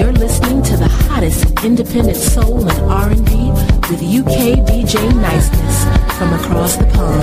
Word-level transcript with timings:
you're 0.00 0.12
listening 0.12 0.62
to 0.62 0.76
the 0.78 0.88
hottest 0.88 1.44
independent 1.62 2.16
soul 2.16 2.66
and 2.66 2.80
R&B 2.90 3.50
with 3.90 4.00
UK 4.00 4.56
DJ 4.70 4.94
Niceness 5.20 5.84
from 6.16 6.32
across 6.40 6.76
the 6.76 6.86
pond. 6.94 7.22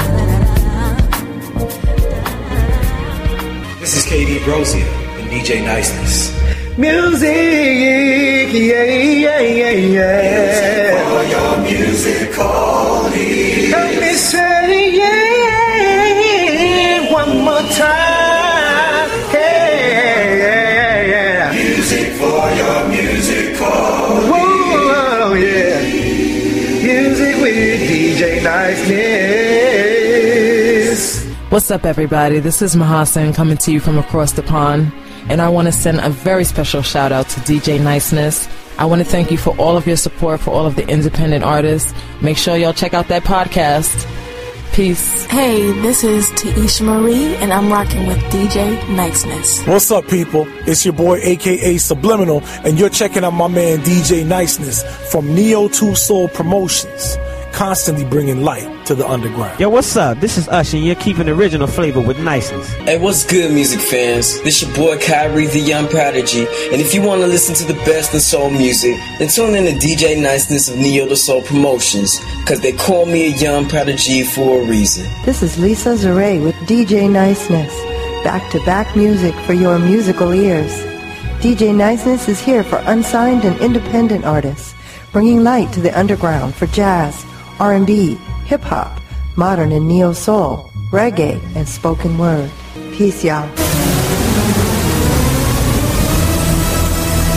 This 3.82 3.96
is 3.98 4.06
KD 4.06 4.38
Brosia 4.46 4.86
and 5.18 5.28
DJ 5.32 5.64
Niceness. 5.66 6.30
Music, 6.78 8.54
yeah, 8.54 8.84
yeah, 8.84 9.40
yeah, 9.40 9.72
yeah. 9.72 11.10
For 11.10 11.24
your 11.34 11.58
musical 11.64 13.10
needs. 13.10 13.72
Let 13.72 14.00
me 14.02 14.14
say 14.14 14.92
yeah, 15.02 17.12
one 17.12 17.40
more 17.44 17.64
time. 17.72 18.07
What's 31.58 31.72
up, 31.72 31.88
everybody? 31.88 32.38
This 32.38 32.62
is 32.62 32.76
Mahasan 32.76 33.34
coming 33.34 33.58
to 33.58 33.72
you 33.72 33.80
from 33.80 33.98
across 33.98 34.34
the 34.34 34.44
pond, 34.44 34.94
and 35.28 35.42
I 35.42 35.50
want 35.50 35.66
to 35.66 35.72
send 35.72 36.00
a 36.00 36.08
very 36.08 36.44
special 36.44 36.84
shout 36.84 37.12
out 37.12 37.30
to 37.30 37.40
DJ 37.40 37.82
Niceness. 37.84 38.48
I 38.78 38.86
want 38.86 39.02
to 39.02 39.10
thank 39.10 39.32
you 39.32 39.40
for 39.40 39.58
all 39.58 39.76
of 39.76 39.88
your 39.88 39.98
support 39.98 40.40
for 40.40 40.52
all 40.52 40.68
of 40.68 40.76
the 40.76 40.88
independent 40.88 41.44
artists. 41.44 41.96
Make 42.22 42.38
sure 42.38 42.56
y'all 42.58 42.74
check 42.74 42.94
out 42.94 43.08
that 43.08 43.24
podcast. 43.24 44.06
Peace. 44.72 45.26
Hey, 45.26 45.72
this 45.82 46.04
is 46.04 46.30
Taisha 46.34 46.86
Marie, 46.86 47.36
and 47.38 47.52
I'm 47.52 47.72
rocking 47.72 48.06
with 48.06 48.20
DJ 48.26 48.88
Niceness. 48.96 49.66
What's 49.66 49.90
up, 49.90 50.08
people? 50.10 50.46
It's 50.68 50.86
your 50.86 50.94
boy, 50.94 51.18
aka 51.24 51.80
Subliminal, 51.80 52.44
and 52.68 52.78
you're 52.78 52.92
checking 52.92 53.24
out 53.24 53.34
my 53.34 53.48
man 53.48 53.80
DJ 53.80 54.24
Niceness 54.24 54.84
from 55.12 55.34
Neo 55.34 55.70
2 55.70 55.96
Soul 55.96 56.28
Promotions, 56.28 57.18
constantly 57.52 58.06
bringing 58.06 58.44
light 58.44 58.77
to 58.88 58.96
the 58.96 59.08
underground. 59.08 59.60
Yo, 59.60 59.70
what's 59.70 59.98
up? 59.98 60.18
This 60.20 60.38
is 60.38 60.48
Usher, 60.48 60.78
and 60.78 60.86
you're 60.86 60.96
keeping 60.96 61.28
original 61.28 61.68
flavor 61.68 62.00
with 62.00 62.18
niceness. 62.20 62.72
Hey, 62.76 62.98
what's 62.98 63.26
good, 63.26 63.52
music 63.52 63.82
fans? 63.82 64.42
This 64.44 64.62
your 64.62 64.74
boy 64.74 64.98
Kyrie, 64.98 65.48
the 65.48 65.60
Young 65.60 65.90
Prodigy, 65.90 66.48
and 66.72 66.80
if 66.80 66.94
you 66.94 67.02
want 67.02 67.20
to 67.20 67.28
listen 67.28 67.54
to 67.56 67.66
the 67.66 67.78
best 67.84 68.14
in 68.14 68.22
soul 68.22 68.50
music, 68.50 68.96
then 69.20 69.28
tune 69.28 69.56
in 69.56 69.66
to 69.66 69.86
DJ 69.86 70.22
Niceness 70.22 70.70
of 70.70 70.78
Neo 70.78 71.06
the 71.06 71.18
Soul 71.18 71.42
Promotions, 71.42 72.18
cause 72.46 72.62
they 72.62 72.72
call 72.72 73.06
me 73.06 73.28
a 73.28 73.36
Young 73.36 73.68
Prodigy 73.68 74.24
for 74.24 74.62
a 74.62 74.66
reason. 74.66 75.06
This 75.26 75.44
is 75.44 75.60
Lisa 75.60 75.96
Zaray 75.96 76.42
with 76.42 76.56
DJ 76.66 77.12
Niceness. 77.12 77.74
Back 78.24 78.50
to 78.52 78.64
back 78.66 78.96
music 78.96 79.36
for 79.46 79.54
your 79.54 79.78
musical 79.80 80.34
ears. 80.34 80.72
DJ 81.42 81.76
Niceness 81.76 82.30
is 82.30 82.40
here 82.40 82.64
for 82.64 82.78
unsigned 82.86 83.44
and 83.44 83.60
independent 83.60 84.24
artists, 84.24 84.74
bringing 85.12 85.44
light 85.44 85.74
to 85.74 85.82
the 85.82 85.98
underground 86.00 86.56
for 86.56 86.68
jazz, 86.68 87.26
R&B, 87.60 88.18
hip 88.48 88.62
hop, 88.62 89.00
modern 89.36 89.74
and 89.74 89.88
neo 89.88 90.14
soul, 90.14 90.70
reggae, 90.92 91.38
and 91.56 91.68
spoken 91.68 92.18
word. 92.18 92.50
Peace, 92.94 93.24
y'all. 93.26 93.46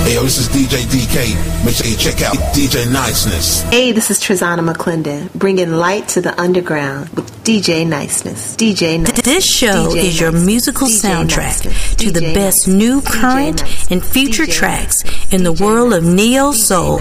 Hey, 0.05 0.14
yo, 0.14 0.22
this 0.22 0.38
is 0.38 0.48
DJ 0.48 0.84
DK. 0.86 1.64
Make 1.64 1.75
sure 1.75 1.86
you 1.86 1.97
check 1.97 2.22
out 2.22 2.34
DJ 2.55 2.91
Niceness. 2.91 3.62
Hey, 3.70 3.92
this 3.92 4.11
is 4.11 4.19
Trizana 4.19 4.61
McClendon, 4.69 5.33
bringing 5.34 5.72
light 5.72 6.08
to 6.08 6.20
the 6.20 6.38
underground 6.41 7.08
with 7.11 7.31
DJ 7.44 7.86
Niceness. 7.86 8.56
DJ 8.56 8.98
Niceness. 8.98 9.25
This 9.25 9.44
show 9.44 9.88
DJ 9.91 9.97
is 10.05 10.20
your 10.20 10.31
Niceness. 10.33 10.47
musical 10.47 10.86
DJ 10.88 11.03
soundtrack 11.03 11.64
Niceness. 11.64 11.94
to 11.97 12.11
the 12.11 12.20
DJ 12.20 12.34
best 12.34 12.66
Niceness. 12.69 12.77
new, 12.77 13.03
current, 13.03 13.91
and 13.91 14.05
future 14.05 14.44
DJ 14.47 14.53
tracks 14.53 15.05
Niceness. 15.05 15.33
in 15.34 15.44
the 15.44 15.53
DJ 15.53 15.61
world 15.64 15.92
of 15.92 16.03
neo 16.05 16.53
soul, 16.53 17.00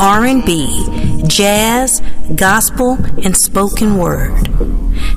R&B, 0.00 1.17
jazz, 1.26 2.02
gospel, 2.34 2.98
and 3.24 3.36
spoken 3.36 3.98
word. 3.98 4.48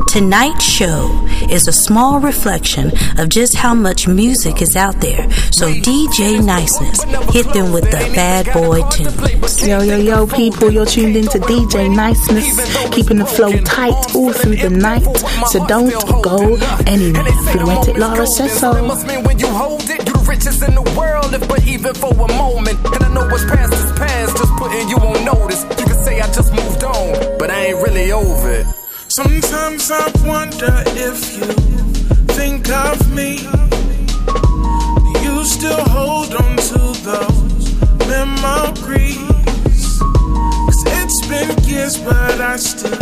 Tonight's 0.08 0.64
show 0.64 1.28
is 1.50 1.68
a 1.68 1.72
small 1.72 2.20
reflection 2.20 2.92
of 3.18 3.30
just 3.30 3.56
how 3.56 3.74
much 3.74 4.08
music 4.08 4.62
is 4.62 4.76
out 4.76 5.00
there. 5.02 5.30
So 5.52 5.72
DJ 5.72 6.44
Niceness 6.44 7.04
hit 7.34 7.52
them 7.54 7.72
with 7.72 7.86
the 7.86 8.12
bad 8.14 8.52
boy 8.54 8.82
tunes. 8.90 9.68
Yo, 9.68 9.82
yo, 9.82 9.98
yo, 9.98 10.28
people, 10.28 10.72
you're 10.72 10.86
tuned 10.86 11.16
into 11.16 11.40
DJ 11.40 11.94
Niceness, 11.94 12.94
keeping 12.94 13.18
the 13.18 13.26
flow 13.26 13.52
tight 13.60 14.16
all 14.16 14.34
through 14.34 14.58
the 14.58 14.70
night. 14.70 15.04
So 15.48 15.66
don't 15.68 15.92
go 16.22 16.56
anywhere. 16.86 17.32
Fluentic 17.52 17.98
Laura 17.98 18.28
says 18.28 18.60
so. 18.60 18.82
must 18.86 19.08
mean 19.08 19.24
when 19.24 19.40
you 19.40 19.48
hold 19.48 19.90
it, 19.90 20.06
you 20.08 20.14
the 20.14 20.20
richest 20.28 20.64
in 20.68 20.76
the 20.76 20.84
world, 20.98 21.34
if 21.34 21.48
but 21.48 21.66
even 21.66 21.94
for 21.94 22.12
a 22.12 22.28
moment. 22.38 22.78
And 22.86 23.04
I 23.04 23.14
know 23.14 23.28
what's 23.28 23.46
past 23.46 23.74
is 23.74 23.92
past, 23.94 24.38
just 24.38 24.54
putting 24.58 24.88
you 24.90 24.98
on 24.98 25.26
notice. 25.26 25.64
You 25.80 25.86
can 25.86 26.01
say 26.04 26.20
I 26.20 26.28
just 26.32 26.52
moved 26.54 26.84
on, 26.84 27.38
but 27.38 27.50
I 27.52 27.68
ain't 27.68 27.84
really 27.84 28.12
over 28.12 28.50
it. 28.52 28.66
Sometimes 29.08 29.92
I 29.92 30.12
wonder 30.26 30.74
if 31.08 31.38
you 31.38 31.46
think 32.38 32.70
of 32.70 32.98
me. 33.14 33.38
Do 35.06 35.20
you 35.22 35.44
still 35.46 35.84
hold 35.96 36.34
on 36.34 36.56
to 36.72 36.82
those 37.10 37.64
memories? 38.08 39.20
Cause 40.66 40.84
it's 40.98 41.20
been 41.28 41.52
years, 41.70 41.98
but 41.98 42.42
I 42.42 42.56
still 42.58 42.98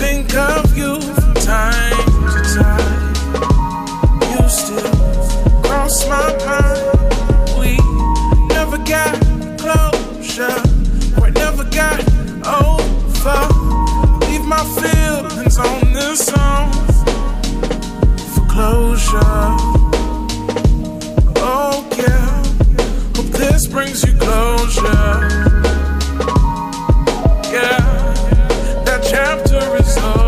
think 0.00 0.34
of 0.34 0.76
you 0.76 1.00
from 1.00 1.34
time 1.34 2.06
to 2.32 2.40
time. 2.60 3.14
You 4.30 4.48
still 4.48 4.92
cross 5.64 6.06
my 6.08 6.28
mind. 6.46 6.82
We 7.58 7.72
never 8.54 8.78
got 8.78 9.12
closure, 9.58 10.62
or 11.20 11.30
never 11.30 11.64
got 11.64 12.11
over. 13.24 14.26
Leave 14.26 14.44
my 14.44 14.64
feelings 14.80 15.58
on 15.58 15.92
this 15.92 16.26
song 16.26 16.72
for 18.34 18.46
closure. 18.46 19.20
Oh 21.44 21.86
yeah, 21.96 22.42
hope 23.14 23.26
this 23.26 23.66
brings 23.66 24.04
you 24.04 24.12
closure. 24.14 24.82
Yeah, 27.52 27.80
that 28.84 29.00
chapter 29.08 29.76
is 29.76 29.96
over. 29.98 30.21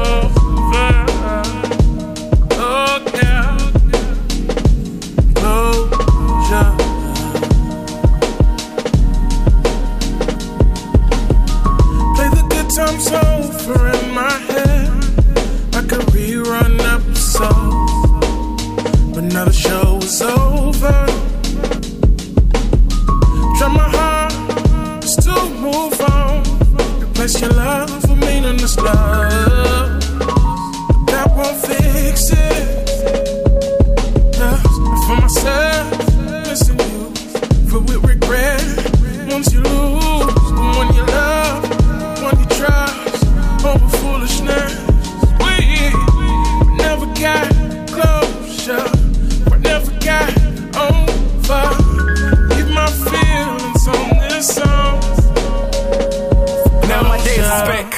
The 19.44 19.52
show 19.52 19.98
is 19.98 20.22
over. 20.22 21.06
My 23.64 23.88
hardest 23.88 25.22
to 25.22 25.34
move 25.58 26.00
on. 26.02 26.42
Replace 27.02 27.40
your 27.40 27.50
love 27.50 27.94
meaningless 28.16 28.76
love. 28.76 30.00
But 30.18 31.06
that 31.10 31.26
won't 31.36 31.56
fix 31.56 32.30
it. 32.30 32.88
For 35.06 35.16
myself, 35.16 35.90
missing 36.46 36.78
you. 36.78 37.10
For 37.68 37.80
with 37.80 38.04
regret, 38.04 38.62
once 39.30 39.52
you 39.52 39.60
lose, 39.60 39.83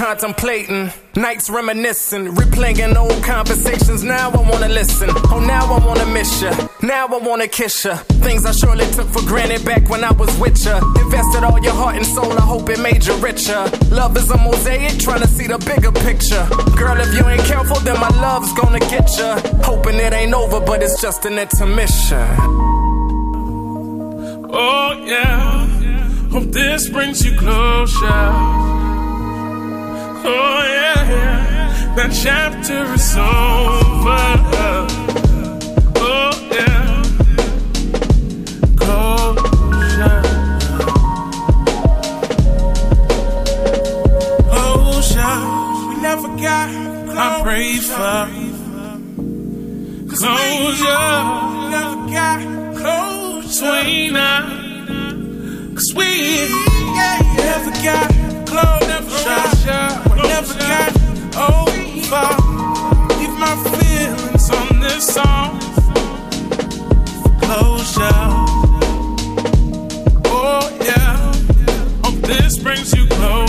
contemplating, 0.06 0.88
nights 1.16 1.50
reminiscing, 1.50 2.26
replaying 2.36 2.94
old 2.94 3.20
conversations. 3.24 4.04
Now 4.04 4.30
I 4.30 4.40
wanna 4.50 4.68
listen. 4.68 5.10
Oh, 5.32 5.40
now 5.40 5.64
I 5.66 5.84
wanna 5.84 6.06
miss 6.06 6.42
ya. 6.42 6.52
Now 6.80 7.08
I 7.08 7.18
wanna 7.18 7.48
kiss 7.48 7.84
ya. 7.84 7.96
Things 8.26 8.46
I 8.46 8.52
surely 8.52 8.86
took 8.92 9.08
for 9.08 9.22
granted 9.22 9.64
back 9.64 9.88
when 9.90 10.04
I 10.04 10.12
was 10.12 10.32
with 10.38 10.64
ya. 10.64 10.76
Invested 11.02 11.42
all 11.42 11.58
your 11.58 11.72
heart 11.72 11.96
and 11.96 12.06
soul. 12.06 12.32
I 12.32 12.42
hope 12.52 12.68
it 12.68 12.78
made 12.78 13.04
you 13.04 13.14
richer. 13.16 13.60
Love 13.90 14.16
is 14.16 14.30
a 14.30 14.38
mosaic, 14.38 14.96
trying 15.00 15.22
to 15.22 15.28
see 15.36 15.48
the 15.48 15.58
bigger 15.70 15.90
picture. 15.90 16.44
Girl, 16.78 16.96
if 17.00 17.12
you 17.16 17.26
ain't 17.28 17.44
careful, 17.52 17.80
then 17.80 17.98
my 17.98 18.12
love's 18.26 18.52
gonna 18.52 18.78
get 18.78 19.06
ya. 19.18 19.40
Hoping 19.64 19.96
it 19.96 20.12
ain't 20.12 20.34
over, 20.34 20.60
but 20.60 20.84
it's 20.84 21.02
just 21.02 21.24
an 21.24 21.36
intermission. 21.36 22.28
Oh 24.52 24.90
yeah, 25.04 25.66
hope 26.30 26.52
this 26.52 26.88
brings 26.88 27.26
you 27.26 27.36
closure. 27.36 28.65
Oh 30.28 30.32
yeah, 30.32 31.94
that 31.94 32.10
chapter 32.12 32.82
is 32.94 33.16
over. 33.16 34.26
Oh 35.98 36.32
yeah, 36.50 37.02
closure. 38.76 40.22
Closure 44.50 45.38
we 45.88 45.94
never 46.02 46.30
got. 46.42 46.70
I 47.18 47.40
pray 47.44 47.76
for 47.76 48.26
closure. 50.16 51.06
We 51.54 51.64
never 51.70 51.98
got 52.10 52.40
closure. 52.76 53.46
Between 53.46 54.16
us, 54.16 54.46
cause 55.74 55.90
we 55.94 56.10
never 57.36 57.70
got 57.84 58.25
close, 58.56 58.86
never 58.88 59.10
shot, 59.10 60.16
never 60.16 60.54
got 60.70 60.92
over. 61.50 62.26
Leave 63.18 63.36
my 63.38 63.54
feelings 63.76 64.50
on 64.50 64.80
this 64.80 65.04
song. 65.14 65.60
Closure. 67.42 68.22
Oh 70.26 70.64
yeah. 70.88 71.16
Hope 72.04 72.20
this 72.22 72.58
brings 72.58 72.94
you 72.94 73.06
closure. 73.08 73.45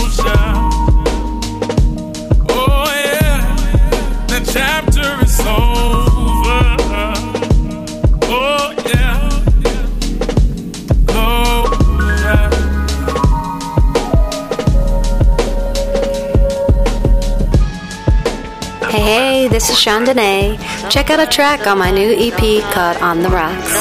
Chandonay. 19.88 20.52
Check 20.90 21.08
out 21.08 21.18
a 21.18 21.26
track 21.26 21.66
on 21.66 21.78
my 21.78 21.90
new 21.90 22.12
EP 22.12 22.60
called 22.74 22.98
On 23.00 23.22
the 23.22 23.30
Rocks. 23.30 23.72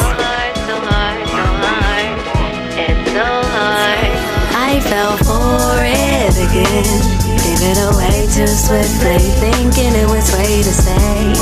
I 4.56 4.80
fell 4.88 5.18
for 5.28 5.84
it 5.84 6.32
again. 6.48 6.88
Gave 7.28 7.60
it 7.60 7.80
away 7.92 8.24
too 8.32 8.48
swiftly, 8.48 9.20
thinking 9.44 9.92
it 10.00 10.08
was 10.08 10.32
way 10.32 10.64
to 10.64 10.72
stay. 10.72 11.36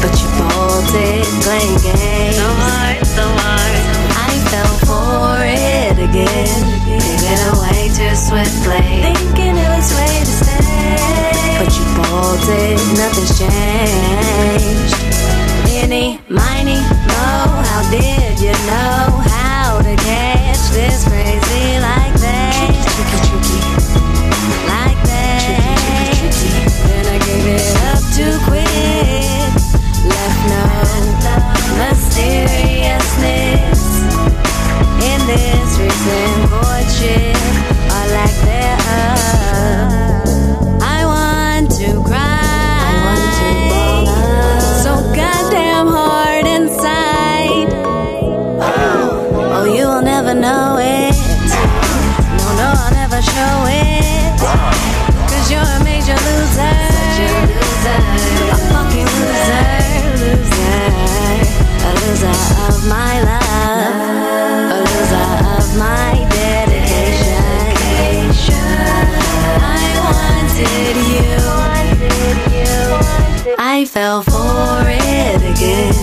But 0.00 0.16
you 0.16 0.28
bolted, 0.40 1.28
playing 1.44 1.76
games. 1.84 2.40
I 2.40 2.96
fell 4.48 4.76
for 4.88 5.44
it 5.44 6.00
again. 6.00 6.56
Gave 6.88 7.20
it 7.20 7.40
away 7.52 7.92
too 7.92 8.16
swiftly, 8.16 8.80
thinking 9.12 9.45
But 11.96 12.76
nothing's 12.96 13.38
changed. 13.38 14.94
Any, 15.68 16.18
miny, 16.28 16.80
mo, 17.08 17.28
how 17.68 17.82
did 17.90 18.38
you 18.40 18.52
know 18.68 19.20
how 19.32 19.80
to 19.82 19.96
catch 19.96 20.68
this 20.76 21.04
crazy 21.08 21.78
like 21.80 22.14
that? 22.20 22.70
Tricky, 22.94 23.18
tricky, 23.28 23.60
like 24.68 25.00
that. 25.08 26.32
Then 26.86 27.04
I 27.06 27.18
gave 27.24 27.46
it 27.56 27.76
up 27.88 28.02
too 28.16 28.34
quick. 28.46 29.52
Left 30.06 30.40
no 30.52 30.62
mysteriousness 31.78 33.80
in 35.02 35.20
this 35.26 35.78
recent 35.78 36.25
fell 73.96 74.20
for 74.20 74.84
it 74.84 75.40
again. 75.40 75.96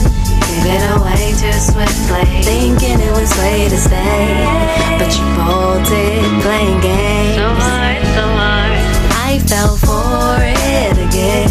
It 0.65 0.81
away 0.97 1.29
too 1.37 1.53
swiftly, 1.53 2.25
thinking 2.41 2.97
it 2.99 3.13
was 3.13 3.29
way 3.37 3.69
to 3.69 3.77
stay. 3.77 4.33
But 4.97 5.13
you 5.13 5.25
bolted, 5.37 6.25
playing 6.41 6.81
games. 6.81 7.37
So 7.37 7.53
hard, 7.53 8.01
so 8.17 8.25
hard. 8.41 8.81
I 9.29 9.37
fell 9.45 9.77
for 9.77 10.41
it 10.41 10.97
again. 11.05 11.49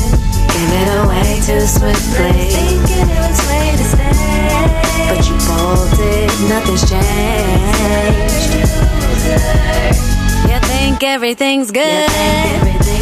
It 0.50 0.88
away 0.98 1.38
too 1.46 1.62
swiftly, 1.62 2.50
thinking 2.50 3.06
it 3.06 3.22
was 3.22 3.38
way 3.46 3.78
to 3.78 3.86
stay. 3.94 4.66
But 5.14 5.22
you 5.28 5.38
bolted, 5.46 6.26
nothing's 6.50 6.82
changed. 6.90 8.50
You 10.50 10.58
think 10.66 11.04
everything's 11.04 11.70
good. 11.70 11.86
You 11.86 12.08
think 12.08 12.58
everything's 12.58 13.01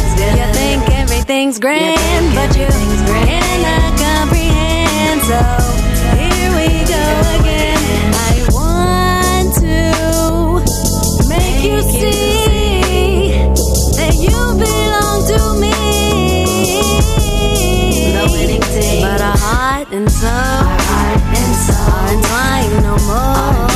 grand, 1.61 2.35
but 2.35 2.57
you 2.57 2.65
cannot 2.65 3.91
comprehend. 3.99 5.21
So 5.29 5.39
here 6.17 6.49
we 6.57 6.67
go 6.89 7.05
again. 7.37 7.77
I 8.17 8.47
want 8.57 9.53
to 9.61 9.77
make 11.29 11.63
you 11.63 11.81
see 11.83 13.31
that 13.97 14.13
you 14.17 14.37
belong 14.57 15.19
to 15.31 15.39
me. 15.61 15.77
But 19.01 19.21
our 19.21 19.37
heart 19.37 19.87
and 19.91 20.09
soul, 20.09 20.29
are 20.29 22.07
entwined 22.11 22.83
no 22.83 22.97
more. 23.05 23.70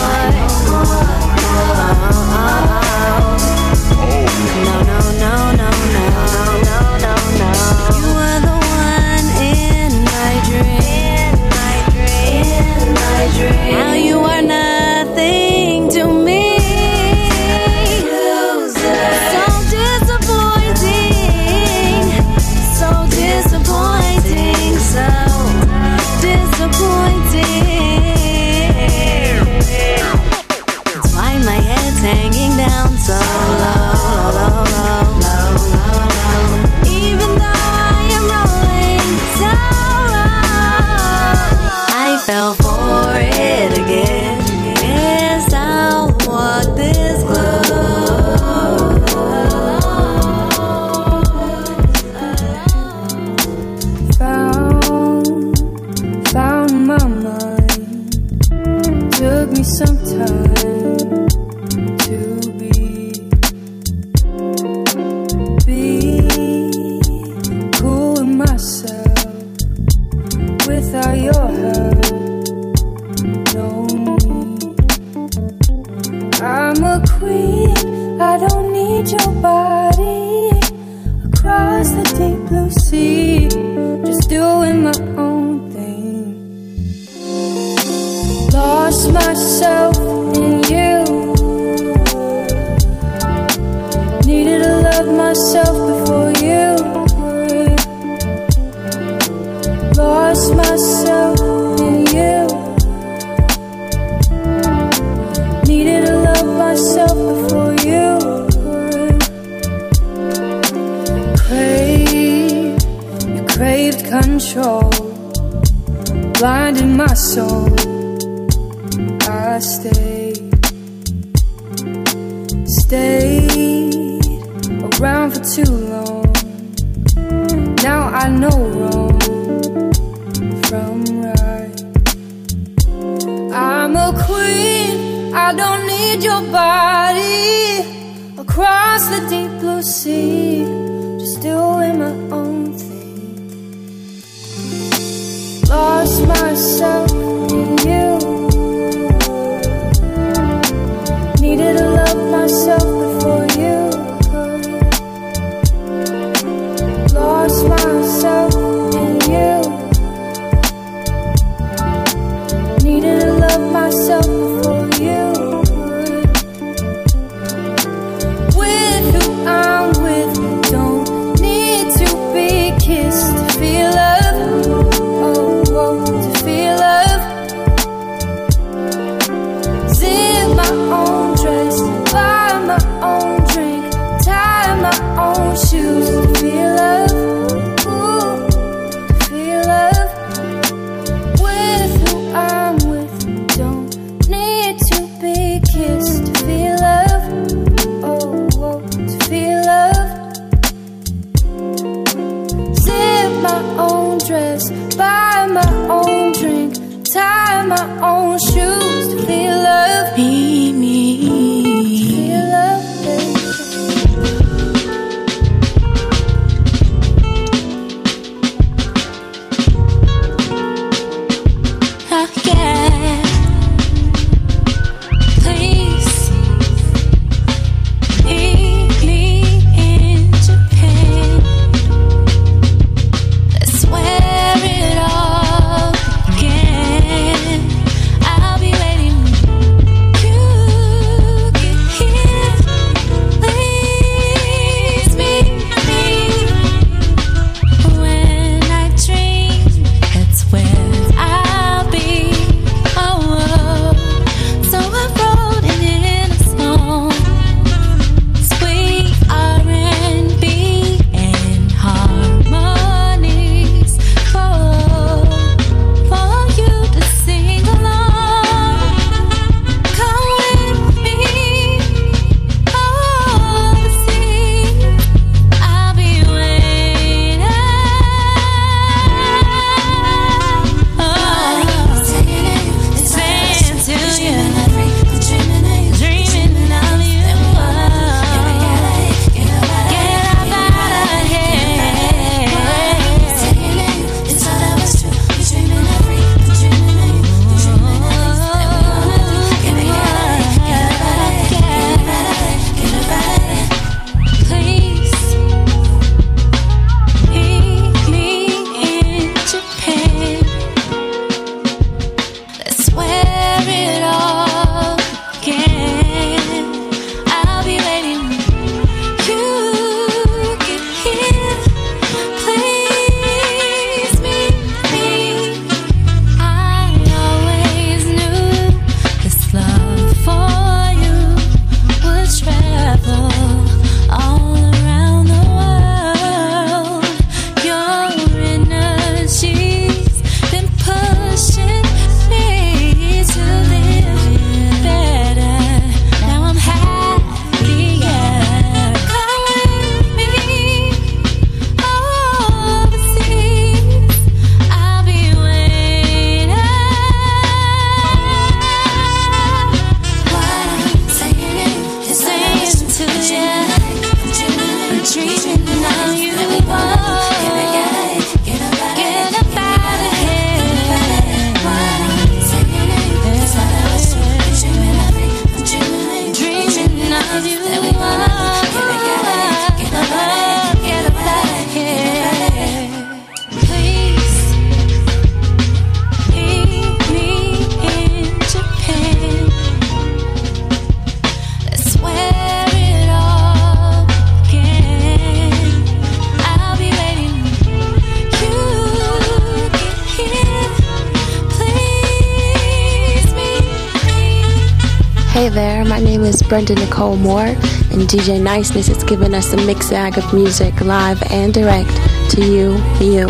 Brenda 406.55 406.75
Nicole 406.75 407.17
Moore, 407.17 407.47
and 407.47 408.07
DJ 408.07 408.41
Niceness 408.41 408.87
has 408.87 409.03
given 409.03 409.33
us 409.33 409.51
a 409.51 409.57
mix 409.65 409.89
bag 409.89 410.17
of 410.17 410.33
music 410.33 410.79
live 410.79 411.21
and 411.29 411.53
direct 411.53 411.89
to 412.31 412.45
you, 412.45 412.77
you, 413.01 413.27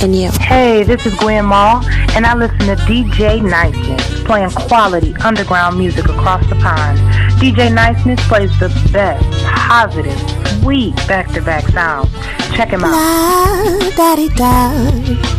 and 0.00 0.14
you. 0.14 0.30
Hey, 0.38 0.84
this 0.84 1.04
is 1.04 1.12
Gwen 1.18 1.46
Mall, 1.46 1.84
and 2.14 2.24
I 2.24 2.36
listen 2.36 2.58
to 2.58 2.76
DJ 2.84 3.42
Niceness, 3.42 4.22
playing 4.22 4.50
quality 4.50 5.16
underground 5.16 5.76
music 5.78 6.04
across 6.04 6.48
the 6.48 6.54
pond. 6.54 6.96
DJ 7.40 7.74
Niceness 7.74 8.24
plays 8.28 8.56
the 8.60 8.68
best, 8.92 9.44
positive, 9.46 10.16
sweet 10.60 10.94
back-to-back 11.08 11.66
sounds. 11.70 12.12
Check 12.54 12.68
him 12.68 12.84
out. 12.84 12.92
La 12.92 13.88
da 13.96 14.14
da 14.14 14.70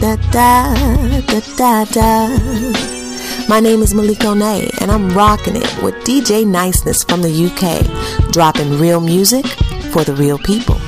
da 0.01 0.15
da 0.33 0.75
da 1.21 1.39
da 1.55 1.85
da. 1.85 2.94
My 3.47 3.59
name 3.59 3.83
is 3.83 3.93
Malik 3.93 4.17
Onay, 4.19 4.75
and 4.81 4.91
I'm 4.91 5.09
rocking 5.09 5.55
it 5.55 5.83
with 5.83 5.93
DJ 6.03 6.47
Niceness 6.47 7.03
from 7.03 7.21
the 7.21 7.29
UK, 7.29 8.31
dropping 8.31 8.79
real 8.79 8.99
music 8.99 9.45
for 9.93 10.03
the 10.03 10.15
real 10.15 10.39
people. 10.39 10.79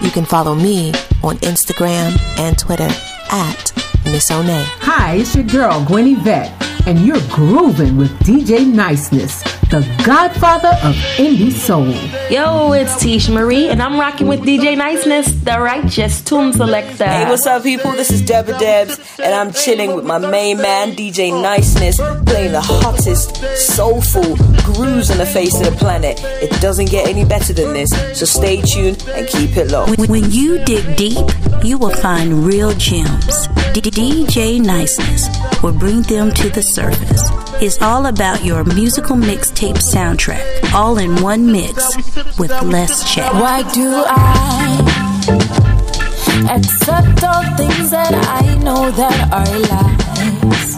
You 0.00 0.10
can 0.10 0.24
follow 0.24 0.54
me 0.54 0.88
on 1.22 1.36
Instagram 1.38 2.18
and 2.38 2.58
Twitter 2.58 2.88
at 3.30 3.72
Miss 4.06 4.30
Onay. 4.30 4.64
Hi, 4.80 5.16
it's 5.16 5.34
your 5.34 5.44
girl, 5.44 5.84
Gwen 5.84 6.16
Yvette, 6.16 6.50
and 6.86 6.98
you're 7.00 7.20
grooving 7.28 7.98
with 7.98 8.10
DJ 8.20 8.66
Niceness, 8.66 9.42
the 9.68 9.86
godfather 10.06 10.72
of 10.82 10.94
indie 11.18 11.52
soul. 11.52 11.92
Yo, 12.30 12.72
it's 12.72 12.94
Tish 13.00 13.30
Marie, 13.30 13.68
and 13.68 13.80
I'm 13.80 13.98
rocking 13.98 14.26
with 14.26 14.40
DJ 14.40 14.76
Niceness, 14.76 15.32
the 15.44 15.58
righteous 15.58 16.20
tune 16.20 16.52
selector. 16.52 17.06
Hey, 17.06 17.24
what's 17.26 17.46
up, 17.46 17.62
people? 17.62 17.92
This 17.92 18.10
is 18.10 18.20
Deborah 18.20 18.58
Debs, 18.58 19.00
and 19.18 19.34
I'm 19.34 19.50
chilling 19.50 19.94
with 19.94 20.04
my 20.04 20.18
main 20.18 20.58
man, 20.58 20.92
DJ 20.92 21.30
Niceness, 21.30 21.96
playing 22.26 22.52
the 22.52 22.60
hottest, 22.60 23.34
soulful 23.56 24.36
grooves 24.62 25.10
on 25.10 25.16
the 25.16 25.24
face 25.24 25.58
of 25.58 25.64
the 25.64 25.76
planet. 25.78 26.20
It 26.42 26.50
doesn't 26.60 26.90
get 26.90 27.08
any 27.08 27.24
better 27.24 27.54
than 27.54 27.72
this, 27.72 27.88
so 28.18 28.26
stay 28.26 28.60
tuned 28.60 29.02
and 29.08 29.26
keep 29.26 29.56
it 29.56 29.70
low. 29.70 29.86
When, 29.86 30.10
when 30.10 30.30
you 30.30 30.62
dig 30.66 30.96
deep, 30.96 31.26
you 31.64 31.78
will 31.78 31.94
find 31.94 32.44
real 32.44 32.74
gems. 32.74 33.46
D- 33.72 33.80
DJ 33.80 34.60
Niceness 34.60 35.28
will 35.62 35.72
bring 35.72 36.02
them 36.02 36.30
to 36.32 36.50
the 36.50 36.62
surface. 36.62 37.22
It's 37.62 37.80
all 37.80 38.06
about 38.06 38.44
your 38.44 38.64
musical 38.64 39.16
mixtape 39.16 39.78
soundtrack, 39.78 40.72
all 40.74 40.98
in 40.98 41.22
one 41.22 41.50
mix 41.50 41.96
with 42.38 42.50
less 42.62 43.12
check. 43.12 43.32
Why 43.32 43.62
do 43.72 44.04
I 44.06 44.78
accept 46.50 47.24
all 47.24 47.44
things 47.56 47.90
that 47.90 48.14
I 48.14 48.54
know 48.62 48.90
that 48.92 49.32
are 49.32 49.58
lies? 49.72 50.76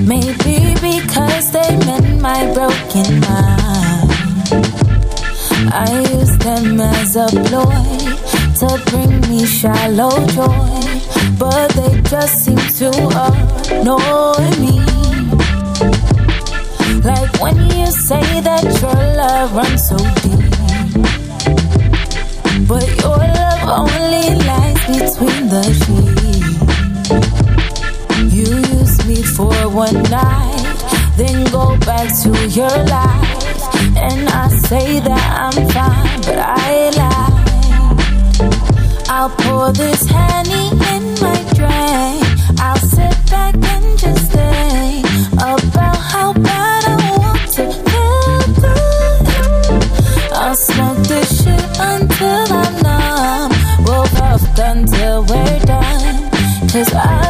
Maybe 0.00 0.74
because 0.80 1.52
they 1.52 1.76
mend 1.86 2.22
my 2.22 2.52
broken 2.54 3.20
mind. 3.20 4.10
I 5.74 6.00
use 6.12 6.36
them 6.38 6.80
as 6.80 7.16
a 7.16 7.26
ploy 7.28 7.92
to 8.60 8.68
bring 8.90 9.20
me 9.28 9.44
shallow 9.44 10.26
joy, 10.28 10.80
but 11.38 11.68
they 11.72 12.00
just 12.02 12.44
seem 12.44 12.58
to 12.80 12.90
annoy 13.70 14.50
me. 14.60 14.81
Like 17.04 17.32
when 17.40 17.56
you 17.56 17.86
say 17.86 18.40
that 18.42 18.62
your 18.80 18.94
love 19.20 19.54
runs 19.56 19.88
so 19.88 19.96
deep, 20.22 20.50
but 22.68 22.86
your 23.02 23.18
love 23.18 23.62
only 23.82 24.26
lies 24.46 24.82
between 24.86 25.48
the 25.48 25.64
sheets. 25.82 26.52
You 28.32 28.46
use 28.78 28.96
me 29.06 29.18
for 29.22 29.52
one 29.68 30.00
night, 30.04 30.62
then 31.16 31.44
go 31.50 31.76
back 31.78 32.08
to 32.22 32.30
your 32.50 32.76
life, 32.86 33.42
and 33.96 34.28
I 34.28 34.48
say 34.68 35.00
that 35.00 35.24
I'm 35.42 35.56
fine, 35.74 36.20
but 36.22 36.38
I 36.38 36.90
lie. 37.00 37.32
I'll 39.08 39.30
pour 39.30 39.72
this 39.72 40.06
honey 40.08 40.70
in 40.94 41.04
my 41.20 41.38
drink. 41.58 42.22
I'll 42.60 42.78
sit 42.78 43.16
back 43.30 43.54
and 43.54 43.98
just 43.98 44.30
think 44.30 45.06
about 45.36 45.96
how 45.96 46.32
bad 46.32 46.61
Cause 56.72 56.94
I 56.94 57.21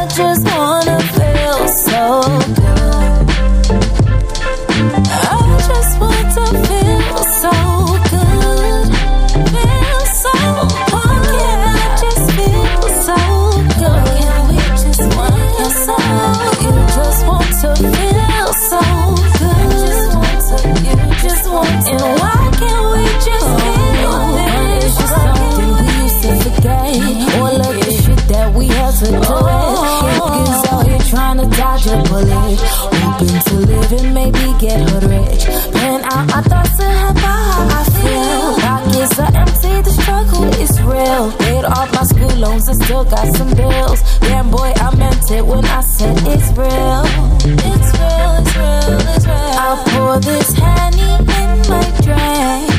and 33.99 34.13
maybe 34.13 34.45
get 34.59 34.89
hood 34.89 35.03
rich. 35.03 35.45
Plan 35.71 36.01
out 36.05 36.25
my 36.27 36.41
thoughts 36.41 36.79
and 36.79 36.97
have 37.03 37.17
how 37.17 37.79
I 37.79 37.83
feel. 38.01 38.43
Pockets 38.65 39.19
are 39.19 39.35
empty, 39.35 39.73
the 39.81 39.93
struggle 40.01 40.45
is 40.63 40.81
real. 40.81 41.31
Paid 41.43 41.65
off 41.65 41.93
my 41.93 42.03
school 42.03 42.35
loans 42.37 42.67
and 42.67 42.81
still 42.83 43.03
got 43.03 43.27
some 43.35 43.53
bills. 43.53 44.01
Damn 44.19 44.49
boy, 44.49 44.71
I 44.75 44.95
meant 44.95 45.31
it 45.31 45.45
when 45.45 45.65
I 45.65 45.81
said 45.81 46.17
it's 46.33 46.49
real. 46.57 47.03
It's 47.69 47.89
real, 47.99 48.31
it's 48.39 48.55
real, 48.57 48.99
it's 49.15 49.25
real. 49.25 49.53
I'll 49.63 49.83
pour 49.91 50.19
this 50.19 50.53
honey 50.57 51.11
in 51.41 51.69
my 51.69 51.83
drink. 52.01 52.72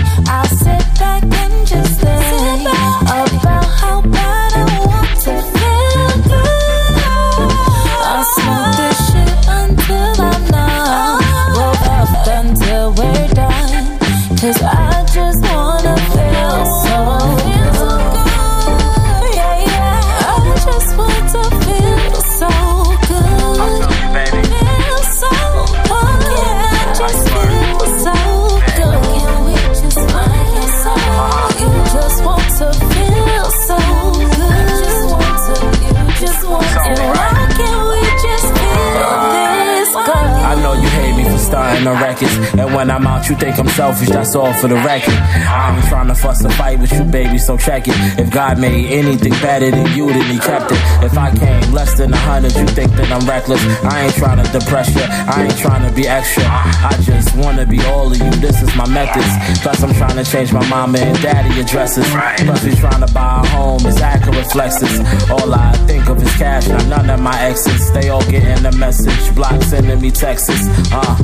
Records. 41.93 42.35
And 42.55 42.75
when 42.75 42.91
I'm 42.91 43.07
out, 43.07 43.29
you 43.29 43.37
think 43.37 43.59
I'm 43.59 43.69
selfish, 43.69 44.09
that's 44.09 44.35
all 44.35 44.53
for 44.55 44.69
the 44.69 44.77
record. 44.77 45.15
I 45.15 45.77
ain't 45.77 45.89
trying 45.89 46.09
to 46.09 46.15
fuss 46.15 46.45
a 46.45 46.51
fight 46.51 46.79
with 46.79 46.93
you, 46.93 47.05
baby, 47.05 47.39
so 47.39 47.57
check 47.57 47.89
it. 47.89 47.95
If 48.19 48.31
God 48.31 48.59
made 48.59 48.87
anything 48.87 49.33
better 49.43 49.71
than 49.71 49.97
you, 49.97 50.07
then 50.09 50.31
he 50.31 50.39
kept 50.39 50.71
it. 50.73 50.79
If 51.05 51.17
I 51.19 51.35
came 51.37 51.73
less 51.73 51.95
than 51.97 52.13
a 52.13 52.17
hundred, 52.17 52.55
you 52.57 52.67
think 52.67 52.93
that 52.93 53.11
I'm 53.11 53.27
reckless. 53.29 53.63
I 53.85 54.05
ain't 54.05 54.15
trying 54.15 54.43
to 54.45 54.51
depress 54.51 54.95
you, 54.95 55.03
I 55.03 55.47
ain't 55.49 55.59
trying 55.59 55.89
to 55.89 55.95
be 55.95 56.07
extra. 56.07 56.45
I 56.47 56.97
just 57.03 57.37
wanna 57.37 57.67
be 57.67 57.81
all 57.85 58.11
of 58.11 58.19
you, 58.19 58.31
this 58.41 58.63
is 58.63 58.75
my 58.77 58.89
methods. 58.89 59.29
Plus, 59.63 59.83
I'm 59.83 59.95
trying 59.95 60.17
to 60.17 60.25
change 60.25 60.53
my 60.53 60.67
mama 60.69 60.99
and 60.99 61.21
daddy 61.23 61.61
addresses. 61.61 62.07
Plus, 62.09 62.65
we 62.65 62.75
trying 62.77 63.05
to 63.07 63.13
buy 63.13 63.41
a 63.43 63.47
home, 63.49 63.81
it's 63.85 64.01
accurate 64.01 64.47
flexes. 64.47 64.95
All 65.31 65.53
I 65.53 65.73
think 65.87 66.09
of 66.09 66.23
is 66.23 66.33
cash, 66.37 66.69
now 66.69 66.83
none 66.89 67.11
of 67.11 67.21
my 67.21 67.39
exes. 67.43 67.93
They 67.93 68.09
all 68.09 68.25
getting 68.31 68.63
the 68.63 68.73
message, 68.73 69.35
block 69.35 69.63
sending 69.63 70.01
me 70.01 70.11
texts. 70.11 70.69
Uh, 70.93 71.17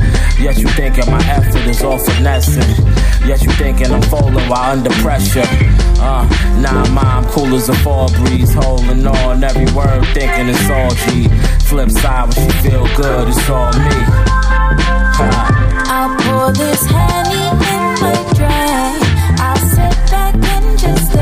yet 0.50 0.58
you 0.58 0.68
thinking 0.70 1.06
my 1.10 1.22
effort 1.28 1.66
is 1.68 1.82
all 1.82 1.98
finessing. 1.98 2.84
Yet 3.24 3.42
you 3.42 3.52
thinking 3.52 3.92
I'm 3.92 4.02
folding 4.02 4.48
while 4.48 4.72
under 4.72 4.90
pressure. 5.02 5.46
Uh, 6.02 6.26
nah, 6.60 6.88
mom, 6.90 7.24
cool 7.26 7.54
as 7.54 7.68
a 7.68 7.74
fall 7.76 8.08
breeze, 8.14 8.52
holding 8.54 9.06
on 9.06 9.44
every 9.44 9.70
word, 9.72 10.04
thinking 10.12 10.48
it's 10.48 10.68
all 10.68 10.90
G. 10.90 11.28
Flip 11.66 11.90
side 11.90 12.34
when 12.34 12.50
she 12.50 12.68
feel 12.68 12.86
good, 12.96 13.28
it's 13.28 13.48
all 13.48 13.72
me. 13.72 14.00
I'll 15.92 16.16
pour 16.18 16.52
this 16.52 16.84
honey 16.86 17.46
in 17.46 18.00
my 18.02 18.16
drink. 18.34 19.40
I'll 19.40 19.56
sit 19.56 20.10
back 20.10 20.34
and 20.34 20.78
just 20.78 21.12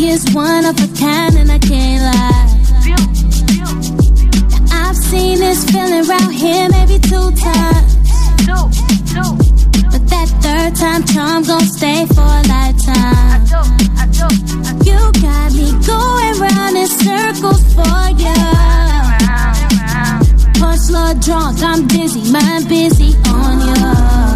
She 0.00 0.08
is 0.08 0.32
one 0.32 0.64
of 0.64 0.74
a 0.80 0.88
kind 0.98 1.36
and 1.36 1.52
I 1.52 1.58
can't 1.58 2.02
lie. 2.02 2.48
I've 4.72 4.96
seen 4.96 5.38
this 5.40 5.62
feeling 5.70 6.08
around 6.08 6.32
here 6.32 6.70
maybe 6.70 6.98
two 7.00 7.30
times. 7.36 7.96
But 9.92 10.08
that 10.08 10.28
third 10.40 10.74
time 10.76 11.04
charm 11.04 11.44
gon' 11.44 11.66
stay 11.66 12.06
for 12.06 12.22
a 12.22 12.42
lifetime. 12.48 13.44
You 14.86 15.12
got 15.20 15.52
me 15.52 15.68
going 15.84 16.34
round 16.40 16.78
in 16.78 16.88
circles 16.88 17.62
for 17.74 18.08
you. 18.16 18.40
Punch 20.58 20.88
love 20.88 21.20
drunk, 21.20 21.62
I'm 21.62 21.86
busy, 21.86 22.32
mind 22.32 22.70
busy 22.70 23.18
on 23.28 23.60
you. 23.68 24.29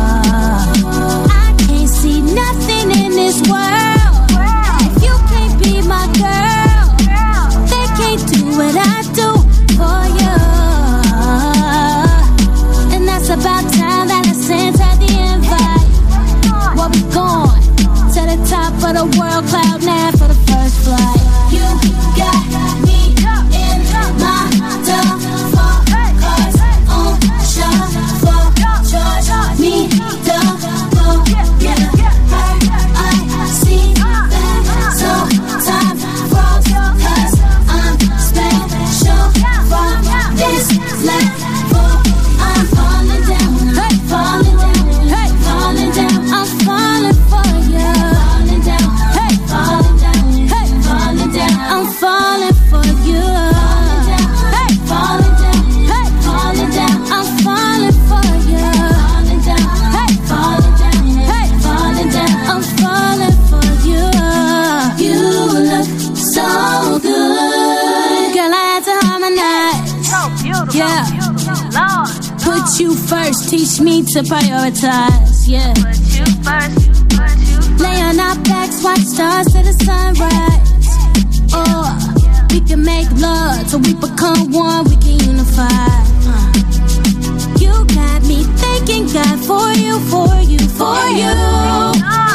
need 73.95 74.09
to 74.09 74.20
prioritize, 74.22 75.47
yeah. 75.47 75.72
Lay 77.78 78.01
on 78.03 78.18
our 78.18 78.34
backs, 78.42 78.82
watch 78.82 78.99
stars 78.99 79.47
to 79.53 79.62
the 79.62 79.74
sunrise. 79.86 80.70
Oh, 81.53 81.86
we 82.51 82.61
can 82.61 82.82
make 82.82 83.09
love 83.12 83.68
till 83.68 83.80
we 83.80 83.95
become 83.95 84.51
one, 84.51 84.84
we 84.86 84.97
can 84.97 85.18
unify. 85.30 85.68
Uh. 86.26 86.53
You 87.62 87.72
got 87.95 88.22
me 88.22 88.42
thanking 88.62 89.07
God 89.12 89.38
for 89.49 89.68
you, 89.78 90.01
for 90.11 90.32
you, 90.42 90.62
for 90.80 91.03
you. 91.20 91.32
Uh. 91.32 92.34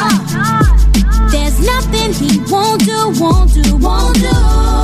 There's 1.30 1.58
nothing 1.60 2.14
He 2.14 2.40
won't 2.50 2.84
do, 2.86 3.00
won't 3.20 3.52
do, 3.52 3.76
won't 3.76 4.16
do. 4.16 4.79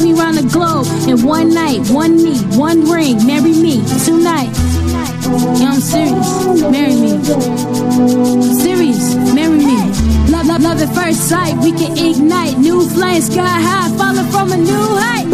Take 0.00 0.14
me 0.14 0.18
around 0.18 0.36
the 0.36 0.48
globe 0.48 0.86
in 1.06 1.26
one 1.26 1.52
night, 1.52 1.90
one 1.90 2.16
knee, 2.16 2.38
one 2.56 2.88
ring. 2.90 3.26
Marry 3.26 3.52
me 3.52 3.84
tonight. 4.06 4.48
Yeah, 5.60 5.72
I'm 5.72 5.80
serious. 5.80 6.70
Marry 6.70 6.96
me. 6.96 7.20
Serious. 8.62 9.14
Marry 9.34 9.58
me. 9.58 9.76
Love, 10.32 10.46
love, 10.46 10.62
love 10.62 10.80
at 10.80 10.94
first 10.94 11.28
sight. 11.28 11.54
We 11.58 11.72
can 11.72 11.98
ignite 11.98 12.56
new 12.56 12.88
flames, 12.88 13.26
sky 13.26 13.44
high, 13.44 13.94
falling 13.98 14.24
from 14.30 14.52
a 14.52 14.56
new 14.56 14.72
height. 14.72 15.29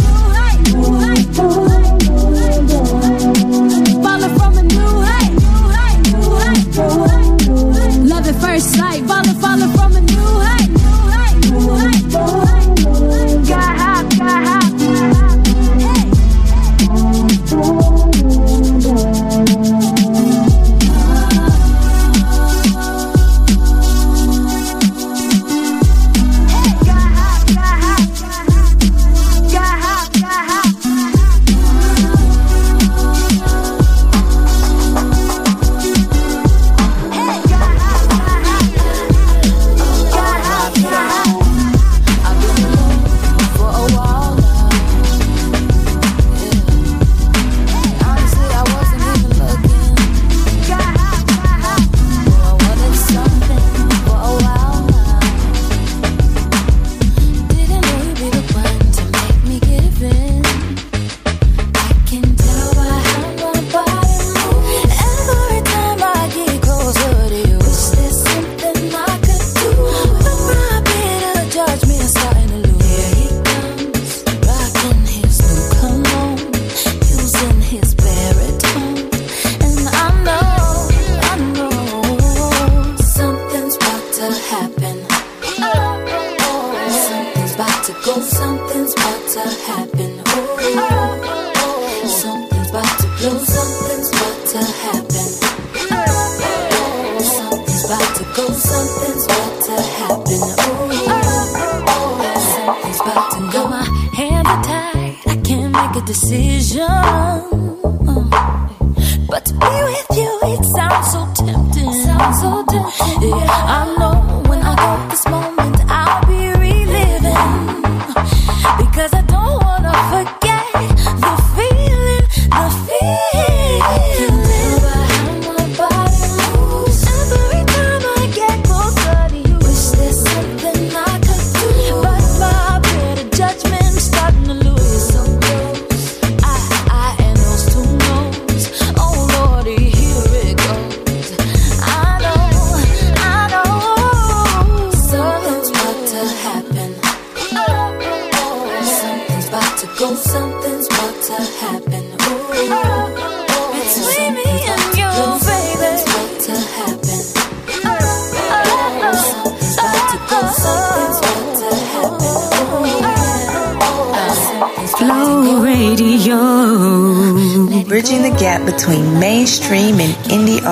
between 168.67 169.21
me 169.21 169.26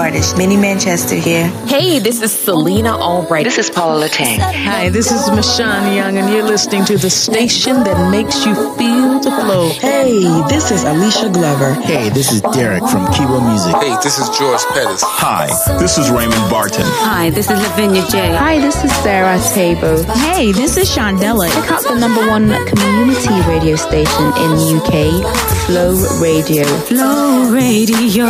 artist, 0.05 0.37
Minnie 0.37 0.59
Manchester 0.59 1.15
here. 1.15 1.47
Hey, 1.65 1.99
this 1.99 2.21
is 2.21 2.31
Selena 2.31 2.95
Albright. 2.95 3.45
This 3.45 3.57
is 3.57 3.71
Paula 3.71 4.07
Latang. 4.07 4.39
Hi, 4.39 4.91
this 4.91 5.11
is 5.11 5.31
Michonne 5.31 5.97
Young, 5.97 6.19
and 6.19 6.29
you're 6.31 6.43
listening 6.45 6.85
to 6.85 6.99
the 6.99 7.09
station 7.09 7.83
that 7.85 8.11
makes 8.11 8.45
you 8.45 8.55
feel 8.77 9.21
the 9.21 9.31
flow. 9.31 9.71
Hey, 9.71 10.21
this 10.53 10.71
is 10.71 10.85
Alicia 10.85 11.31
Glover. 11.31 11.73
Hey, 11.73 12.11
this 12.11 12.33
is 12.33 12.43
Derek 12.53 12.85
from 12.93 13.07
Kiwa 13.17 13.41
Music. 13.49 13.75
Hey, 13.77 13.97
this 14.03 14.19
is 14.19 14.29
George 14.37 14.63
Pettis. 14.77 15.01
Hi, 15.03 15.47
this 15.79 15.97
is 15.97 16.11
Raymond 16.11 16.51
Barton. 16.51 16.85
Hi, 16.85 17.31
this 17.31 17.49
is 17.49 17.59
Lavinia 17.59 18.05
J. 18.11 18.37
Hi, 18.37 18.61
this 18.61 18.85
is 18.85 18.95
Sarah 18.97 19.41
Table. 19.55 20.05
Hey, 20.21 20.53
this 20.53 20.77
is 20.77 20.91
Chandela. 20.91 21.49
Check 21.49 21.71
out 21.73 21.83
the 21.83 21.97
number 21.99 22.29
one 22.29 22.53
community 22.69 23.41
radio 23.49 23.77
station 23.77 24.27
in 24.45 24.51
the 24.61 24.69
UK, 24.85 25.25
Flow 25.65 25.97
Radio. 26.21 26.65
Flow 26.93 27.49
Radio. 27.49 28.29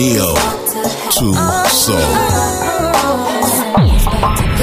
Neo 0.00 0.34
to 1.10 1.34
Soul. 1.68 1.98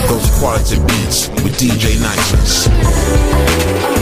Those 0.08 0.40
quality 0.40 0.80
beats 0.80 1.28
with 1.44 1.56
DJ 1.60 2.02
Nitrous. 2.02 3.97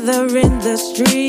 together 0.00 0.38
in 0.38 0.58
the 0.60 0.76
street. 0.76 1.19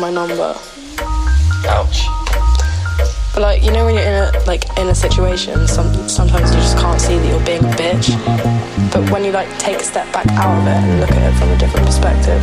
my 0.00 0.10
number. 0.10 0.54
Ouch. 1.68 2.06
But 3.32 3.42
like 3.42 3.62
you 3.62 3.72
know 3.72 3.84
when 3.84 3.94
you're 3.94 4.04
in 4.04 4.34
a 4.34 4.42
like 4.46 4.64
in 4.78 4.88
a 4.88 4.94
situation, 4.94 5.66
some, 5.68 5.92
sometimes 6.08 6.54
you 6.54 6.60
just 6.60 6.78
can't 6.78 7.00
see 7.00 7.18
that 7.18 7.28
you're 7.28 7.44
being 7.44 7.64
a 7.64 7.76
bitch. 7.76 8.12
But 8.92 9.10
when 9.10 9.24
you 9.24 9.32
like 9.32 9.48
take 9.58 9.78
a 9.78 9.84
step 9.84 10.10
back 10.12 10.26
out 10.32 10.58
of 10.58 10.66
it 10.66 10.70
and 10.70 11.00
look 11.00 11.10
at 11.10 11.32
it 11.32 11.38
from 11.38 11.50
a 11.50 11.58
different 11.58 11.86
perspective, 11.86 12.42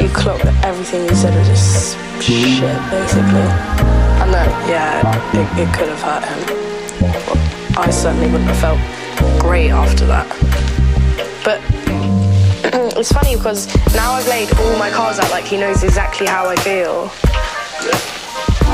you 0.00 0.08
clock 0.10 0.40
that 0.42 0.54
everything 0.64 1.04
you 1.04 1.14
said 1.14 1.34
was 1.34 1.48
just 1.48 1.98
shit 2.22 2.78
basically. 2.90 3.48
And 4.22 4.32
that 4.34 4.48
yeah, 4.68 5.02
it, 5.34 5.68
it 5.68 5.74
could 5.74 5.88
have 5.88 6.02
hurt 6.02 6.24
him. 6.26 6.40
But 7.26 7.78
I 7.78 7.90
certainly 7.90 8.26
wouldn't 8.26 8.50
have 8.50 8.58
felt 8.58 9.40
great 9.40 9.70
after 9.70 10.06
that. 10.06 10.26
But 11.44 11.60
Mm, 12.88 12.98
it's 12.98 13.12
funny 13.12 13.36
because 13.36 13.66
now 13.94 14.12
I've 14.12 14.28
laid 14.28 14.52
all 14.58 14.78
my 14.78 14.90
cards 14.90 15.18
out, 15.18 15.30
like 15.30 15.44
he 15.44 15.56
knows 15.56 15.82
exactly 15.82 16.26
how 16.26 16.48
I 16.48 16.56
feel. 16.56 17.10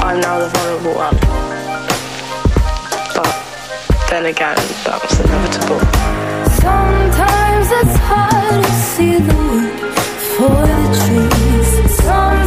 I'm 0.02 0.20
now 0.20 0.38
the 0.38 0.48
vulnerable 0.48 0.94
one. 0.94 1.16
But 3.14 4.10
then 4.10 4.26
again, 4.26 4.56
that 4.84 5.00
was 5.02 5.20
inevitable. 5.20 5.80
Sometimes 6.60 7.68
it's 7.80 7.96
hard 8.02 8.64
to 8.64 8.72
see 8.72 9.18
the 9.18 9.34
wood 9.34 9.94
for 10.36 10.66
the 10.66 10.84
trees. 11.00 11.96
Sometimes 11.96 12.43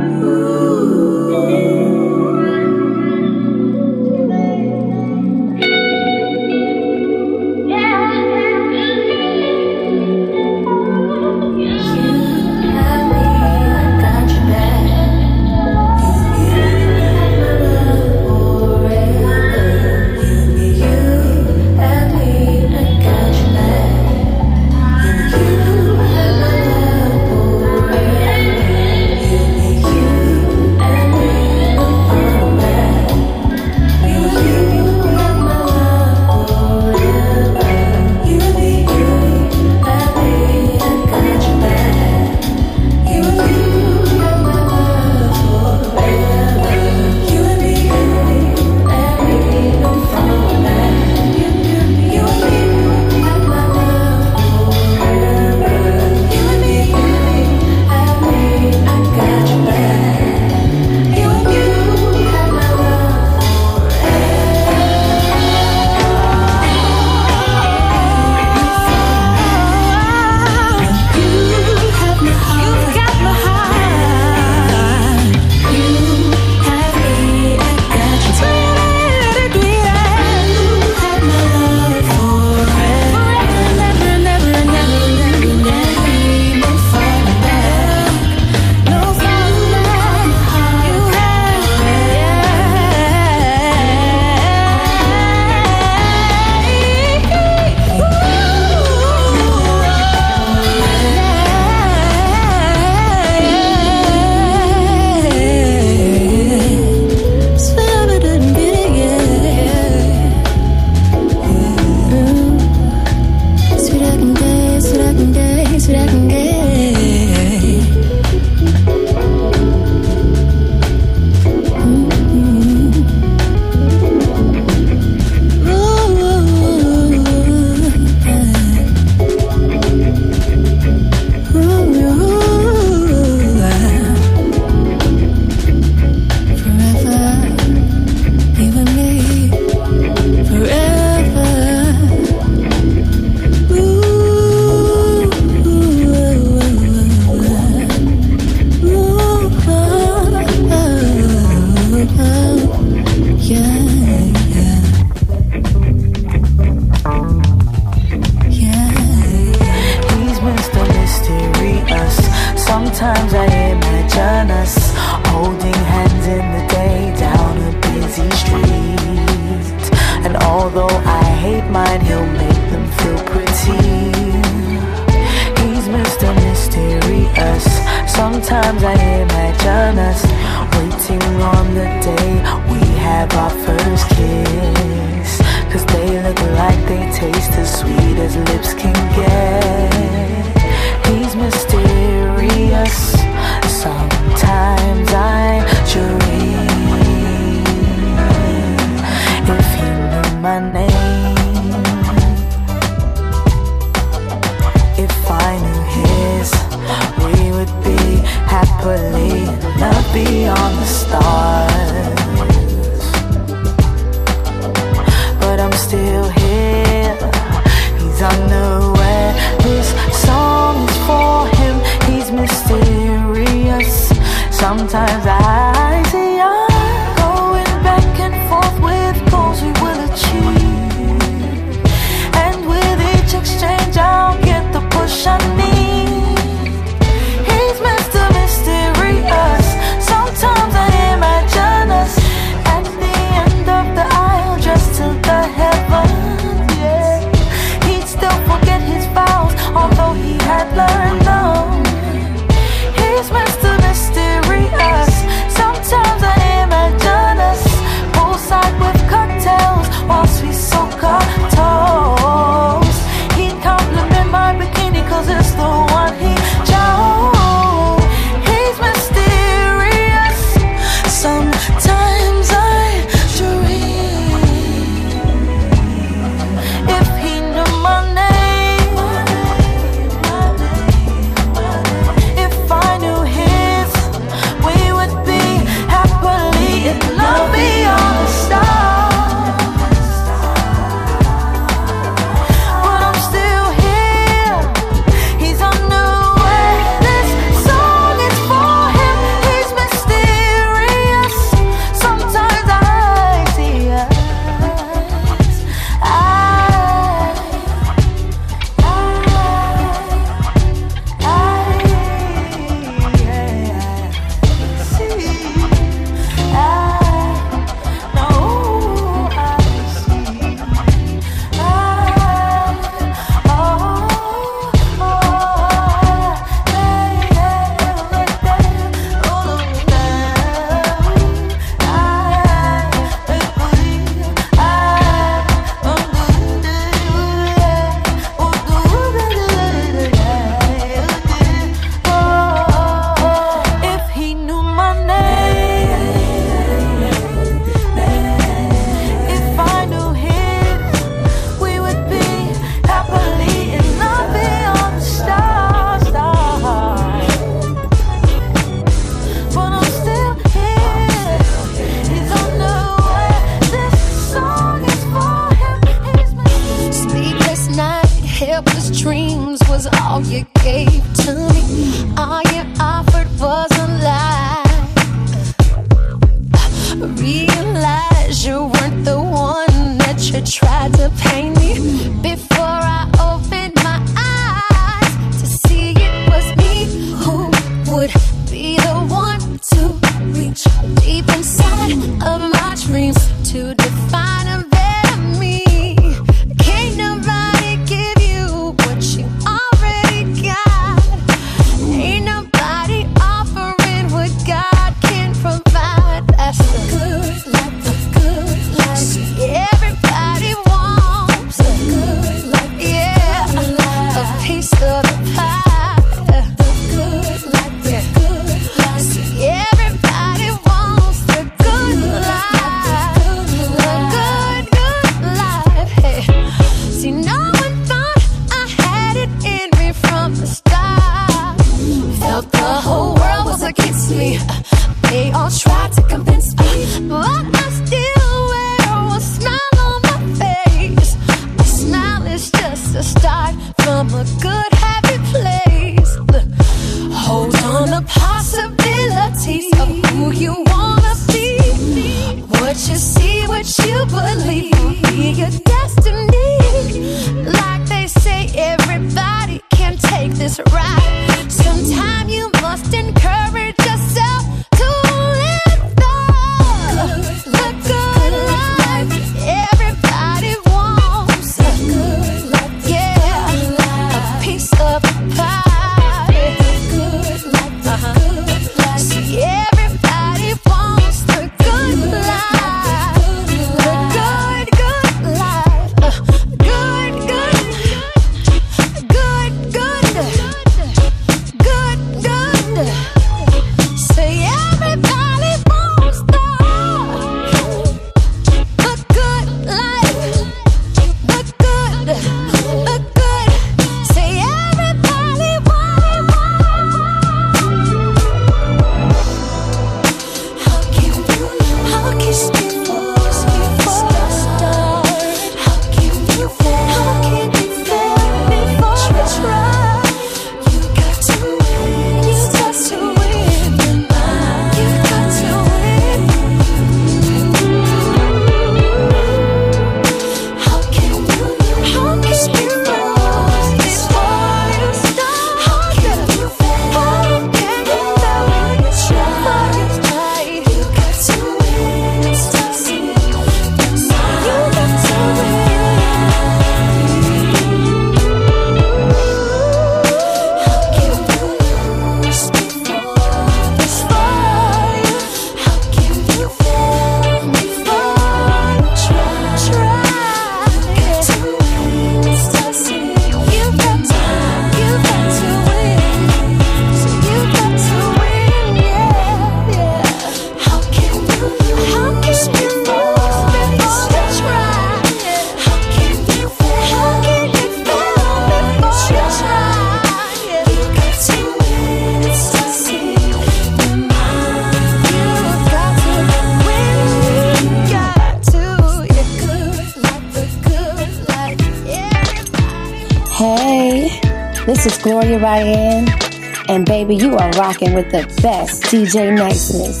rocking 597.56 597.94
with 597.94 598.10
the 598.10 598.22
best 598.42 598.82
DJ 598.84 599.34
Niceness. 599.34 600.00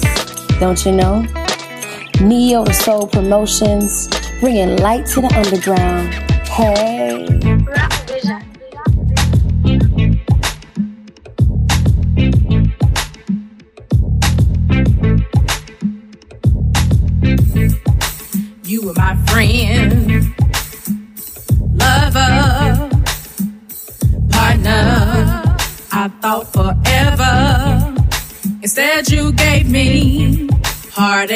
Don't 0.60 0.84
you 0.84 0.92
know? 0.92 1.26
Neo 2.20 2.64
Soul 2.66 3.06
Promotions, 3.06 4.08
bringing 4.40 4.76
light 4.76 5.06
to 5.06 5.20
the 5.22 5.34
underground. 5.34 6.12
Hey. 6.48 6.95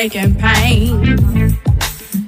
And 0.01 0.39
pain. 0.39 1.03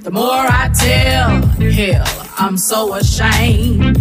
The 0.03 0.11
more 0.11 0.29
I 0.31 0.71
tell, 0.79 1.41
hell, 1.71 2.29
I'm 2.37 2.59
so 2.59 2.95
ashamed. 2.97 3.97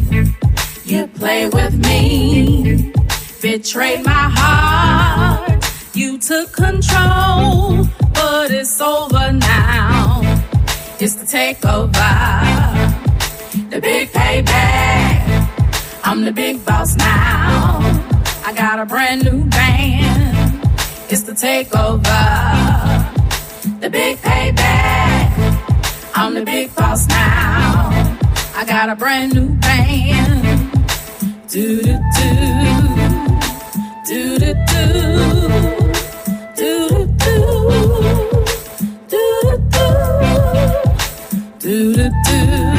You 0.84 1.08
play 1.08 1.48
with 1.48 1.74
me, 1.76 2.92
betrayed 3.42 4.04
my 4.04 4.28
heart. 4.36 5.64
You 5.94 6.18
took 6.18 6.52
control, 6.52 7.86
but 8.14 8.52
it's 8.52 8.82
over 8.82 9.32
now. 9.32 10.20
It's 11.00 11.16
the 11.16 11.26
takeover, 11.26 12.12
the 13.70 13.80
big 13.80 14.10
payback. 14.12 15.48
I'm 16.04 16.26
the 16.26 16.34
big 16.34 16.66
boss 16.66 16.98
now. 16.98 17.80
I 18.46 18.52
got 18.54 18.80
a 18.80 18.86
brand 18.86 19.24
new 19.24 19.46
band. 19.46 20.60
It's 21.10 21.24
the 21.24 21.34
takeover, 21.34 22.81
the 23.82 23.90
big 23.90 24.18
payback. 24.20 26.12
I'm 26.14 26.36
the 26.36 26.46
big 26.46 26.74
boss 26.76 27.08
now. 27.08 27.90
I 28.56 28.64
got 28.64 28.90
a 28.90 28.96
brand 28.96 29.34
new 29.34 29.50
band. 29.56 30.72
Do 31.50 31.82
do 31.82 31.98
do, 32.16 32.30
do 34.08 34.38
do 34.38 34.50
do, 34.50 34.86
do 36.56 36.80
do 36.92 37.08
do, 37.18 37.38
do 39.10 39.24
do 39.34 39.68
do, 39.72 39.86
do 41.60 41.94
do 41.94 42.10
do, 42.26 42.71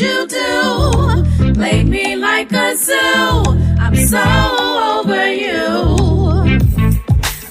you 0.00 0.26
do. 0.26 1.52
Play 1.54 1.84
me 1.84 2.16
like 2.16 2.52
a 2.52 2.76
zoo. 2.76 3.42
I'm 3.78 3.94
so 3.96 4.24
over 5.00 5.32
you. 5.32 6.60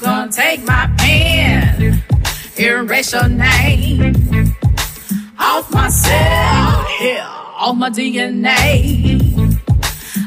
Gonna 0.01 0.31
take 0.31 0.63
my 0.65 0.93
pen, 0.97 2.03
erase 2.57 3.13
your 3.13 3.29
name 3.29 4.53
off 5.39 5.71
my 5.71 5.89
cell, 5.89 6.85
off 7.57 7.77
my 7.77 7.89
DNA. 7.89 9.33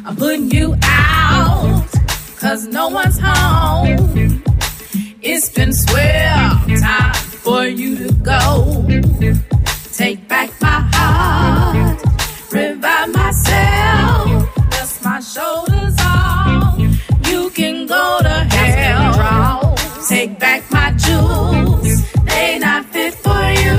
I'm 0.07 0.17
putting 0.17 0.51
you 0.51 0.77
out, 0.83 1.87
cause 2.39 2.67
no 2.69 2.89
one's 2.89 3.19
home. 3.19 4.43
It's 5.21 5.49
been 5.51 5.73
swell, 5.73 6.61
time 6.81 7.15
for 7.15 7.67
you 7.67 8.07
to 8.07 8.15
go. 8.15 9.46
Myself, 13.27 15.05
my 15.05 15.19
shoulders 15.19 15.97
off. 15.99 16.79
You 17.29 17.51
can 17.51 17.87
go 17.87 18.19
to 18.23 18.37
hell. 18.55 19.75
Take 20.09 20.39
back 20.39 20.63
my 20.71 20.93
jewels, 20.93 21.89
they 22.25 22.59
not 22.61 22.85
fit 22.93 23.15
for 23.15 23.45
you. 23.65 23.79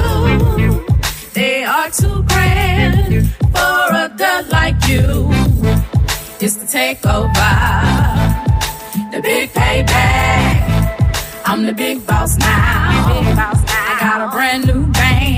They 1.34 1.64
are 1.64 1.90
too 1.90 2.19
grand 2.32 3.30
for 3.56 3.82
a 4.03 4.06
dud 4.18 4.49
like 4.49 4.80
you. 4.91 5.06
It's 6.44 6.57
the 6.61 6.68
takeover, 6.78 7.53
the 9.14 9.22
big 9.22 9.49
payback. 9.52 10.57
I'm 11.45 11.65
the 11.65 11.74
big 11.74 12.06
boss 12.06 12.38
now. 12.38 13.22
I 13.80 13.98
got 14.02 14.28
a 14.28 14.30
brand 14.36 14.68
new 14.68 14.86
band. 14.91 15.37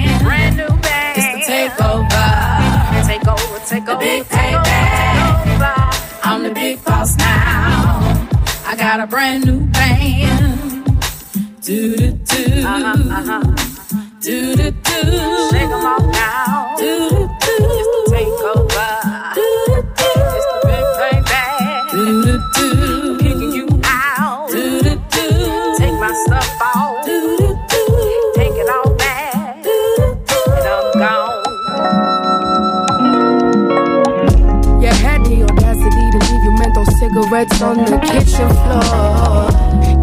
Big 3.99 4.23
payback. 4.23 6.19
I'm 6.23 6.43
the 6.43 6.51
big 6.51 6.83
boss 6.83 7.17
now. 7.17 8.29
I 8.65 8.75
got 8.77 8.99
a 8.99 9.07
brand 9.07 9.45
new 9.45 9.59
band. 9.67 10.85
Do 11.61 11.95
do 11.97 12.11
do. 12.11 12.39
Do 14.21 14.55
do 14.55 14.71
do. 14.71 14.99
Shake 15.51 15.71
'em 15.77 15.85
off 15.93 16.05
now. 16.13 16.75
Do 16.77 17.09
do 17.09 17.28
cigarettes 37.39 37.61
on 37.61 37.77
the 37.77 37.97
kitchen 37.99 38.49
floor. 38.49 39.49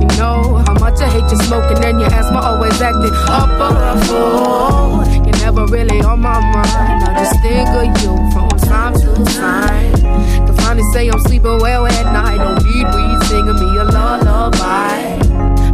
You 0.01 0.07
know 0.19 0.63
how 0.67 0.75
much 0.75 1.01
I 1.01 1.09
hate 1.11 1.31
you 1.31 1.39
smoking 1.45 1.85
and 1.85 2.01
your 2.01 2.13
asthma 2.13 2.41
always 2.41 2.81
acting 2.81 3.13
up 3.29 3.51
on 3.61 3.99
the 3.99 4.05
floor. 4.07 5.05
You're 5.25 5.39
never 5.45 5.67
really 5.67 6.01
on 6.01 6.21
my 6.21 6.41
mind. 6.41 7.05
I 7.05 7.25
just 7.25 7.41
think 7.43 7.69
of 7.69 8.03
you 8.03 8.17
from 8.33 8.49
time 8.69 8.95
to 8.95 9.25
time. 9.35 10.47
To 10.47 10.53
finally 10.63 10.85
say 10.93 11.09
I'm 11.09 11.21
sleeping 11.21 11.59
well 11.59 11.87
at 11.87 12.13
night. 12.13 12.39
Don't 12.39 12.65
need 12.65 12.87
weed 12.87 13.23
singing 13.29 13.55
me 13.55 13.79
a 13.79 13.85
lullaby. 13.85 15.19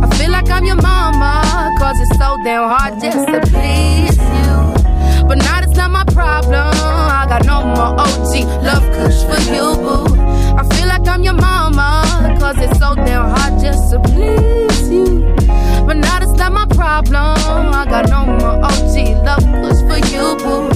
I 0.02 0.16
feel 0.16 0.30
like 0.30 0.50
I'm 0.50 0.64
your 0.64 0.76
mama, 0.76 1.74
cause 1.78 1.96
it's 2.00 2.18
so 2.18 2.36
damn 2.44 2.68
hard 2.68 3.00
just 3.00 3.26
to 3.28 3.40
please 3.50 4.18
you. 4.18 4.51
That's 5.72 5.88
not 5.88 6.06
my 6.06 6.12
problem. 6.12 6.68
I 6.68 7.24
got 7.26 7.46
no 7.46 7.64
more 7.64 7.98
OG 7.98 8.44
love 8.62 8.84
kush 8.92 9.24
for 9.24 9.40
you, 9.50 9.74
boo. 9.80 10.04
I 10.54 10.68
feel 10.74 10.86
like 10.86 11.08
I'm 11.08 11.22
your 11.22 11.32
mama, 11.32 12.36
cause 12.38 12.58
it's 12.58 12.78
so 12.78 12.94
damn 12.94 13.30
hard 13.34 13.58
just 13.58 13.90
to 13.90 13.98
please 14.00 14.90
you. 14.90 15.34
But 15.86 15.96
now 15.96 16.18
that's 16.18 16.32
not 16.32 16.52
my 16.52 16.66
problem. 16.66 17.72
I 17.72 17.86
got 17.88 18.10
no 18.10 18.26
more 18.26 18.62
OG 18.62 19.24
love 19.24 19.44
kush 19.62 19.80
for 19.88 19.96
you, 20.12 20.36
boo. 20.44 20.68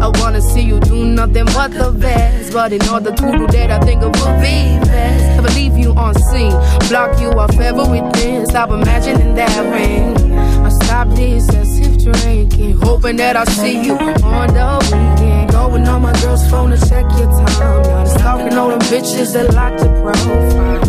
I 0.00 0.10
wanna 0.18 0.40
see 0.40 0.62
you 0.62 0.80
do 0.80 1.04
nothing 1.04 1.44
but 1.44 1.70
the 1.70 1.92
best. 1.92 2.52
But 2.52 2.72
in 2.72 2.82
order 2.88 3.12
to 3.12 3.30
do 3.38 3.46
that, 3.46 3.70
I 3.70 3.78
think 3.86 4.02
it 4.02 4.06
would 4.06 4.40
be 4.42 4.80
best. 4.90 5.42
Never 5.42 5.50
leave 5.50 5.76
you 5.78 5.92
on 5.92 6.14
scene, 6.14 6.58
block 6.88 7.20
you 7.20 7.30
off 7.38 7.56
everything. 7.56 8.46
Stop 8.46 8.70
imagining 8.70 9.36
that 9.36 9.60
ring. 9.72 10.32
I 10.34 10.70
stop 10.70 11.06
this 11.10 11.44
excessive 11.44 11.79
drinking, 12.04 12.72
hoping 12.80 13.16
that 13.16 13.36
I'll 13.36 13.46
see 13.46 13.82
you 13.84 13.94
on 13.94 14.48
the 14.48 14.78
weekend. 14.90 15.50
Going 15.50 15.86
on 15.86 16.02
my 16.02 16.12
girl's 16.20 16.48
phone 16.50 16.70
to 16.70 16.78
check 16.88 17.04
your 17.18 17.30
time. 17.30 17.82
Now 17.82 18.04
stalking 18.04 18.56
all 18.58 18.68
them 18.70 18.80
bitches 18.80 19.32
that 19.34 19.52
like 19.54 19.76
to 19.78 19.86
profile. 20.00 20.80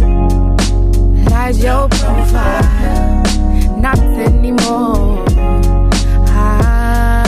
Lies 1.30 1.64
your 1.64 1.88
profile, 1.90 3.24
not 3.78 4.00
anymore. 4.00 5.26
I, 6.28 7.24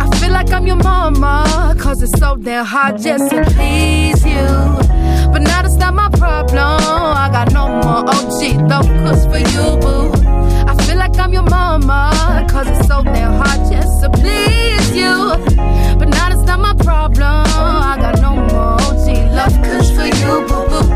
I 0.00 0.18
feel 0.18 0.32
like 0.32 0.50
I'm 0.52 0.66
your 0.66 0.76
mama, 0.76 1.74
cause 1.78 2.02
it's 2.02 2.18
so 2.18 2.36
damn 2.36 2.64
hard 2.64 3.00
just 3.00 3.30
to 3.30 3.44
please 3.44 4.24
you. 4.24 4.97
But 5.32 5.42
now 5.42 5.62
that's 5.62 5.76
not 5.76 5.94
my 5.94 6.08
problem. 6.10 6.58
I 6.58 7.28
got 7.30 7.52
no 7.52 7.68
more 7.68 8.02
OG 8.14 8.40
love 8.70 8.86
kush 9.02 9.24
for 9.30 9.38
you, 9.54 9.64
boo. 9.82 10.12
I 10.70 10.74
feel 10.84 10.96
like 10.96 11.18
I'm 11.18 11.32
your 11.32 11.42
mama, 11.42 12.46
cause 12.50 12.66
it's 12.68 12.86
so 12.88 13.02
damn 13.02 13.32
hard 13.40 13.60
just 13.70 14.02
to 14.02 14.10
please 14.10 14.96
you. 14.96 15.14
But 15.98 16.08
now 16.08 16.28
that's 16.30 16.42
not 16.42 16.60
my 16.60 16.74
problem. 16.74 17.22
I 17.22 17.96
got 18.00 18.20
no 18.20 18.34
more 18.34 18.74
OG 18.86 19.06
love 19.38 19.56
kush 19.66 19.90
for 19.96 20.06
you, 20.20 20.32
boo, 20.48 20.66
boo. 20.70 20.86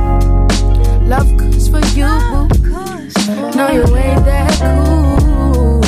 Love 1.13 1.31
kush 1.39 1.69
for 1.73 1.83
you, 1.99 2.13
boo. 2.65 3.57
No, 3.57 3.71
you 3.71 3.85
ain't 3.97 4.25
that 4.25 4.51
cool. 4.61 5.83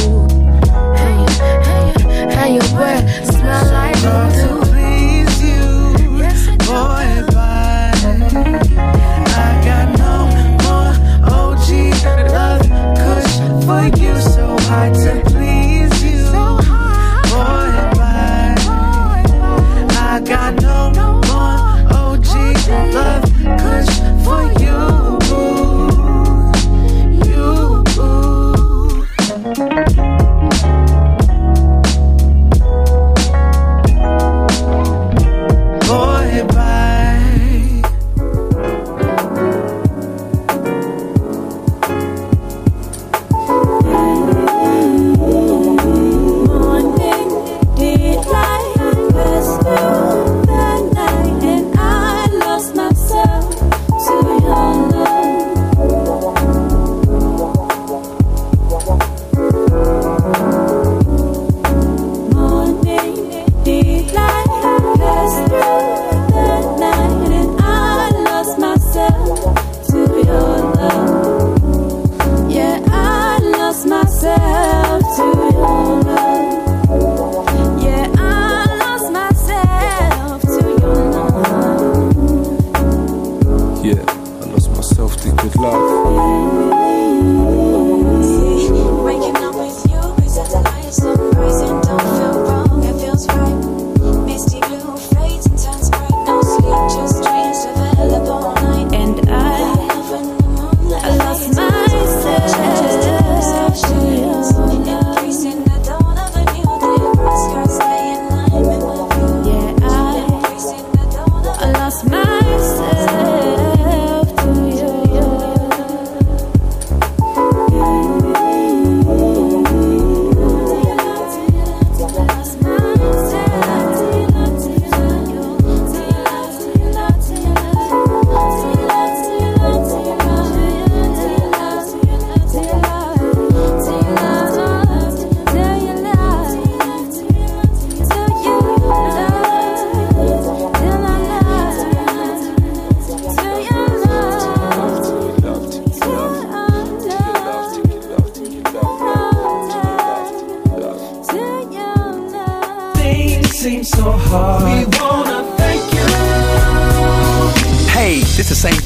Hey, 1.00 1.16
hey, 1.68 2.34
hey, 2.36 2.54
your 2.54 2.68
breath 2.76 3.04
smell 3.26 3.64
like 3.72 3.96
you. 4.02 4.63
lights 14.84 15.23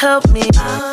help 0.00 0.26
me. 0.30 0.89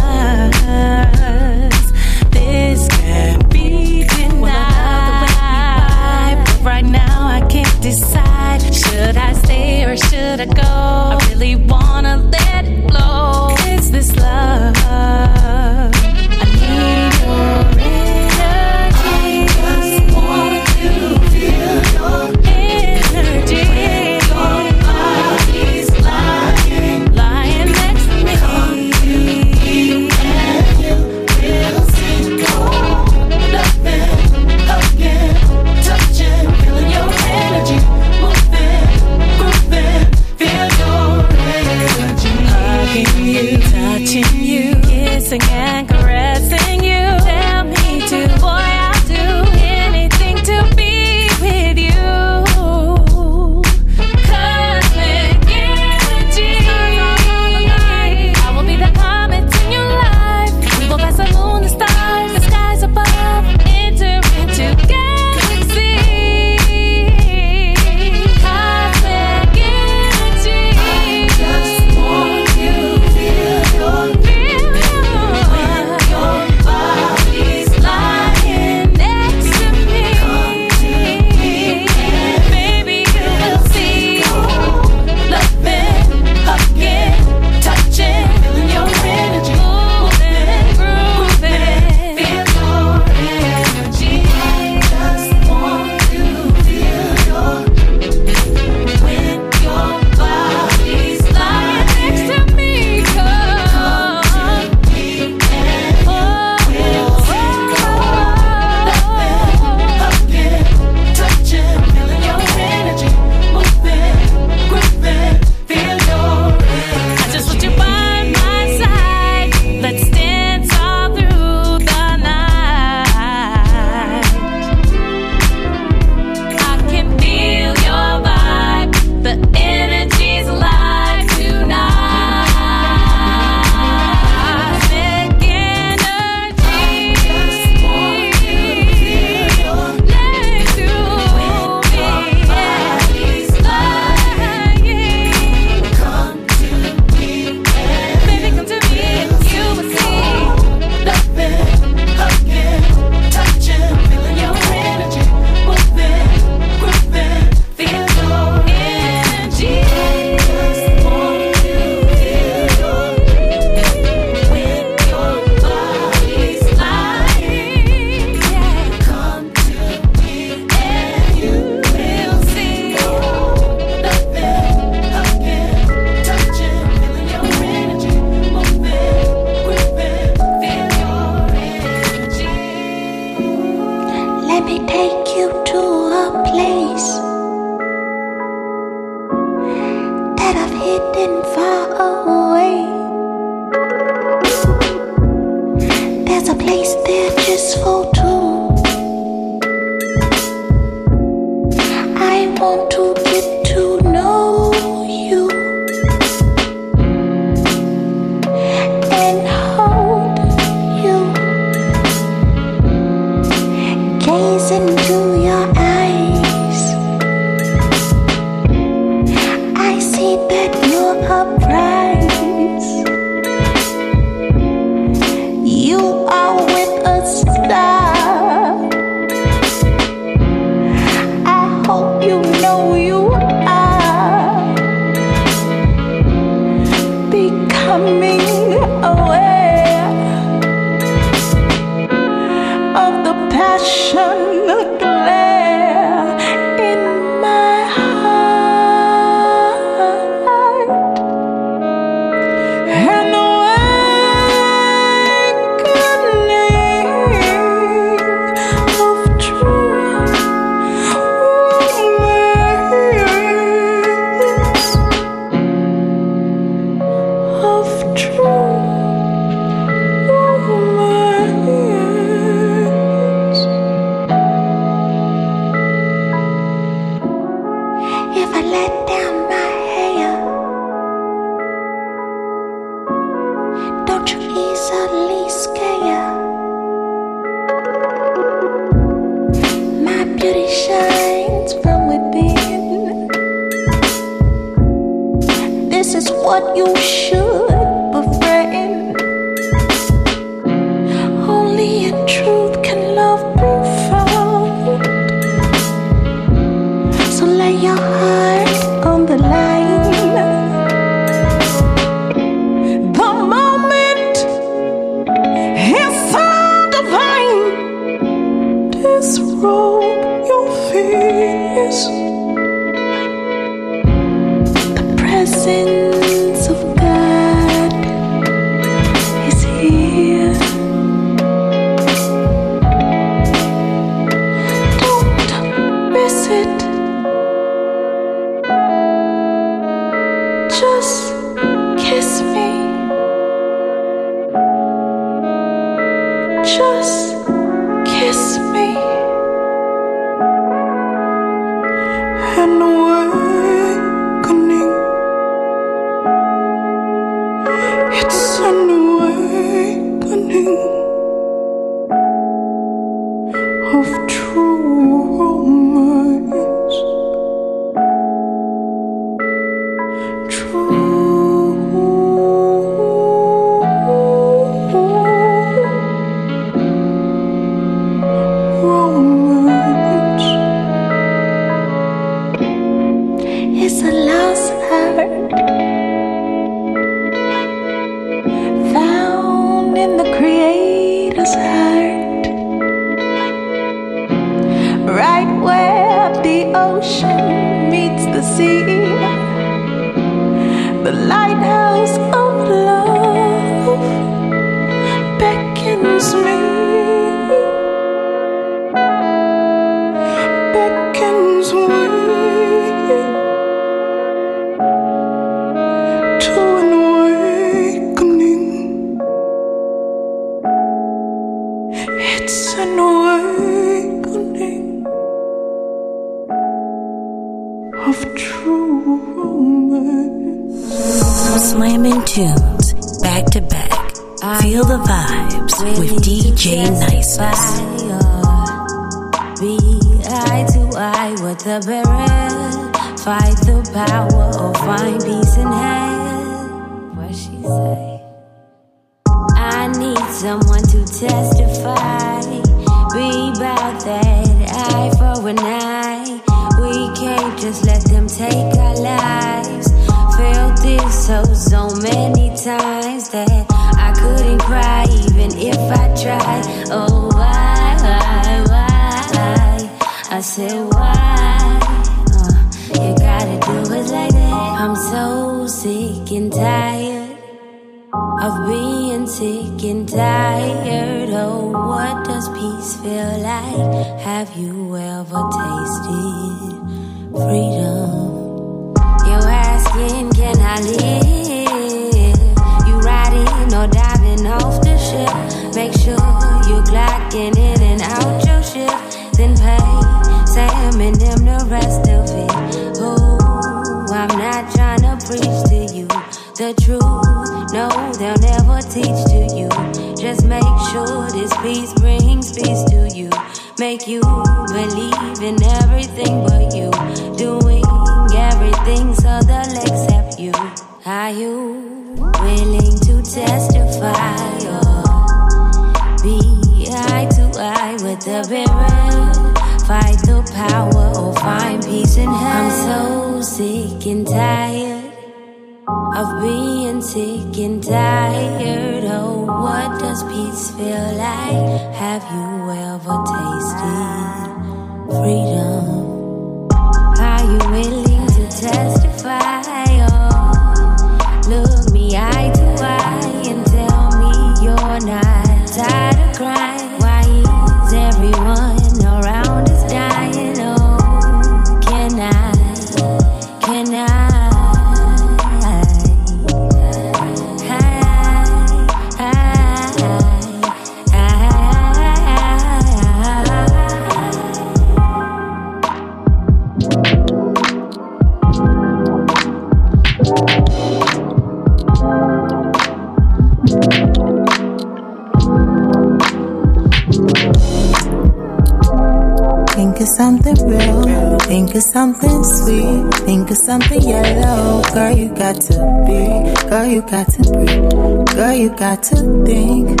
Got 598.76 599.02
to 599.02 599.16
think. 599.44 600.00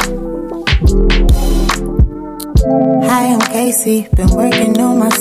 Hi, 3.04 3.32
I'm 3.32 3.40
Casey. 3.40 4.08
Been 4.14 4.30
working 4.30 4.71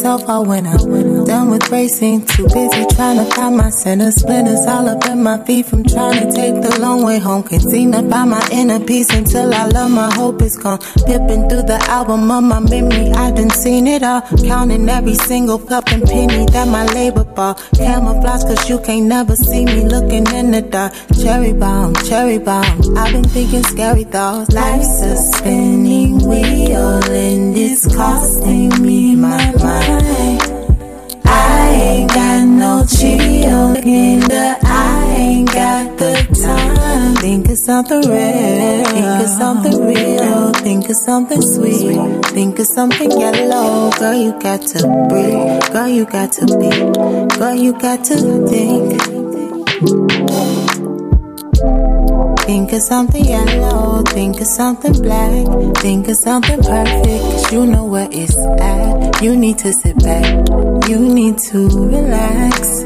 myself 0.02 0.28
all 0.28 0.46
winter. 0.46 0.78
Done 1.26 1.52
with 1.52 1.70
racing. 1.70 2.26
Too 2.26 2.48
busy 2.48 2.86
trying 2.96 3.18
to 3.18 3.26
find 3.36 3.56
my 3.56 3.70
center. 3.70 4.10
Splinters 4.12 4.66
all 4.66 4.90
up 4.90 5.06
in 5.06 5.22
my 5.22 5.38
feet 5.46 5.68
from 5.68 5.84
trying 5.84 6.20
to 6.22 6.32
take 6.36 6.56
the 6.56 6.80
long 6.80 7.04
way 7.04 7.20
home. 7.20 7.44
Can't 7.44 7.62
seem 7.62 7.92
to 7.92 8.02
find 8.10 8.32
my 8.32 8.42
inner 8.52 8.80
peace 8.80 9.14
until 9.14 9.54
I 9.54 9.66
love 9.66 9.92
my 9.92 10.12
hope 10.16 10.42
is 10.42 10.58
gone. 10.58 10.80
Pipping 11.06 11.48
through 11.50 11.68
the 11.74 11.80
album 11.88 12.32
of 12.32 12.44
my 12.44 12.60
memory. 12.60 13.12
I 13.12 13.30
done 13.32 13.52
seen 13.52 13.86
it 13.86 14.02
all. 14.02 14.22
Counting 14.44 14.90
every 14.90 15.14
single 15.14 15.60
cup 15.60 15.84
and 15.90 16.04
penny 16.04 16.46
that 16.48 16.68
my 16.68 16.86
labor 16.94 17.24
bought. 17.24 17.58
Camouflage 17.76 18.44
cause 18.44 18.68
you 18.70 18.80
can't 18.80 19.06
never 19.06 19.36
see 19.36 19.66
me 19.66 19.86
looking 19.86 20.26
in 20.34 20.50
the 20.50 20.64
dark. 20.64 20.94
Cherry 21.22 21.54
bomb, 21.54 21.94
cherry 22.10 22.40
bomb. 22.40 22.98
I've 22.98 23.14
been 23.14 23.24
thinking 23.24 23.64
scary 23.64 24.06
thoughts. 24.06 24.52
Life's 24.52 25.02
a 25.04 25.16
spinning 25.16 26.18
wheel 26.28 27.04
and 27.12 27.56
it's 27.56 27.86
costing 27.96 28.70
me 28.82 29.01
I 31.26 31.70
ain't 31.74 32.10
got 32.10 32.46
no 32.46 32.86
chill 32.86 33.76
I 34.64 35.16
ain't 35.18 35.48
got 35.48 35.98
the 35.98 36.14
time. 36.44 37.16
Think 37.16 37.50
of 37.50 37.58
something 37.58 38.02
real. 38.02 38.86
Think 38.86 39.24
of 39.24 39.30
something 39.30 39.86
real. 39.86 40.54
Think 40.54 40.90
of 40.90 40.96
something 40.98 41.42
sweet. 41.42 42.26
Think 42.26 42.60
of 42.60 42.66
something 42.66 43.12
yellow. 43.12 43.92
Girl, 43.92 44.14
you 44.14 44.32
got 44.40 44.62
to 44.74 44.88
breathe. 45.10 45.72
Girl, 45.72 45.88
you 45.88 46.06
got 46.06 46.34
to 46.34 46.46
be. 46.46 46.70
Girl, 47.38 47.56
you 47.56 47.74
got 47.74 48.04
to 48.06 48.48
think. 48.48 49.02
Think 52.52 52.74
of 52.74 52.82
something 52.82 53.24
yellow, 53.24 54.04
think 54.04 54.42
of 54.42 54.46
something 54.46 55.02
black, 55.02 55.78
think 55.78 56.10
of 56.10 56.18
something 56.18 56.62
perfect, 56.62 57.24
cause 57.24 57.54
you 57.54 57.66
know 57.66 57.86
where 57.86 58.10
it's 58.12 58.38
at. 58.60 59.22
You 59.22 59.38
need 59.38 59.58
to 59.60 59.72
sit 59.72 59.98
back, 60.00 60.50
you 60.90 61.00
need 61.00 61.38
to 61.50 61.70
relax. 61.70 62.84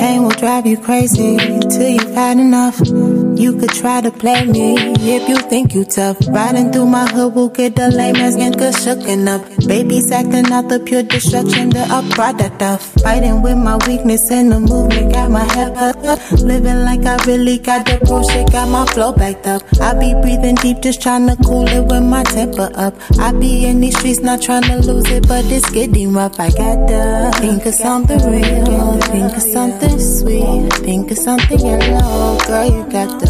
Pain 0.00 0.22
will 0.24 0.30
drive 0.30 0.66
you 0.66 0.78
crazy 0.78 1.36
till 1.36 1.88
you've 1.88 2.12
had 2.12 2.38
enough. 2.38 2.80
You 2.80 3.56
could 3.56 3.70
try 3.70 4.00
to 4.00 4.10
play 4.10 4.44
me 4.44 4.74
if 4.76 5.28
you 5.28 5.36
think 5.48 5.74
you 5.74 5.84
tough. 5.84 6.16
Riding 6.26 6.72
through 6.72 6.86
my 6.86 7.06
hood 7.06 7.36
will 7.36 7.50
get 7.50 7.76
the 7.76 7.88
lame 7.92 8.16
ass 8.16 8.34
nigga 8.34 8.72
shooken 8.72 9.28
up. 9.28 9.49
Babies 9.66 10.10
acting 10.10 10.50
out 10.52 10.68
the 10.68 10.80
pure 10.80 11.02
destruction, 11.02 11.70
the 11.70 11.80
up 11.90 12.08
product 12.10 12.62
of. 12.62 12.80
Fighting 13.02 13.42
with 13.42 13.56
my 13.56 13.76
weakness 13.86 14.30
and 14.30 14.52
the 14.52 14.60
movement, 14.60 15.12
got 15.12 15.30
my 15.30 15.44
head 15.52 15.76
up. 15.76 16.18
Living 16.32 16.84
like 16.84 17.04
I 17.04 17.16
really 17.26 17.58
got 17.58 17.86
the 17.86 17.98
bullshit, 18.04 18.50
got 18.52 18.68
my 18.68 18.86
flow 18.86 19.12
backed 19.12 19.46
up. 19.46 19.62
I 19.80 19.94
be 19.94 20.14
breathing 20.20 20.56
deep, 20.56 20.80
just 20.80 21.02
trying 21.02 21.28
to 21.28 21.36
cool 21.44 21.66
it 21.68 21.84
with 21.84 22.02
my 22.02 22.22
temper 22.24 22.70
up. 22.74 22.94
I 23.18 23.32
be 23.32 23.66
in 23.66 23.80
these 23.80 23.96
streets, 23.98 24.20
not 24.20 24.42
trying 24.42 24.62
to 24.62 24.78
lose 24.78 25.08
it, 25.10 25.28
but 25.28 25.44
it's 25.46 25.70
getting 25.70 26.12
rough. 26.12 26.38
I 26.40 26.50
got 26.50 26.88
to 26.88 27.38
think 27.38 27.66
of 27.66 27.74
something 27.74 28.18
real, 28.18 28.98
think 29.00 29.36
of 29.36 29.42
something 29.42 29.98
sweet, 29.98 30.72
think 30.84 31.10
of 31.10 31.18
something 31.18 31.60
yellow. 31.60 32.38
Girl, 32.46 32.64
you 32.64 32.84
got 32.90 33.20
to 33.20 33.26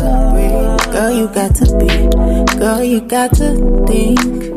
girl, 0.91 1.11
you 1.11 1.29
got 1.29 1.55
to 1.57 1.65
be, 1.79 2.59
girl, 2.59 2.83
you 2.83 3.01
got 3.01 3.35
to 3.35 3.85
think. 3.87 4.50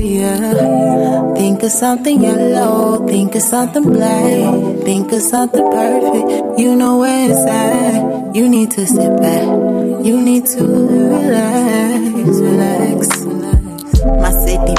Yeah. 0.00 1.34
Think 1.34 1.62
of 1.62 1.70
something 1.70 2.22
yellow, 2.22 3.06
think 3.06 3.34
of 3.34 3.42
something 3.42 3.82
black, 3.82 4.82
think 4.84 5.12
of 5.12 5.20
something 5.20 5.70
perfect. 5.70 6.58
You 6.58 6.74
know 6.74 6.98
where 6.98 7.30
it's 7.30 7.40
at. 7.40 8.34
You 8.34 8.48
need 8.48 8.70
to 8.72 8.86
sit 8.86 9.20
back. 9.20 9.44
You 10.06 10.20
need 10.22 10.46
to 10.46 10.64
relax, 10.64 12.40
relax. 12.40 13.19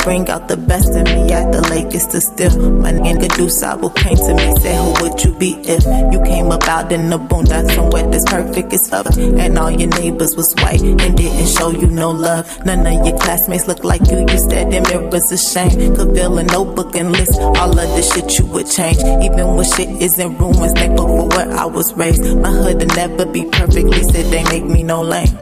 Bring 0.03 0.27
out 0.29 0.47
the 0.47 0.57
best 0.57 0.89
in 0.95 1.03
me 1.03 1.31
at 1.31 1.51
the 1.51 1.61
lake 1.69 1.93
is 1.93 2.07
to 2.07 2.19
still. 2.21 2.71
My 2.71 2.91
nigga 2.91 3.27
Dusabo 3.37 3.93
came 3.95 4.17
to 4.17 4.33
me, 4.33 4.55
said, 4.59 4.75
Who 4.81 5.03
would 5.03 5.23
you 5.23 5.33
be 5.37 5.53
if 5.61 5.85
you 6.11 6.19
came 6.23 6.47
about 6.47 6.67
out 6.67 6.91
in 6.91 7.09
the 7.09 7.17
boondocks 7.17 7.75
somewhere 7.75 8.09
that's 8.09 8.25
perfect 8.25 8.73
as 8.73 8.89
fuck? 8.89 9.05
And 9.17 9.57
all 9.59 9.69
your 9.69 9.89
neighbors 9.89 10.35
was 10.35 10.53
white 10.55 10.81
and 10.81 11.17
didn't 11.17 11.47
show 11.47 11.69
you 11.69 11.87
no 11.87 12.09
love. 12.09 12.45
None 12.65 12.85
of 12.87 13.05
your 13.05 13.17
classmates 13.19 13.67
look 13.67 13.83
like 13.83 14.01
you. 14.09 14.19
You 14.21 14.39
said 14.49 14.71
them 14.71 14.85
it 14.85 15.11
was 15.11 15.31
a 15.31 15.37
shame. 15.37 15.95
Could 15.95 16.15
fill 16.15 16.37
a 16.37 16.43
notebook 16.43 16.95
and 16.95 17.11
list 17.11 17.39
all 17.39 17.69
of 17.69 17.89
the 17.95 18.01
shit 18.01 18.39
you 18.39 18.45
would 18.47 18.69
change. 18.69 18.97
Even 19.23 19.55
when 19.55 19.65
shit 19.65 19.89
is 20.01 20.17
in 20.17 20.37
ruins, 20.37 20.73
thankful 20.73 21.07
for 21.07 21.27
where 21.37 21.51
I 21.51 21.65
was 21.65 21.93
raised. 21.93 22.23
My 22.37 22.49
hood 22.49 22.79
will 22.79 22.95
never 22.95 23.25
be 23.25 23.45
perfect. 23.45 23.87
Least 23.87 24.11
said 24.11 24.25
they 24.31 24.43
make 24.45 24.65
me 24.65 24.83
no 24.83 25.01
lame. 25.01 25.37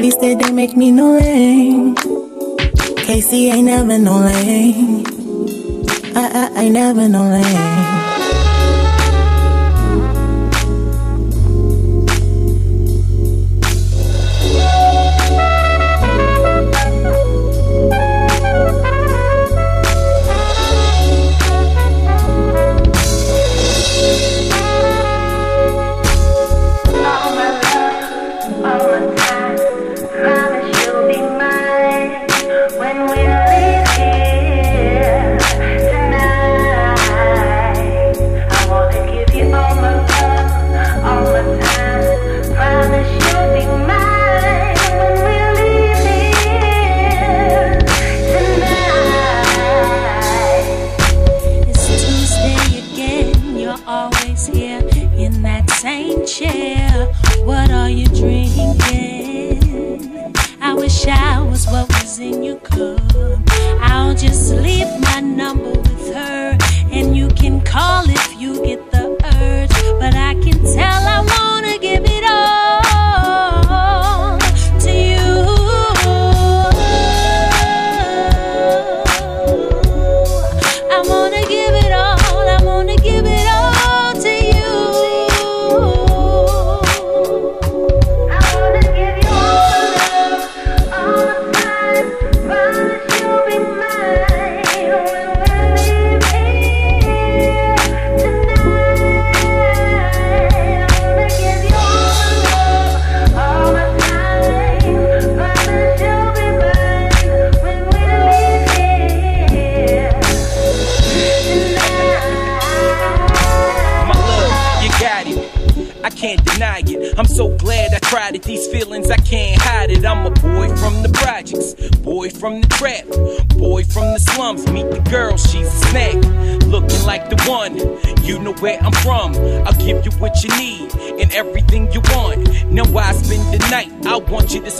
Least 0.00 0.20
said 0.20 0.38
they 0.40 0.52
make 0.52 0.76
me 0.76 0.90
no 0.90 1.18
lame. 1.18 2.17
Casey 3.08 3.48
ain't 3.48 3.64
never 3.64 3.96
no 3.96 4.18
lame. 4.18 5.02
I, 6.14 6.50
I, 6.54 6.64
I 6.64 6.68
never 6.68 7.08
no 7.08 7.22
lame. 7.22 8.07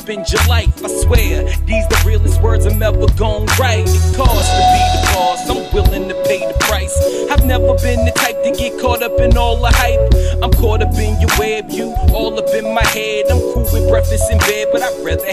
spend 0.09 0.33
your 0.33 0.43
life. 0.49 0.73
I 0.83 0.89
swear, 0.89 1.45
these 1.69 1.87
the 1.89 2.03
realest 2.07 2.41
words 2.41 2.65
I'm 2.65 2.83
ever 2.83 3.07
gonna 3.19 3.45
write. 3.61 3.85
It 3.85 4.17
costs 4.17 4.49
to 4.49 4.65
be 4.73 4.83
the 4.97 5.03
boss, 5.13 5.51
I'm 5.51 5.69
willing 5.75 6.09
to 6.09 6.15
pay 6.25 6.41
the 6.41 6.57
price. 6.61 6.97
I've 7.31 7.45
never 7.45 7.77
been 7.85 8.07
the 8.07 8.13
type 8.17 8.43
to 8.43 8.51
get 8.57 8.81
caught 8.81 9.03
up 9.03 9.21
in 9.21 9.37
all 9.37 9.61
the 9.61 9.69
hype. 9.69 10.01
I'm 10.43 10.51
caught 10.53 10.81
up 10.81 10.95
in 10.97 11.21
your 11.21 11.29
web, 11.39 11.69
you 11.69 11.93
all 12.17 12.33
up 12.39 12.49
in 12.55 12.73
my 12.73 12.87
head. 12.87 13.27
I'm 13.29 13.39
cool 13.53 13.69
with 13.69 13.87
breakfast 13.91 14.33
in 14.33 14.39
bed, 14.39 14.69
but 14.73 14.81
I'd 14.81 15.05
rather 15.05 15.29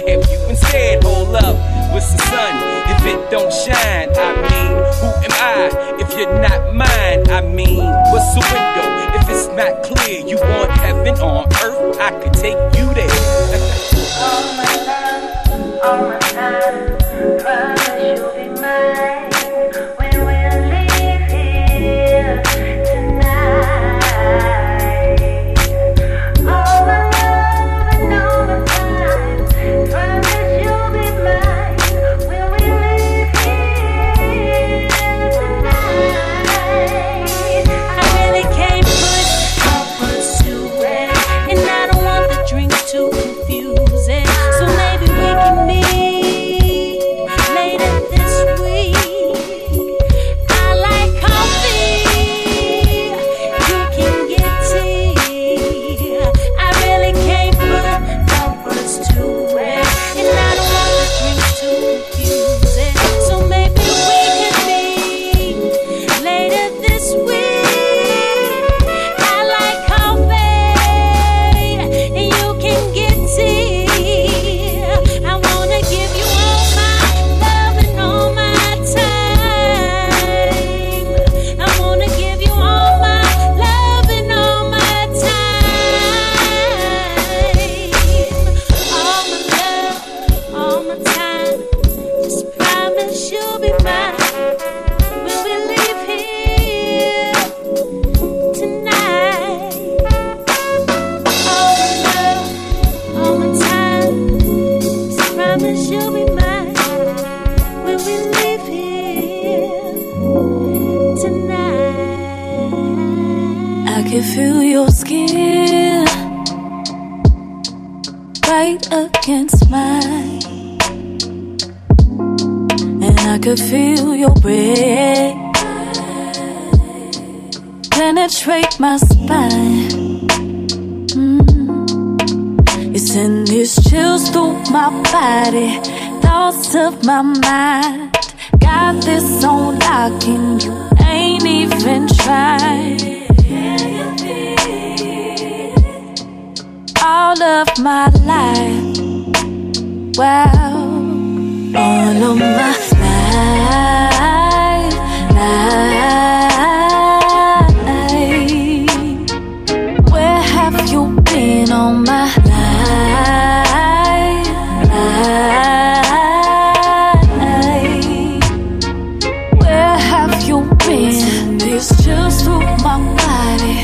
It's 171.78 171.92
just 172.06 172.46
through 172.46 172.62
my 172.88 172.98
body, 173.18 173.76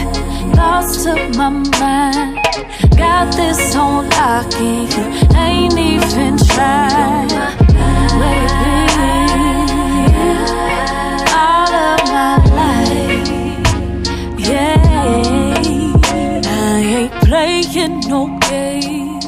thoughts 0.56 1.04
to 1.04 1.14
my 1.38 1.50
mind. 1.50 2.40
Got 2.96 3.36
this 3.36 3.74
whole 3.74 4.04
lock 4.04 4.54
in 4.62 4.88
here, 4.88 5.12
ain't 5.36 5.78
even 5.78 6.38
tried. 6.38 7.28
Where 8.18 8.48
all 11.36 11.74
of 11.90 12.00
my 12.16 12.38
life? 12.56 13.28
Yeah, 14.40 14.80
I 16.46 16.80
ain't 16.96 17.14
playing 17.26 18.00
no 18.08 18.40
games. 18.50 19.26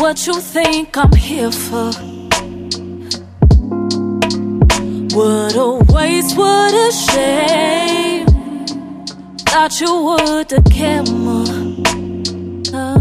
What 0.00 0.26
you 0.26 0.40
think 0.40 0.96
I'm 0.96 1.12
here 1.12 1.52
for? 1.52 2.13
What 5.14 5.54
a 5.54 5.78
waste, 5.92 6.36
what 6.36 6.74
a 6.74 6.90
shame. 6.90 8.26
Thought 9.46 9.80
you 9.80 9.94
would 10.06 10.50
have 10.50 10.64
cared 10.64 11.08
more. 11.08 11.46
Uh, 12.74 12.98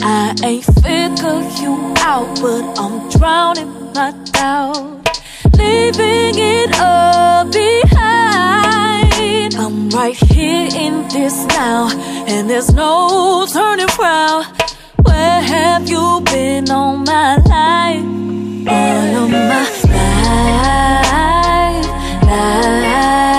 I 0.00 0.34
ain't 0.42 0.64
figure 0.64 1.42
you 1.60 1.92
out, 1.98 2.40
but 2.40 2.64
I'm 2.80 3.10
drowning 3.10 3.92
my 3.92 4.12
doubt, 4.32 5.06
leaving 5.58 6.38
it 6.38 6.80
all 6.80 7.44
behind. 7.52 8.74
I'm 9.54 9.90
right 9.90 10.16
here 10.16 10.70
in 10.72 11.06
this 11.08 11.44
now, 11.48 11.90
and 12.26 12.48
there's 12.48 12.72
no 12.72 13.46
turning 13.52 13.90
around. 13.98 14.46
Where 15.02 15.42
have 15.42 15.86
you 15.86 16.22
been 16.24 16.70
all 16.70 16.96
my 16.96 17.36
life? 17.36 18.02
All 18.66 19.24
of 19.24 19.30
my 19.30 19.77
life, 20.28 21.88
life. 22.26 23.37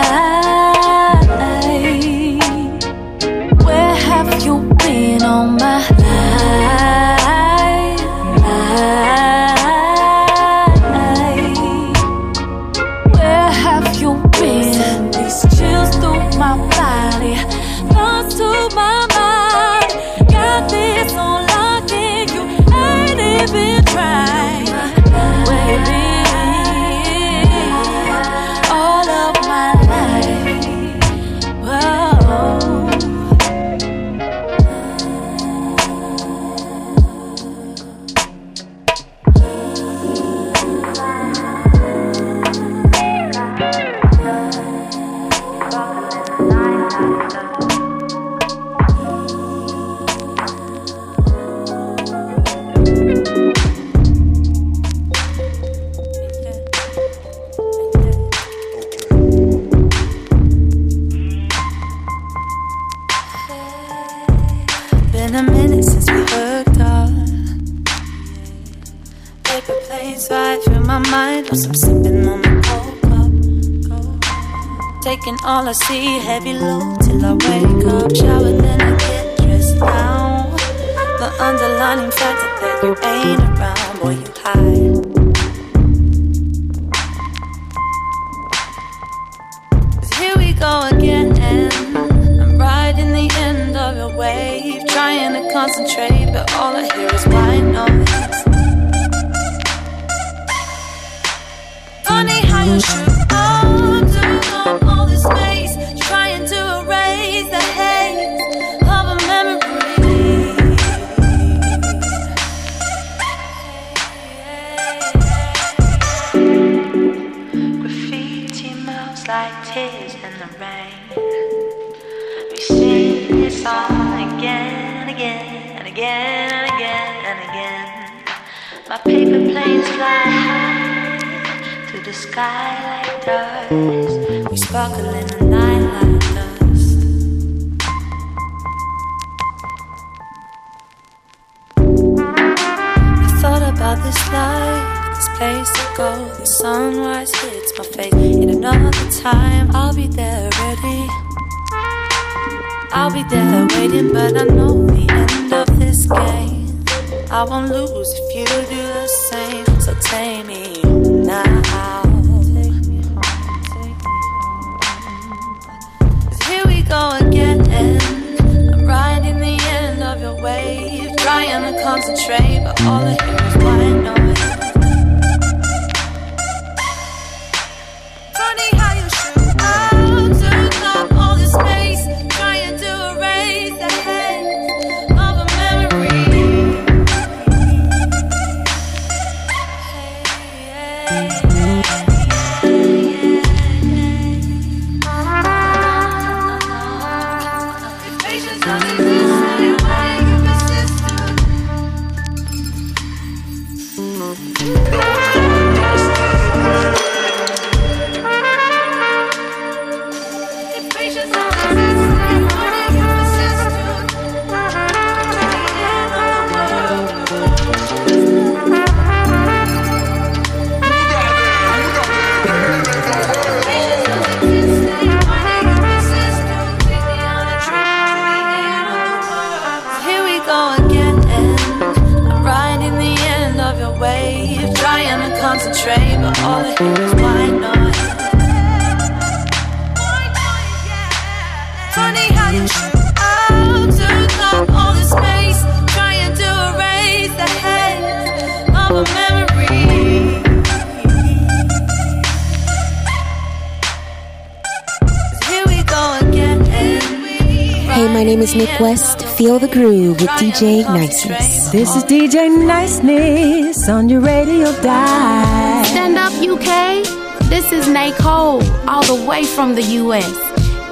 groove 259.71 260.19
with 260.19 260.29
DJ 260.31 260.83
Niceness. 260.83 261.69
This 261.71 261.95
is 261.95 262.03
DJ 262.03 262.49
Niceness 262.65 263.87
on 263.87 264.09
your 264.09 264.21
radio 264.21 264.71
dial. 264.81 265.85
Stand 265.85 266.17
up, 266.17 266.33
UK. 266.33 267.03
This 267.49 267.71
is 267.71 267.87
Nay 267.87 268.11
Cole, 268.13 268.63
all 268.87 269.03
the 269.03 269.25
way 269.27 269.43
from 269.43 269.75
the 269.75 269.83
US. 270.01 270.33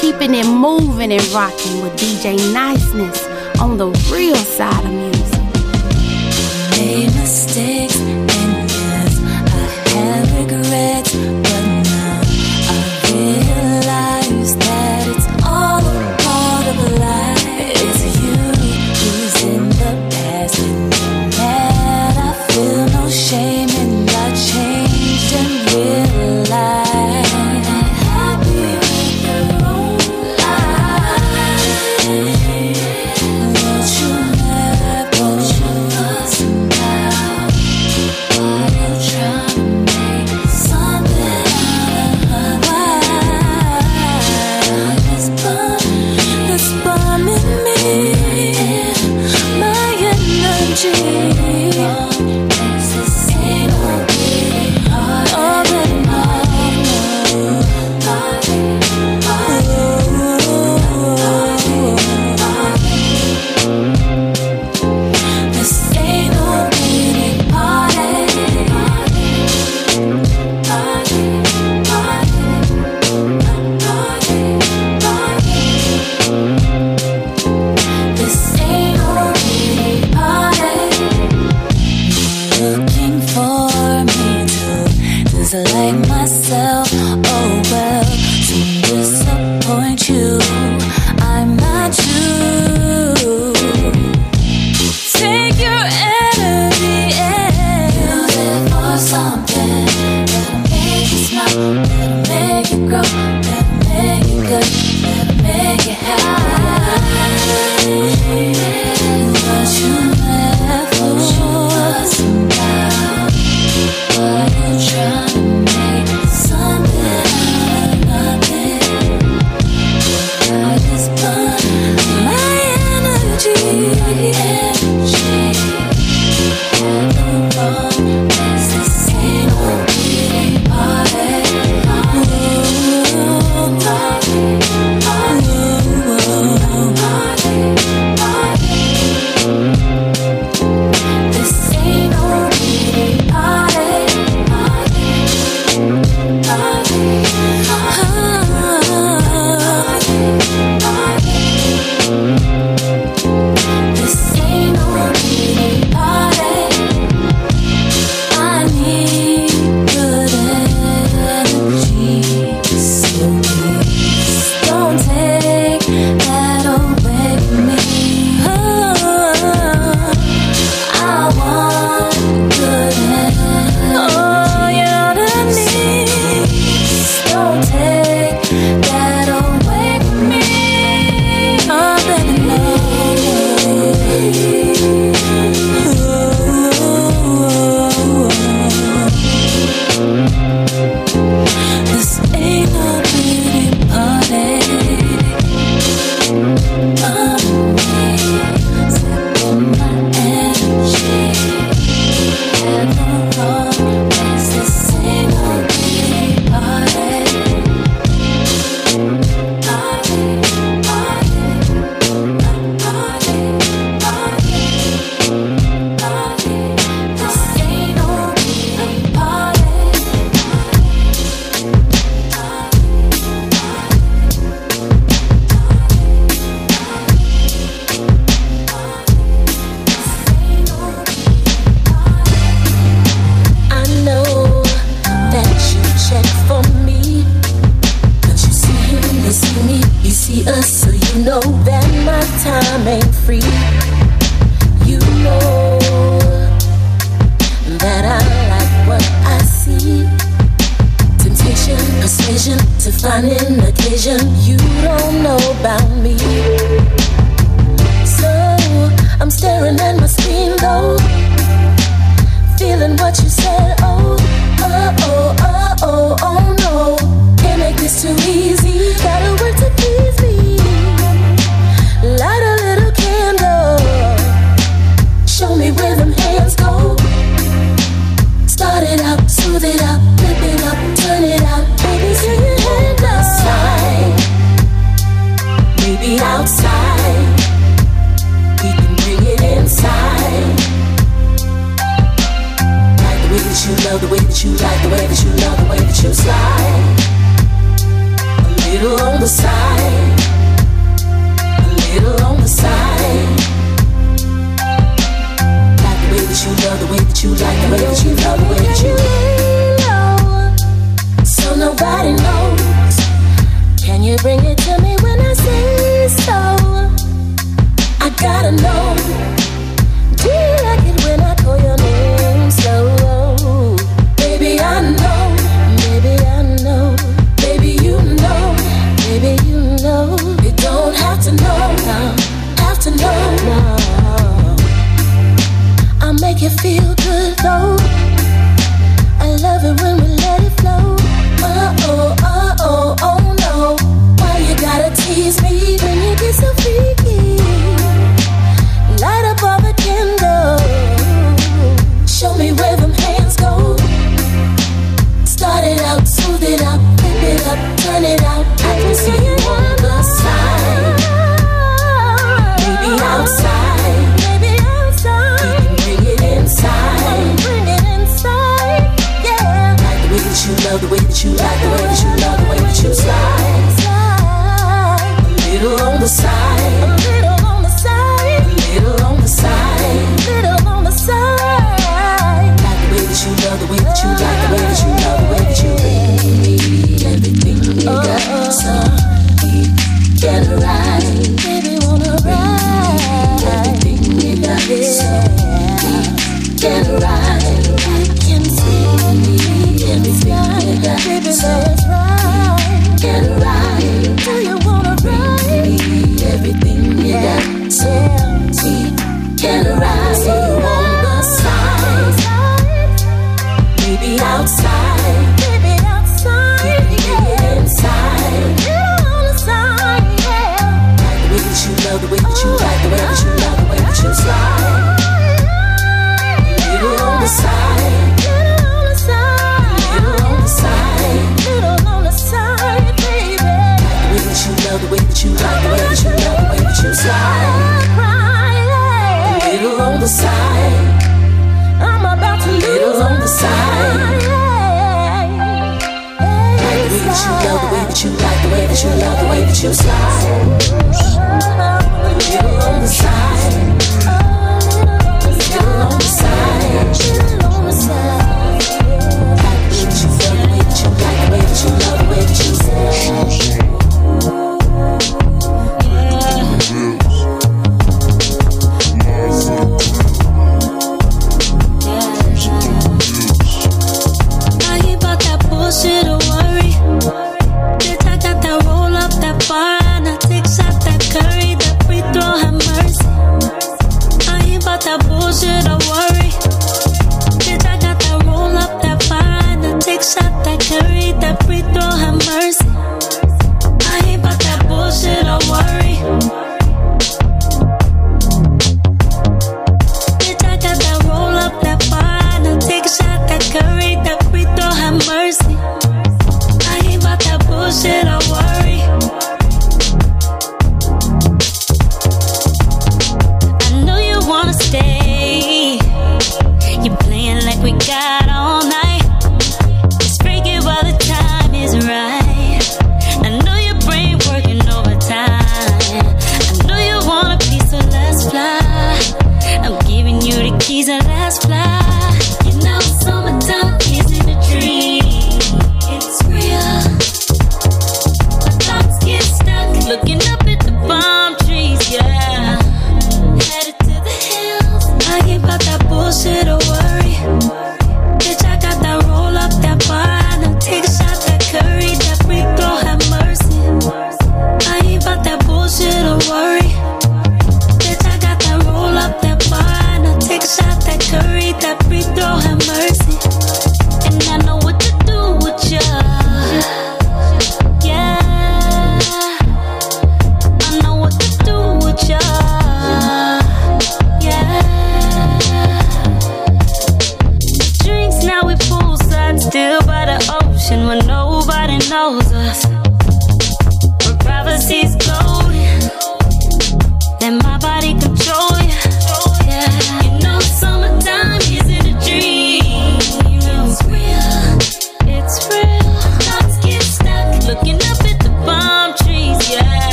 Keeping 0.00 0.34
it 0.34 0.46
moving 0.46 1.12
and 1.12 1.26
rocking 1.28 1.82
with 1.82 1.92
DJ 1.96 2.36
Niceness 2.52 3.26
on 3.60 3.76
the 3.76 3.88
real 4.12 4.36
side 4.36 4.84
of 4.84 4.92
music. 4.92 5.42
They 6.76 7.06
mistake. 7.06 7.81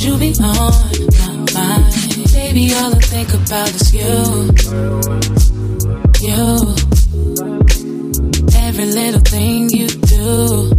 Cause 0.00 0.06
you 0.06 0.16
be 0.16 0.32
on 0.40 0.72
my 1.12 1.52
mind. 1.52 2.32
Baby, 2.32 2.72
all 2.72 2.94
I 2.94 3.00
think 3.00 3.28
about 3.34 3.68
is 3.68 3.92
you. 3.92 4.48
You. 6.26 6.74
Every 8.56 8.86
little 8.86 9.20
thing 9.20 9.68
you 9.68 9.88
do. 9.88 10.72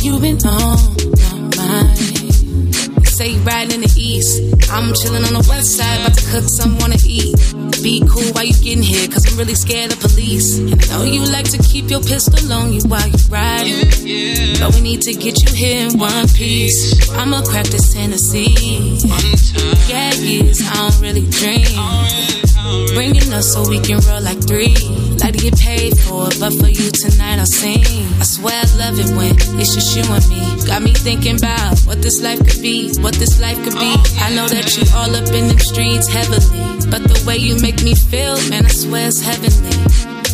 You've 0.00 0.22
been 0.22 0.38
on 0.46 0.78
my 1.20 1.36
mind. 1.58 3.06
Say 3.06 3.32
you 3.32 3.40
riding 3.40 3.74
in 3.74 3.80
the 3.82 3.92
east. 3.94 4.40
I'm 4.70 4.94
chilling 4.94 5.24
on 5.24 5.34
the 5.34 5.46
west 5.46 5.76
side, 5.76 6.00
about 6.00 6.16
to 6.16 6.30
cook 6.30 6.44
something 6.48 6.80
wanna 6.80 6.96
eat. 7.04 7.36
Be 7.90 7.98
cool 8.06 8.22
while 8.34 8.44
you 8.44 8.54
getting 8.54 8.84
here, 8.84 9.08
cause 9.08 9.26
I'm 9.26 9.36
really 9.36 9.56
scared 9.56 9.92
of 9.92 9.98
police. 9.98 10.58
And 10.58 10.80
I 10.80 10.98
know 10.98 11.02
you 11.02 11.24
like 11.32 11.50
to 11.50 11.58
keep 11.58 11.90
your 11.90 12.00
pistol 12.00 12.52
on 12.52 12.72
you 12.72 12.82
while 12.82 13.04
you 13.04 13.18
riding. 13.28 13.82
But 14.60 14.76
we 14.76 14.80
need 14.80 15.02
to 15.02 15.12
get 15.12 15.34
you 15.42 15.52
here 15.52 15.88
in 15.88 15.98
one 15.98 16.28
piece. 16.28 17.10
I'ma 17.10 17.42
crack 17.42 17.66
this 17.66 17.92
Tennessee. 17.92 18.94
Yeah, 19.90 20.14
yes, 20.14 20.62
I 20.62 20.88
don't 20.88 21.00
really 21.00 21.26
dream. 21.34 22.94
Bringing 22.94 23.32
us 23.32 23.54
so 23.54 23.68
we 23.68 23.80
can 23.80 23.98
roll 24.06 24.22
like 24.22 24.38
three. 24.46 25.09
Like 25.20 25.34
to 25.34 25.50
get 25.50 25.58
paid 25.58 25.98
for 25.98 26.28
it, 26.28 26.40
but 26.40 26.52
for 26.54 26.68
you 26.68 26.90
tonight 26.90 27.38
I'll 27.38 27.46
sing. 27.46 27.84
I 28.18 28.24
swear 28.24 28.56
I 28.56 28.66
love 28.76 28.98
it 28.98 29.10
when 29.14 29.36
it's 29.60 29.74
just 29.74 29.94
you 29.94 30.02
and 30.08 30.26
me. 30.28 30.40
Got 30.66 30.82
me 30.82 30.94
thinking 30.94 31.36
about 31.36 31.78
what 31.80 32.00
this 32.00 32.22
life 32.22 32.38
could 32.38 32.62
be, 32.62 32.90
what 33.00 33.14
this 33.14 33.38
life 33.40 33.56
could 33.62 33.74
be. 33.74 33.92
I 34.16 34.34
know 34.34 34.48
that 34.48 34.76
you 34.76 34.84
all 34.96 35.14
up 35.14 35.28
in 35.34 35.48
them 35.48 35.58
streets 35.58 36.08
heavily, 36.08 36.40
but 36.90 37.04
the 37.04 37.22
way 37.26 37.36
you 37.36 37.56
make 37.60 37.82
me 37.82 37.94
feel, 37.94 38.36
man, 38.48 38.64
I 38.64 38.68
swear 38.70 39.08
it's 39.08 39.20
heavenly, 39.20 39.76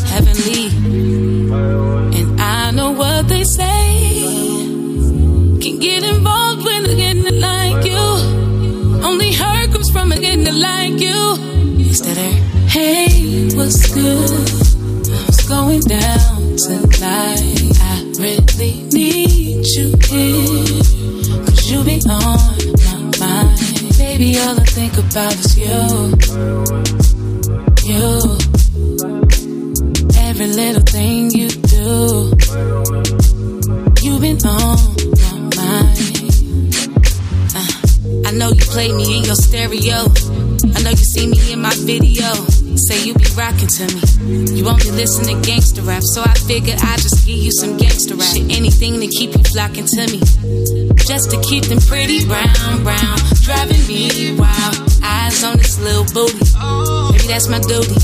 heavenly. 0.07 0.67
And 2.19 2.41
I 2.41 2.71
know 2.71 2.93
what 2.93 3.27
they 3.29 3.43
say. 3.43 4.23
Can 5.63 5.81
get 5.81 6.05
involved 6.05 6.65
when 6.65 6.85
they're 6.85 6.97
getting 6.97 7.41
like 7.41 7.85
you. 7.85 8.07
Only 9.03 9.33
hurt 9.33 9.73
comes 9.73 9.91
from 9.91 10.11
getting 10.11 10.47
like 10.55 11.01
you. 11.01 11.35
Is 11.91 12.01
that 12.03 12.17
her? 12.17 12.46
Hey, 12.77 13.49
what's 13.57 13.91
good? 13.95 14.31
What's 15.09 15.49
going 15.49 15.81
down 15.81 16.57
tonight? 16.59 17.73
I 17.81 18.13
really 18.21 18.83
need 18.93 19.65
you 19.65 19.95
here. 20.05 20.83
Cause 21.47 21.71
you 21.71 21.83
be 21.85 22.03
on 22.05 22.37
my 22.77 23.19
mind. 23.19 23.97
Baby, 23.97 24.37
all 24.41 24.61
I 24.61 24.65
think 24.77 24.93
about 24.93 25.33
is 25.33 25.57
you. 25.57 25.81
You. 27.89 28.37
Every 30.29 30.49
little 30.49 30.83
thing 30.83 31.31
you 31.31 31.49
do. 31.49 32.29
You've 34.03 34.21
been 34.21 34.37
on 34.45 34.77
my 35.17 35.39
mind. 35.57 35.97
Uh, 37.57 38.29
I 38.29 38.33
know 38.33 38.51
you 38.51 38.65
play 38.67 38.93
me 38.93 39.17
in 39.17 39.25
your 39.25 39.35
stereo. 39.35 40.13
I 40.77 40.83
know 40.83 40.91
you 40.91 40.97
see 40.97 41.27
me 41.27 41.55
in 41.55 41.63
my 41.63 41.73
video. 41.75 42.56
Say 42.87 43.05
you 43.05 43.15
be 43.15 43.25
rocking 43.37 43.67
to 43.67 43.85
me. 43.91 44.55
You 44.55 44.69
only 44.69 44.93
listen 44.93 45.27
to 45.27 45.35
gangster 45.45 45.83
rap, 45.83 46.05
so 46.05 46.23
I 46.23 46.35
figured 46.47 46.79
I'd 46.79 47.01
just 47.01 47.27
give 47.27 47.37
you 47.37 47.51
some 47.51 47.77
gangster 47.77 48.15
rap. 48.15 48.29
Shit, 48.29 48.57
anything 48.57 49.01
to 49.01 49.09
keep 49.09 49.35
you 49.37 49.43
flocking 49.43 49.87
to 49.87 50.07
me. 50.07 50.21
Just 50.95 51.33
to 51.33 51.41
keep 51.43 51.65
them 51.65 51.81
pretty 51.81 52.25
brown, 52.27 52.85
brown, 52.85 53.19
driving 53.43 53.83
me 53.89 54.39
wild. 54.39 54.77
Eyes 55.03 55.43
on 55.43 55.57
this 55.57 55.81
little 55.81 56.07
booty. 56.15 56.39
Maybe 57.11 57.27
that's 57.27 57.49
my 57.49 57.59
duty. 57.59 57.99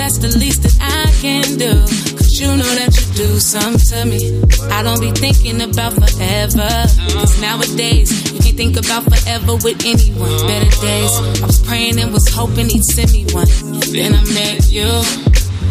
That's 0.00 0.16
the 0.16 0.32
least 0.38 0.62
that 0.62 0.76
I 0.80 1.12
can 1.20 1.58
do. 1.58 1.76
Cause 2.16 2.40
you 2.40 2.48
know 2.48 2.72
that 2.80 2.96
you 2.96 3.04
do 3.20 3.38
something 3.38 3.84
to 3.92 4.04
me. 4.08 4.40
I 4.72 4.82
don't 4.82 5.00
be 5.00 5.10
thinking 5.12 5.60
about 5.60 5.92
forever. 5.92 6.72
Cause 7.12 7.38
nowadays, 7.38 8.08
you 8.32 8.40
can 8.40 8.56
think 8.56 8.76
about 8.80 9.04
forever 9.04 9.56
with 9.60 9.84
anyone. 9.84 10.32
Better 10.48 10.72
days, 10.80 11.12
I 11.42 11.46
was 11.46 11.60
praying 11.60 12.00
and 12.00 12.14
was 12.14 12.28
hoping 12.32 12.70
he'd 12.70 12.84
send 12.84 13.12
me 13.12 13.26
one. 13.36 13.44
Then 13.92 14.14
I 14.14 14.22
met 14.32 14.70
you. 14.70 14.86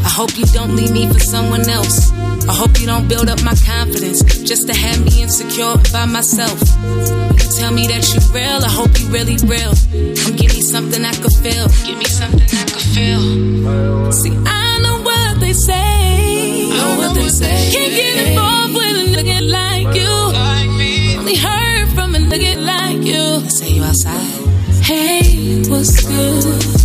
I 0.04 0.10
hope 0.10 0.38
you 0.38 0.46
don't 0.48 0.76
leave 0.76 0.92
me 0.92 1.08
for 1.08 1.20
someone 1.20 1.68
else. 1.70 2.12
I 2.48 2.54
hope 2.54 2.80
you 2.80 2.86
don't 2.86 3.08
build 3.08 3.30
up 3.30 3.42
my 3.44 3.56
confidence 3.66 4.22
just 4.44 4.68
to 4.68 4.74
have 4.74 5.06
me 5.06 5.24
insecure 5.24 5.76
by 5.94 6.06
myself. 6.06 6.60
You 6.60 7.46
tell 7.58 7.72
me 7.72 7.88
that 7.88 8.04
you're 8.12 8.28
real, 8.36 8.60
I 8.64 8.70
hope 8.70 8.92
you 9.00 9.08
really 9.08 9.38
real. 9.48 9.72
Come 10.20 10.36
give 10.36 10.54
me 10.54 10.62
something 10.62 11.04
I 11.06 11.14
could 11.14 11.32
feel. 11.44 11.68
Give 11.88 11.98
me 11.98 12.06
something 12.06 12.42
I 12.42 12.66
could 12.68 12.88
feel. 12.92 14.12
See, 14.12 14.36
I 14.46 14.80
know 14.84 15.02
what 15.02 15.40
they 15.40 15.54
say. 15.54 16.72
I 16.72 16.76
know 16.76 16.98
what 16.98 17.16
they 17.16 17.30
say. 17.30 17.72
Can't 17.72 17.94
get 17.94 18.28
involved 18.28 18.74
with 18.74 18.96
a 19.00 19.06
nigga 19.16 19.40
like 19.48 19.96
you. 19.96 21.20
Only 21.20 21.36
heard 21.36 21.88
from 21.96 22.16
a 22.16 22.20
nigga 22.20 22.58
like 22.60 23.02
you. 23.04 23.40
They 23.42 23.50
say 23.50 23.70
you 23.70 23.84
outside. 23.84 24.84
Hey, 24.84 25.64
what's 25.70 26.04
good? 26.06 26.79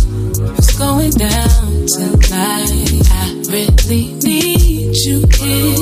Going 0.77 1.11
down 1.11 1.85
tonight? 1.87 3.07
I 3.09 3.43
really 3.49 4.13
need 4.23 4.95
you 5.05 5.19
here. 5.39 5.75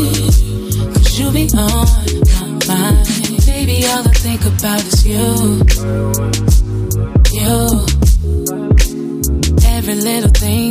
Cause 0.93 1.19
you 1.19 1.31
be 1.31 1.49
on 1.57 1.87
my 2.37 2.67
mind. 2.67 3.07
Baby, 3.45 3.85
all 3.87 4.07
I 4.07 4.13
think 4.13 4.41
about 4.45 4.83
is 4.85 5.05
you. 5.05 5.25
You. 7.33 7.57
Every 9.75 9.95
little 9.95 10.29
thing 10.29 10.62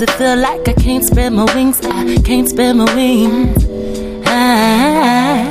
Does 0.00 0.08
it 0.08 0.16
feel 0.16 0.36
like 0.38 0.66
I 0.66 0.72
can't 0.72 1.04
spread 1.04 1.30
my 1.34 1.44
wings? 1.54 1.78
I 1.84 2.16
can't 2.22 2.48
spread 2.48 2.74
my 2.74 2.86
wings. 2.94 3.66
I, 4.26 5.44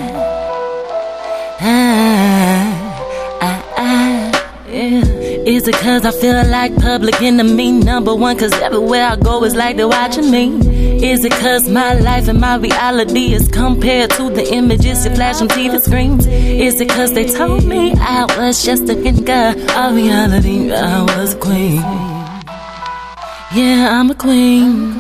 I, 3.42 3.64
I, 3.78 4.68
yeah. 4.68 5.04
Is 5.46 5.68
it 5.68 5.76
cause 5.76 6.04
I 6.04 6.12
feel 6.12 6.44
like 6.48 6.76
public 6.78 7.22
enemy 7.22 7.74
number 7.74 8.16
one? 8.16 8.40
Cause 8.40 8.54
everywhere 8.54 9.06
I 9.06 9.18
go 9.18 9.44
is 9.44 9.54
like 9.56 9.78
they're 9.78 9.88
watching 9.88 10.32
me. 10.32 11.08
Is 11.08 11.24
it 11.24 11.34
cause 11.34 11.70
my 11.70 11.94
life 12.00 12.28
and 12.28 12.42
my 12.42 12.56
reality 12.56 13.36
is 13.36 13.48
compared 13.50 14.10
to 14.12 14.32
the 14.32 14.52
images 14.52 15.06
you 15.06 15.14
flash 15.14 15.42
on 15.42 15.50
TV 15.50 15.80
screens? 15.80 16.26
Is 16.26 16.82
it 16.82 16.90
cause 16.90 17.14
they 17.14 17.28
told 17.28 17.66
me 17.66 17.94
I 17.94 18.26
was 18.36 18.66
just 18.66 18.90
a 18.90 18.96
girl 18.96 19.70
of 19.78 19.96
reality? 19.96 20.72
I 20.74 21.04
was 21.04 21.36
queen. 21.36 22.09
Yeah, 23.54 24.00
I'm 24.00 24.12
a 24.12 24.16
queen. 24.16 24.94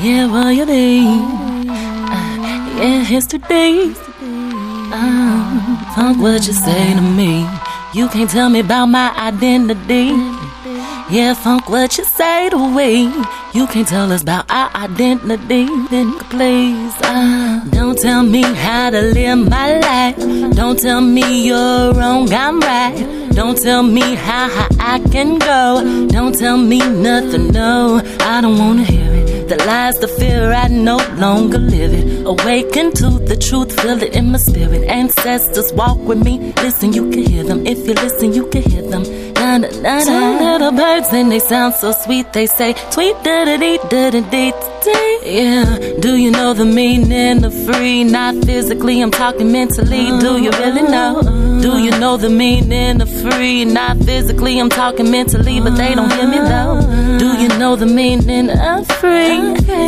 Yeah, 0.00 0.32
royalty. 0.32 1.04
Yeah, 2.80 3.04
history. 3.04 3.94
Um, 4.92 5.78
funk 5.94 6.18
what 6.22 6.46
you 6.46 6.54
say 6.54 6.94
to 6.94 7.02
me. 7.02 7.46
You 7.92 8.08
can't 8.08 8.30
tell 8.30 8.48
me 8.48 8.60
about 8.60 8.86
my 8.86 9.10
identity. 9.18 10.06
Yeah, 11.10 11.34
funk 11.34 11.68
what 11.68 11.98
you 11.98 12.04
say 12.04 12.48
to 12.48 12.56
me. 12.70 13.12
You 13.52 13.66
can't 13.66 13.86
tell 13.86 14.10
us 14.10 14.22
about 14.22 14.50
our 14.50 14.70
identity. 14.74 15.66
Then 15.90 16.18
please, 16.30 16.94
uh, 17.02 17.62
don't 17.70 17.98
tell 17.98 18.22
me 18.22 18.40
how 18.42 18.88
to 18.88 19.02
live 19.02 19.50
my 19.50 19.78
life. 19.78 20.16
Don't 20.56 20.78
tell 20.78 21.02
me 21.02 21.46
you're 21.46 21.92
wrong, 21.92 22.32
I'm 22.32 22.58
right. 22.60 23.21
Don't 23.34 23.56
tell 23.60 23.82
me 23.82 24.14
how 24.14 24.48
high 24.48 24.68
I 24.94 24.98
can 25.10 25.38
go. 25.38 26.06
Don't 26.08 26.34
tell 26.38 26.58
me 26.58 26.78
nothing, 26.78 27.48
no. 27.52 28.00
I 28.20 28.40
don't 28.40 28.58
wanna 28.58 28.84
hear 28.84 29.10
it. 29.10 29.48
The 29.48 29.56
lies, 29.66 29.98
the 29.98 30.08
fear, 30.08 30.52
I 30.52 30.68
no 30.68 30.96
longer 31.16 31.58
live 31.58 31.92
it. 31.92 32.26
Awaken 32.26 32.92
to 33.00 33.08
the 33.30 33.36
truth, 33.36 33.78
feel 33.80 34.02
it 34.02 34.14
in 34.14 34.30
my 34.32 34.38
spirit. 34.38 34.82
Ancestors 34.88 35.72
walk 35.72 35.98
with 35.98 36.22
me. 36.22 36.52
Listen, 36.62 36.92
you 36.92 37.10
can 37.10 37.22
hear 37.24 37.42
them. 37.44 37.66
If 37.66 37.78
you 37.86 37.94
listen, 37.94 38.32
you 38.32 38.46
can 38.48 38.62
hear 38.62 38.82
them. 38.82 39.02
Na, 39.34 39.58
na, 39.58 39.68
na, 39.80 40.04
Two 40.04 40.44
little 40.44 40.70
birds 40.72 41.08
and 41.12 41.32
they 41.32 41.40
sound 41.40 41.74
so 41.74 41.90
sweet. 41.92 42.32
They 42.32 42.46
say, 42.46 42.74
sweet 42.90 43.16
da 43.24 43.44
da 43.44 43.56
dee 43.56 43.78
da 43.90 44.10
da 44.10 44.20
dee 44.30 44.52
dee. 44.84 45.18
Yeah. 45.24 45.94
Do 46.00 46.16
you 46.16 46.30
know 46.30 46.54
the 46.54 46.64
meaning 46.64 47.44
of 47.44 47.52
free? 47.66 48.04
Not 48.04 48.36
physically, 48.44 49.00
I'm 49.02 49.10
talking 49.10 49.50
mentally. 49.50 50.04
Do 50.20 50.40
you 50.40 50.50
really 50.52 50.82
know? 50.82 51.51
Do 51.62 51.78
you 51.78 51.92
know 51.92 52.16
the 52.16 52.28
meaning 52.28 53.00
of 53.00 53.08
free? 53.22 53.64
Not 53.64 53.96
physically, 53.98 54.58
I'm 54.58 54.68
talking 54.68 55.10
mentally, 55.10 55.60
but 55.60 55.76
they 55.76 55.94
don't 55.94 56.12
hear 56.12 56.28
me 56.28 56.38
though. 56.38 57.18
Do 57.18 57.28
you 57.40 57.48
know 57.60 57.76
the 57.76 57.86
meaning 57.86 58.50
of 58.50 58.86
free? 59.00 59.38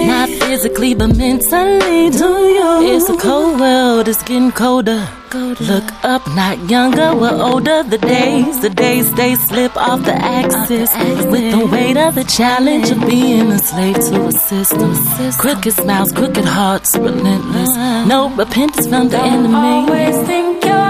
Not 0.07 0.29
physically, 0.29 0.95
but 0.95 1.17
mentally. 1.17 2.11
Do 2.11 2.31
you? 2.59 2.95
It's 2.95 3.09
a 3.09 3.17
cold 3.17 3.59
world, 3.61 4.07
it's 4.09 4.23
getting 4.23 4.53
colder. 4.53 5.09
Look 5.35 5.89
up, 6.05 6.25
not 6.29 6.71
younger, 6.71 7.13
we're 7.17 7.43
older. 7.43 7.83
The 7.83 7.99
days, 7.99 8.61
the 8.61 8.71
days 8.71 9.13
they 9.15 9.35
slip 9.35 9.77
off 9.77 10.05
the 10.05 10.15
axis 10.15 10.95
with 11.27 11.51
the 11.51 11.67
weight 11.67 11.97
of 11.97 12.15
the 12.15 12.23
challenge 12.23 12.91
of 12.93 13.01
being 13.01 13.51
a 13.51 13.59
slave 13.59 13.97
to 13.97 14.27
a 14.29 14.33
system. 14.33 14.95
Crooked 15.33 15.73
smiles, 15.73 16.13
crooked 16.13 16.45
hearts, 16.45 16.95
relentless. 16.97 17.71
No 18.07 18.31
repentance 18.37 18.87
from 18.87 19.09
the 19.09 19.19
enemy. 19.19 19.55
always 19.57 20.17
think 20.29 20.65
you're 20.65 20.84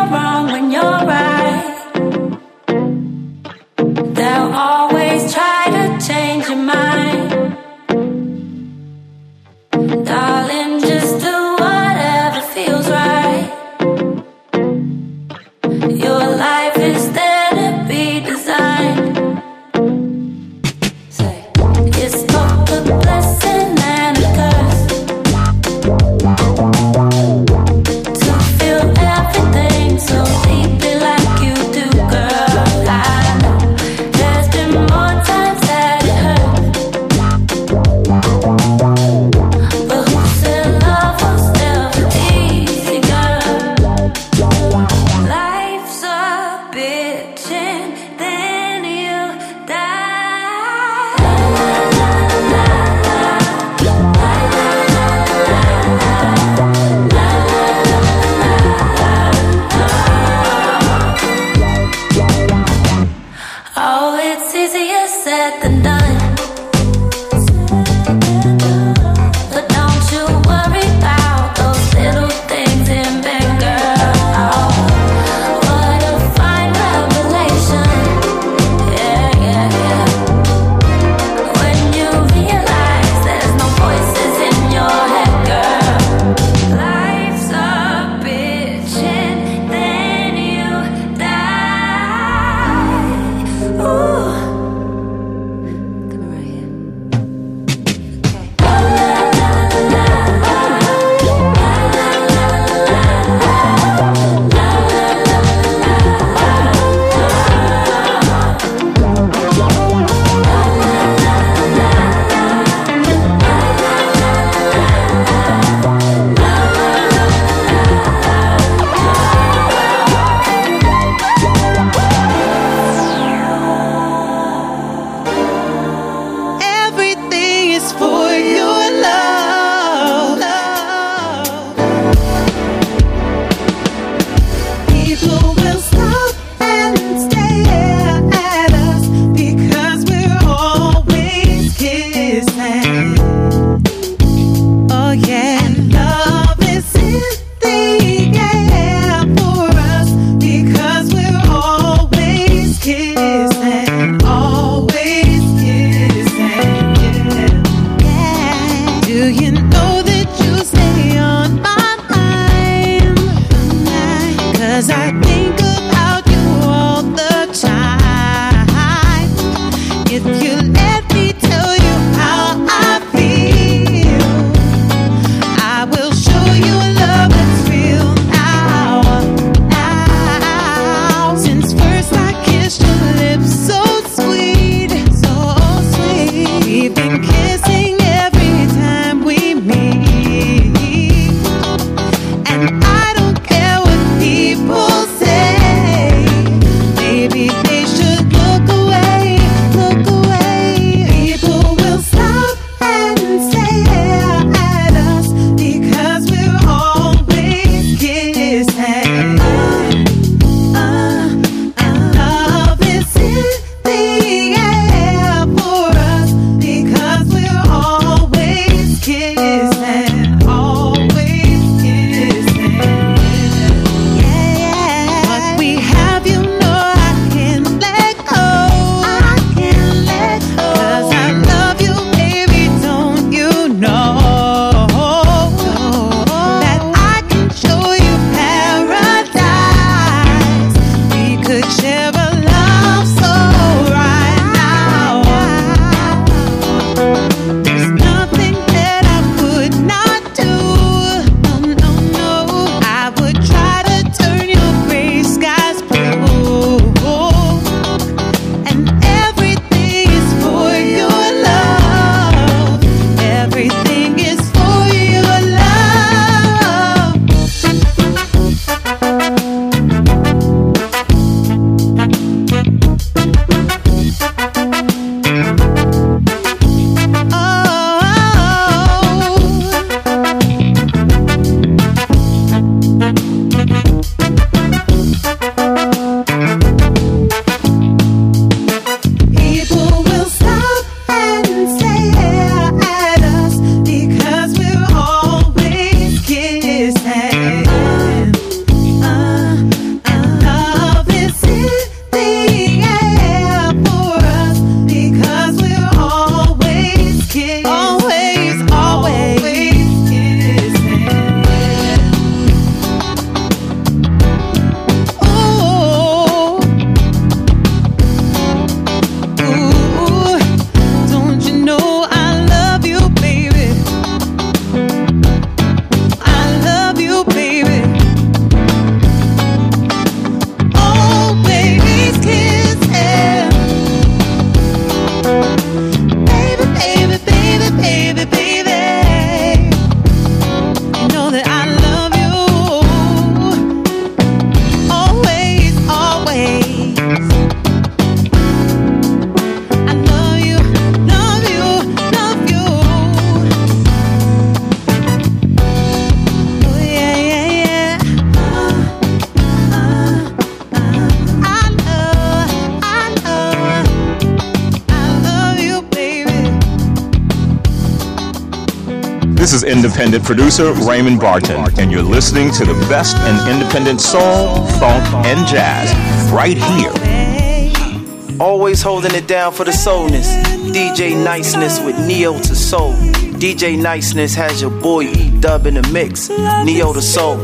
independent 369.94 370.24
producer 370.24 370.72
Raymond 370.72 371.20
Barton, 371.20 371.64
and 371.78 371.92
you're 371.92 372.02
listening 372.02 372.50
to 372.50 372.64
the 372.64 372.74
best 372.88 373.16
in 373.16 373.54
independent 373.54 374.00
soul, 374.00 374.66
funk, 374.80 375.04
and 375.24 375.46
jazz 375.46 375.88
right 376.32 376.56
here. 376.56 378.40
Always 378.40 378.82
holding 378.82 379.14
it 379.14 379.28
down 379.28 379.52
for 379.52 379.62
the 379.62 379.72
soulness. 379.72 380.34
DJ 380.74 381.14
Niceness 381.22 381.78
with 381.84 381.96
Neo 382.08 382.36
to 382.40 382.56
Soul. 382.56 382.92
DJ 383.38 383.80
Niceness 383.80 384.34
has 384.34 384.60
your 384.60 384.72
boy 384.82 385.04
E 385.04 385.30
Dub 385.38 385.64
in 385.64 385.74
the 385.74 385.88
mix. 385.92 386.28
Neo 386.28 386.92
to 386.92 387.00
Soul. 387.00 387.36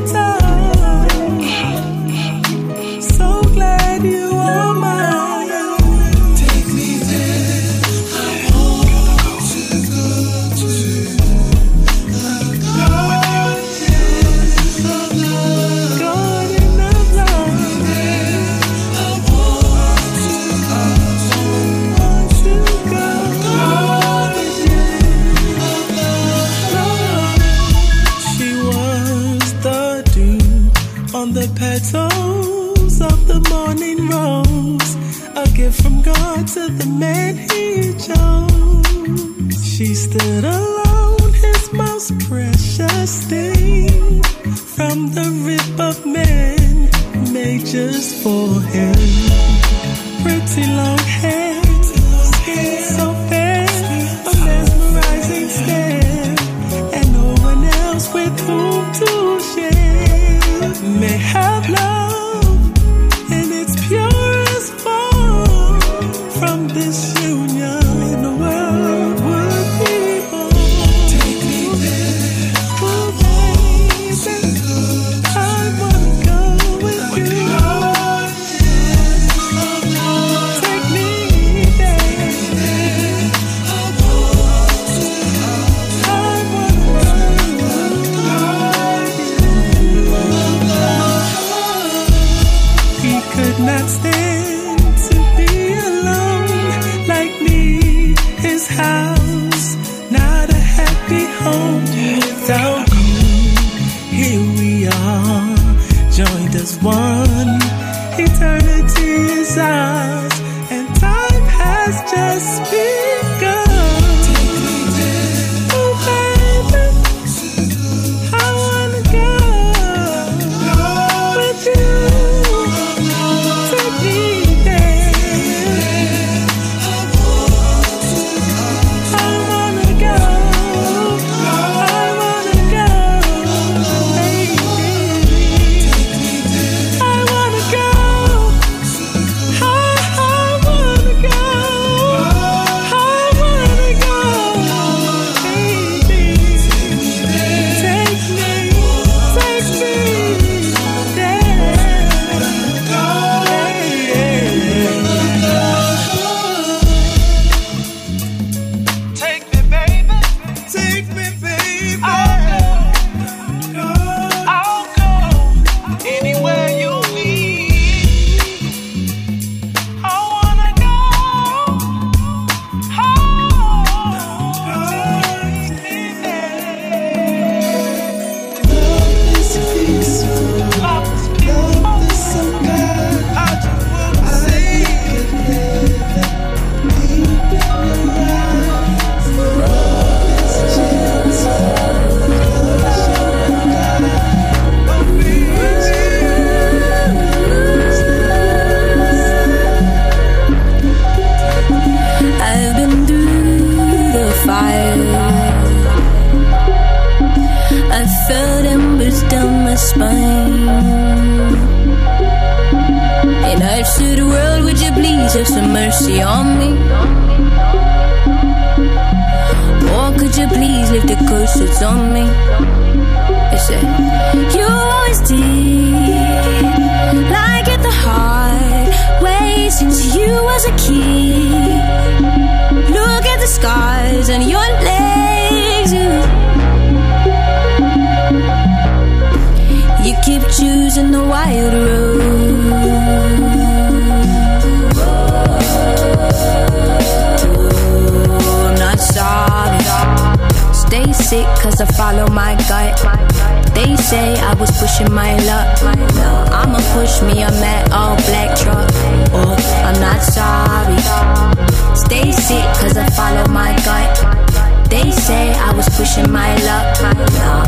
was 265.81 265.89
pushing 265.97 266.31
my 266.31 266.55
luck. 266.69 266.89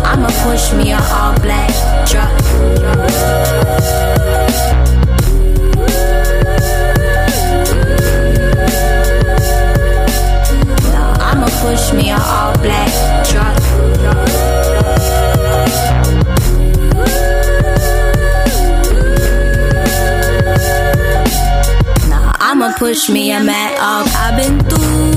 I'ma 0.05 0.29
push 0.45 0.73
me 0.75 0.93
a 0.93 1.01
all 1.17 1.35
black 1.41 1.73
truck. 2.07 2.33
I'ma 11.29 11.49
push 11.63 11.93
me 11.95 12.11
a 12.11 12.19
all 12.19 12.53
black 12.65 12.93
truck. 13.31 13.57
Nah, 22.11 22.33
I'ma 22.41 22.75
push 22.77 23.09
me 23.09 23.33
a 23.33 23.41
mad 23.43 23.73
off. 23.81 24.09
I've 24.25 24.37
been 24.37 24.59
through 24.69 25.13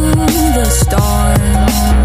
the 0.57 0.65
storm. 0.69 2.05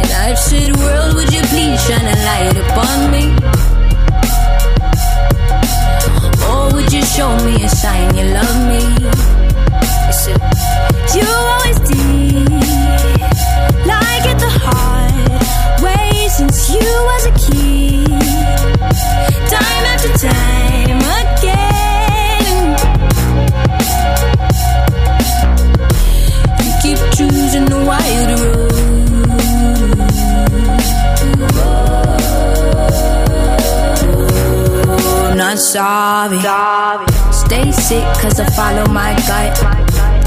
And 0.00 0.10
I've 0.24 0.38
said, 0.38 0.76
World, 0.76 1.14
would 1.16 1.32
you 1.32 1.42
please 1.52 1.80
shine 1.86 2.06
a 2.06 2.16
light 2.28 2.56
upon 2.64 3.10
me? 3.10 3.24
Or 6.48 6.72
would 6.74 6.92
you 6.92 7.02
show 7.02 7.36
me 7.44 7.64
a 7.64 7.68
sign 7.68 8.14
you 8.16 8.24
love 8.38 8.58
me? 8.68 8.82
I 10.08 10.10
said, 10.10 10.40
You 11.16 11.26
always 11.26 11.78
did. 11.88 12.48
Like 13.86 14.24
at 14.32 14.38
the 14.38 14.50
heart, 14.64 14.81
sorry. 35.72 36.38
Stay 37.32 37.72
sick 37.72 38.04
cause 38.20 38.38
I 38.38 38.46
follow 38.52 38.86
my 38.92 39.14
gut. 39.26 39.56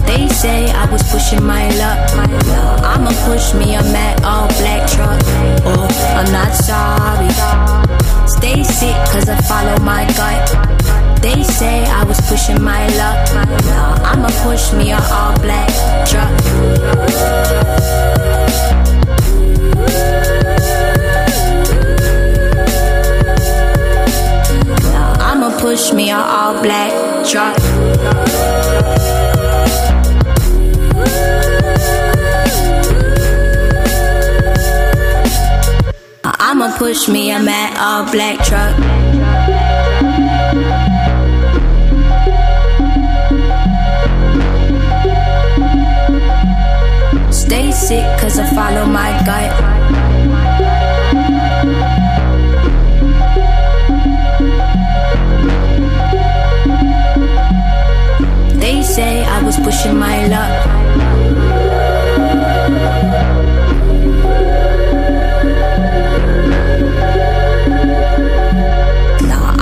They 0.08 0.28
say 0.30 0.72
I 0.72 0.90
was 0.92 1.04
pushing 1.12 1.44
my 1.44 1.70
luck. 1.82 2.00
I'ma 2.84 3.12
push 3.26 3.54
me, 3.54 3.76
I'm 3.76 3.86
all 4.24 4.48
black 4.60 4.90
truck. 4.90 5.22
Oh, 5.70 5.88
I'm 6.18 6.32
not 6.32 6.52
sorry. 6.70 7.30
Stay 8.28 8.64
sick 8.64 8.96
cause 9.12 9.30
I 9.30 9.38
follow 9.42 9.78
my 9.84 10.06
gut. 10.18 10.44
They 11.22 11.44
say 11.44 11.86
I 11.86 12.04
was 12.04 12.20
pushing 12.22 12.62
my 12.64 12.88
luck. 12.98 13.30
I'ma 14.10 14.30
push 14.44 14.74
me 14.74 14.92
a 14.92 15.00
all 15.00 15.38
black 15.46 15.70
truck. 16.10 16.34
Push 25.76 25.92
me 25.92 26.10
a 26.10 26.16
all 26.16 26.54
black 26.62 26.94
truck. 27.28 27.58
I'ma 36.24 36.78
push 36.78 37.10
me 37.10 37.32
a 37.32 37.40
mad 37.44 37.76
all 37.78 38.10
black 38.10 38.38
truck. 38.48 38.74
Stay 47.34 47.72
sick 47.74 48.20
cause 48.22 48.40
I 48.40 48.50
follow 48.56 48.86
my 48.86 49.12
gut. 49.26 49.85
Pushing 59.66 59.98
my 59.98 60.28
luck. 60.28 60.52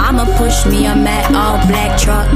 I'ma 0.05 0.25
push 0.37 0.65
me 0.65 0.83
mad 1.05 1.33
all 1.33 1.57
black 1.69 1.97
truck. 1.97 2.27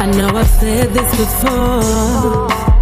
I 0.00 0.06
know 0.16 0.28
I've 0.38 0.48
said 0.48 0.88
this 0.94 1.10
before. 1.18 2.73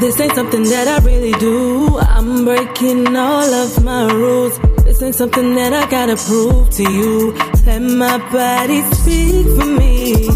This 0.00 0.18
ain't 0.18 0.34
something 0.34 0.62
that 0.62 0.88
I 0.88 0.98
really 1.04 1.32
do. 1.32 1.98
I'm 1.98 2.46
breaking 2.46 3.14
all 3.14 3.52
of 3.52 3.84
my 3.84 4.10
rules. 4.10 4.58
This 4.82 5.02
ain't 5.02 5.14
something 5.14 5.54
that 5.56 5.74
I 5.74 5.86
gotta 5.90 6.16
prove 6.16 6.70
to 6.70 6.82
you. 6.90 7.34
Let 7.66 7.82
my 7.82 8.16
body 8.32 8.80
speak 8.94 9.44
for 9.58 9.66
me. 9.66 10.26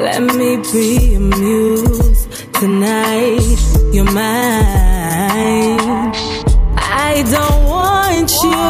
Let 0.00 0.22
me 0.34 0.56
be 0.72 1.14
a 1.14 1.20
muse 1.20 2.26
tonight. 2.54 3.60
You're 3.92 4.10
mine. 4.10 5.76
I 6.78 7.22
don't 7.36 7.64
want 7.68 8.30
you. 8.44 8.66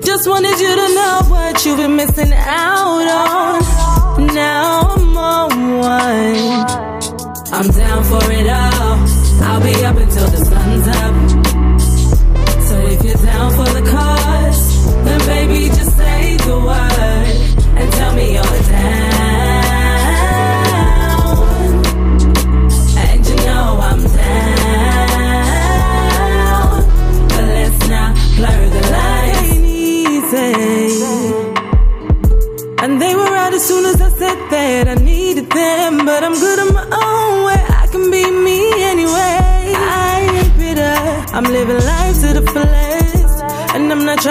Just 0.00 0.28
wanted 0.28 0.60
you 0.60 0.76
to 0.76 0.94
know 0.94 1.22
what 1.28 1.66
you've 1.66 1.78
been 1.78 1.96
missing 1.96 2.32
out 2.32 3.08
on. 3.20 4.26
Now 4.32 4.94
I'm 4.94 5.16
on 5.18 5.78
one. 5.80 6.61
I'm 7.62 7.70
down 7.70 8.02
for 8.02 8.32
it 8.32 8.48
all. 8.48 8.98
I'll 9.44 9.62
be 9.62 9.84
up 9.84 9.96
until 9.96 10.26
the 10.26 10.36
sun's 10.36 10.51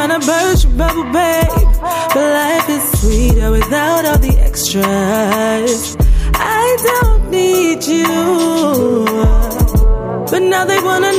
Trying 0.01 0.19
to 0.19 0.25
burst 0.25 0.63
your 0.63 0.73
bubble, 0.77 1.03
babe. 1.13 1.47
But 1.79 2.15
life 2.15 2.69
is 2.69 3.01
sweeter 3.01 3.51
without 3.51 4.03
all 4.03 4.17
the 4.17 4.35
extras. 4.39 5.95
I 6.33 6.77
don't 6.89 7.29
need 7.29 7.83
you. 7.83 9.05
But 10.31 10.41
now 10.41 10.65
they 10.65 10.81
wanna 10.81 11.10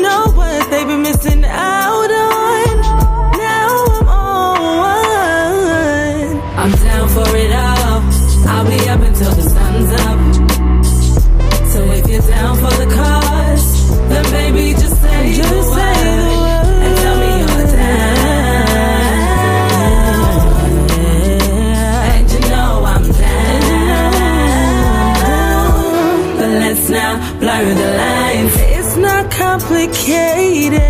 complicated. 29.87 30.81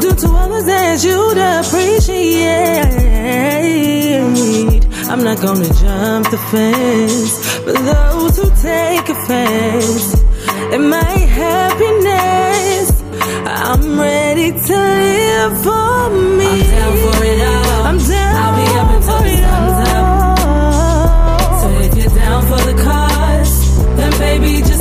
Do 0.00 0.10
to 0.14 0.28
others 0.28 0.68
as 0.68 1.04
you'd 1.04 1.38
appreciate. 1.38 2.84
I'm 5.08 5.22
not 5.22 5.40
gonna 5.40 5.68
jump 5.68 6.30
the 6.30 6.38
fence, 6.50 7.60
but 7.64 7.74
those 7.74 8.36
who 8.36 8.50
take 8.62 9.08
offense 9.08 10.14
in 10.72 10.88
my 10.88 11.16
happiness, 11.40 12.90
I'm 13.46 13.98
ready 13.98 14.50
to 14.52 14.76
live 14.76 15.62
for 15.62 16.10
me. 16.38 16.46
I'm 16.46 16.60
down 16.70 16.94
for 17.02 17.24
it 17.24 17.40
all. 17.40 17.86
I'm 17.86 17.98
down. 17.98 18.36
I'll 18.42 18.54
be 18.56 18.66
up 18.80 18.90
until 18.96 19.20
the 19.26 19.36
sun's 19.42 19.88
up. 19.88 20.06
So 21.60 21.68
if 21.86 21.92
you're 21.96 22.14
down 22.14 22.40
for 22.42 22.60
the 22.70 22.74
cause, 22.82 23.54
then 23.96 24.10
baby 24.18 24.52
just 24.62 24.75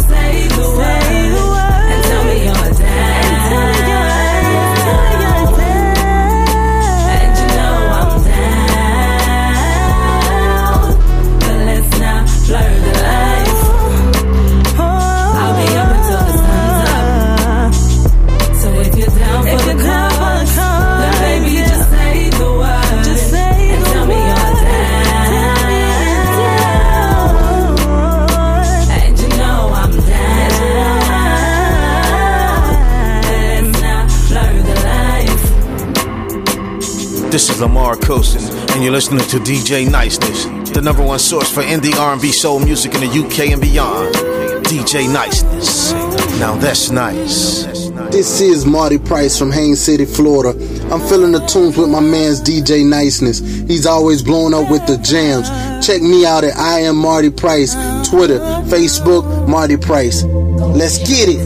This 37.35 37.49
is 37.49 37.59
Lamar 37.59 37.97
Cosin, 37.97 38.41
and 38.71 38.81
you're 38.81 38.93
listening 38.93 39.27
to 39.27 39.39
DJ 39.39 39.91
Niceness, 39.91 40.45
the 40.71 40.81
number 40.81 41.03
one 41.03 41.19
source 41.19 41.51
for 41.51 41.63
indie 41.63 41.93
R&B 41.93 42.31
soul 42.31 42.61
music 42.61 42.95
in 42.95 43.01
the 43.01 43.07
UK 43.07 43.51
and 43.51 43.61
beyond. 43.61 44.15
DJ 44.63 45.11
Niceness. 45.11 45.91
Now 46.39 46.55
that's 46.55 46.91
nice. 46.91 47.65
This 48.09 48.39
is 48.39 48.65
Marty 48.65 48.97
Price 48.97 49.37
from 49.37 49.51
Haines 49.51 49.81
City, 49.81 50.05
Florida. 50.05 50.57
I'm 50.89 51.01
filling 51.09 51.33
the 51.33 51.45
tunes 51.45 51.75
with 51.75 51.89
my 51.89 51.99
man's 51.99 52.39
DJ 52.39 52.85
Niceness. 52.85 53.39
He's 53.67 53.85
always 53.85 54.23
blowing 54.23 54.53
up 54.53 54.71
with 54.71 54.87
the 54.87 54.97
jams. 54.99 55.49
Check 55.85 56.01
me 56.01 56.25
out 56.25 56.45
at 56.45 56.55
I 56.55 56.79
am 56.83 56.95
Marty 56.95 57.31
Price, 57.31 57.73
Twitter, 58.09 58.39
Facebook, 58.71 59.45
Marty 59.49 59.75
Price. 59.75 60.23
Let's 60.23 60.99
get 60.99 61.27
it. 61.27 61.45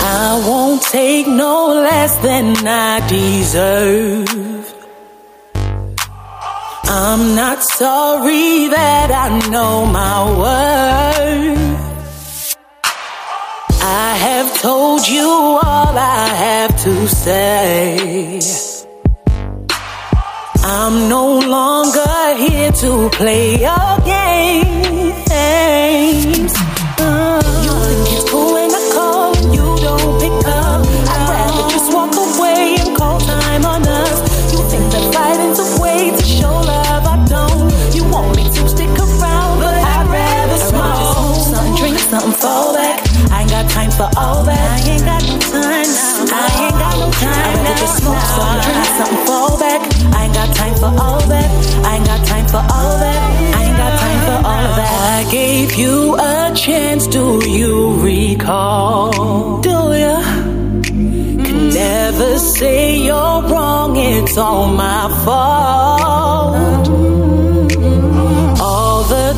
I 0.00 0.40
won't 0.46 0.80
take 0.80 1.26
no 1.26 1.70
less 1.70 2.14
than 2.18 2.54
I 2.64 3.04
deserve. 3.08 4.51
I'm 6.94 7.34
not 7.34 7.62
sorry 7.62 8.68
that 8.68 9.10
I 9.10 9.38
know 9.48 9.86
my 9.86 10.24
worth. 10.40 12.54
I 13.80 14.14
have 14.26 14.60
told 14.60 15.08
you 15.08 15.26
all 15.26 15.96
I 15.96 16.26
have 16.46 16.78
to 16.82 17.08
say. 17.08 18.40
I'm 20.62 21.08
no 21.08 21.38
longer 21.38 22.34
here 22.36 22.72
to 22.84 23.08
play 23.08 23.58
your 23.66 23.98
games. 24.04 25.24
Uh, 27.00 27.40
you 27.64 27.72
think 28.04 28.28
cool 28.28 28.52
when 28.52 28.70
I 28.70 28.90
call 28.92 29.32
and 29.34 29.54
you 29.54 29.64
don't 29.80 30.20
pick 30.20 30.44
up. 30.44 30.84
I'd 31.12 31.24
rather 31.32 31.64
just 31.72 31.88
walk 31.90 32.12
away 32.12 32.76
and 32.80 32.94
call 32.94 33.18
time 33.18 33.64
on 33.64 33.80
us. 33.88 34.20
You 34.52 34.60
think 34.68 34.92
something, 42.12 42.32
fall 42.32 42.74
back. 42.74 43.00
I 43.32 43.40
ain't 43.40 43.50
got 43.50 43.70
time 43.70 43.90
for 43.90 44.08
all 44.20 44.44
that. 44.44 44.66
I 44.76 44.90
ain't 44.92 45.04
got 45.10 45.22
no 45.24 45.36
time. 45.48 45.88
now. 45.96 46.44
I 46.44 46.48
ain't 46.64 46.78
got 46.84 46.94
no 47.00 47.08
time. 47.24 47.40
I'd 47.40 47.56
rather 47.56 47.76
just 47.80 47.96
smoke 48.00 48.24
something, 48.36 48.60
drink 48.64 48.84
something, 48.98 49.26
fall 49.28 49.54
back. 49.64 49.80
I 50.12 50.18
ain't 50.24 50.34
got 50.34 50.48
time 50.60 50.76
for 50.82 50.90
all 51.04 51.22
that. 51.32 51.48
I 51.88 51.96
ain't 51.96 52.06
got 52.12 52.20
time 52.32 52.46
for 52.54 52.62
all 52.76 52.94
that. 53.04 53.20
I 53.56 53.60
ain't 53.64 53.78
got 53.82 53.92
time 54.04 54.20
for 54.28 54.38
all 54.50 54.62
of 54.68 54.76
that. 54.80 54.92
I 55.16 55.30
gave 55.30 55.72
you 55.82 56.16
a 56.18 56.52
chance. 56.54 57.06
Do 57.06 57.24
you 57.48 57.72
recall? 58.02 59.62
Do 59.62 59.78
ya? 60.04 60.18
Can 60.84 61.70
never 61.70 62.38
say 62.38 62.98
you're 63.08 63.40
wrong. 63.50 63.96
It's 63.96 64.36
all 64.36 64.68
my 64.68 65.08
fault. 65.24 67.11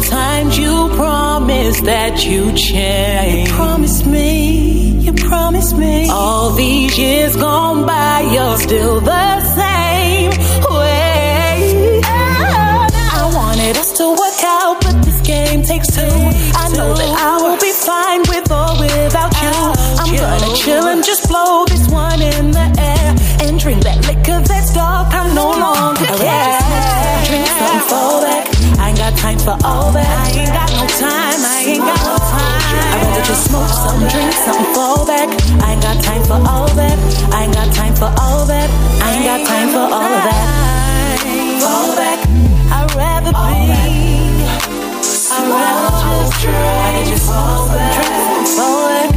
Times 0.09 0.59
you 0.59 0.89
promised 0.95 1.85
that 1.85 2.25
you'd 2.25 2.57
change. 2.57 3.49
You 3.49 3.55
promised 3.55 4.07
me. 4.07 5.01
You 5.01 5.13
promised 5.13 5.77
me. 5.77 6.09
All 6.11 6.51
these 6.53 6.97
years 6.99 7.35
gone 7.37 7.87
by, 7.87 8.21
you're 8.33 8.59
still 8.59 9.01
the 9.01 9.41
same 9.61 10.31
way. 10.71 12.01
I 12.05 13.31
wanted 13.35 13.77
us 13.77 13.93
to 13.99 14.09
work 14.11 14.41
out, 14.45 14.77
but 14.83 15.03
this 15.05 15.21
game 15.23 15.63
takes 15.63 15.89
two. 15.89 16.03
I 16.03 16.69
know 16.77 16.95
that 16.95 17.13
I 17.31 17.37
will 17.43 17.59
be 17.61 17.73
fine 17.73 18.21
with 18.29 18.51
or 18.51 18.71
without 18.81 19.33
you. 19.43 19.55
I'm 20.01 20.17
gonna 20.17 20.57
chill 20.57 20.87
and 20.87 21.03
just 21.05 21.29
blow 21.29 21.65
this 21.67 21.89
one 21.89 22.21
in 22.21 22.51
the 22.51 22.67
air 22.79 23.49
and 23.49 23.59
drink 23.59 23.83
that 23.83 24.07
liquor 24.07 24.41
that's 24.47 24.73
dark. 24.75 25.13
I 25.13 25.33
no 25.35 25.51
longer 25.51 26.07
care. 26.19 26.64
For 29.45 29.57
all 29.63 29.93
that. 29.93 30.09
I 30.09 30.41
ain't 30.41 30.49
got 30.49 30.73
no 30.73 30.89
time. 30.97 31.41
I 31.45 31.69
ain't 31.69 31.85
got 31.85 32.01
no 32.01 32.17
time. 32.17 32.61
I'd 32.73 33.05
rather 33.05 33.25
just 33.29 33.45
smoke 33.45 33.69
something, 33.69 34.09
drink 34.09 34.33
something, 34.33 34.73
fall 34.73 35.05
back. 35.05 35.29
I 35.61 35.77
ain't 35.77 35.83
got 35.85 36.01
time 36.03 36.25
for 36.25 36.41
all 36.49 36.69
that. 36.81 36.97
I 37.29 37.45
ain't 37.45 37.53
got 37.53 37.69
time 37.77 37.95
for 37.95 38.09
all 38.17 38.47
that. 38.49 38.69
I 39.05 39.13
ain't 39.13 39.25
got 39.29 39.45
time 39.45 39.69
for 39.69 39.85
all 39.85 40.13
of 40.17 40.23
that. 40.25 41.21
Fall 41.61 41.93
back. 41.93 42.25
I'd 42.73 42.89
rather 42.97 43.33
be. 43.37 43.69
I'd 45.29 45.45
rather 45.53 45.93
just 45.93 46.41
drink. 46.41 46.57
I 46.57 46.91
could 46.97 47.09
just 47.13 47.27
smoke 47.29 47.69
some, 47.69 47.85
drink 47.93 48.49
some, 48.49 48.57
fall 48.57 48.89
back. 48.89 49.14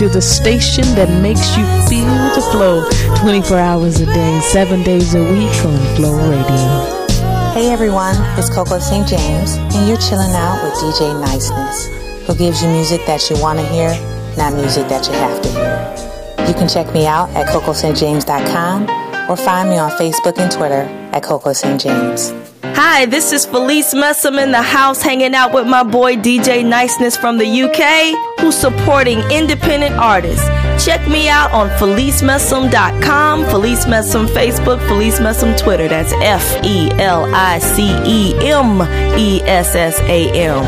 To 0.00 0.08
the 0.08 0.22
station 0.22 0.82
that 0.96 1.10
makes 1.20 1.58
you 1.58 1.64
feel 1.84 2.08
the 2.32 2.40
flow 2.52 2.88
24 3.20 3.58
hours 3.58 4.00
a 4.00 4.06
day, 4.06 4.40
7 4.40 4.82
days 4.82 5.14
a 5.14 5.20
week 5.20 5.52
on 5.62 5.76
Flow 5.94 6.16
Radio. 6.24 7.52
Hey 7.52 7.70
everyone, 7.70 8.16
it's 8.38 8.48
Coco 8.48 8.78
St. 8.78 9.06
James, 9.06 9.56
and 9.56 9.86
you're 9.86 9.98
chilling 9.98 10.32
out 10.32 10.64
with 10.64 10.72
DJ 10.80 11.20
Niceness, 11.20 11.86
who 12.26 12.34
gives 12.34 12.62
you 12.62 12.70
music 12.70 13.04
that 13.04 13.28
you 13.28 13.38
want 13.42 13.58
to 13.58 13.66
hear, 13.66 13.90
not 14.38 14.54
music 14.54 14.88
that 14.88 15.06
you 15.06 15.12
have 15.12 15.42
to 15.42 15.48
hear. 15.50 16.46
You 16.48 16.54
can 16.54 16.66
check 16.66 16.90
me 16.94 17.06
out 17.06 17.28
at 17.36 17.48
cocostjames.com 17.48 19.28
or 19.30 19.36
find 19.36 19.68
me 19.68 19.76
on 19.76 19.90
Facebook 19.90 20.38
and 20.38 20.50
Twitter 20.50 20.88
at 21.12 21.22
Coco 21.22 21.52
St. 21.52 21.78
James. 21.78 22.32
Hi, 22.62 23.04
this 23.04 23.32
is 23.32 23.44
Felice 23.44 23.92
Messam 23.92 24.42
in 24.42 24.50
the 24.50 24.62
house 24.62 25.02
hanging 25.02 25.34
out 25.34 25.52
with 25.52 25.66
my 25.66 25.82
boy 25.82 26.16
DJ 26.16 26.64
Niceness 26.64 27.18
from 27.18 27.36
the 27.36 27.44
UK, 27.44 28.29
who's 28.40 28.56
supporting 28.56 29.20
independent 29.30 29.94
artists. 29.96 30.48
Check 30.84 31.06
me 31.08 31.28
out 31.28 31.52
on 31.52 31.68
FeliceMessam.com, 31.78 33.44
Felice 33.44 33.84
Messam 33.84 34.26
Facebook, 34.26 34.80
Felice 34.88 35.20
Messam 35.20 35.56
Twitter. 35.58 35.86
That's 35.88 36.12
F 36.14 36.64
E 36.64 36.90
L 36.92 37.26
I 37.34 37.58
C 37.58 37.90
E 38.06 38.34
M 38.48 38.80
E 39.18 39.42
S 39.42 39.74
S 39.74 40.00
A 40.00 40.30
M. 40.32 40.64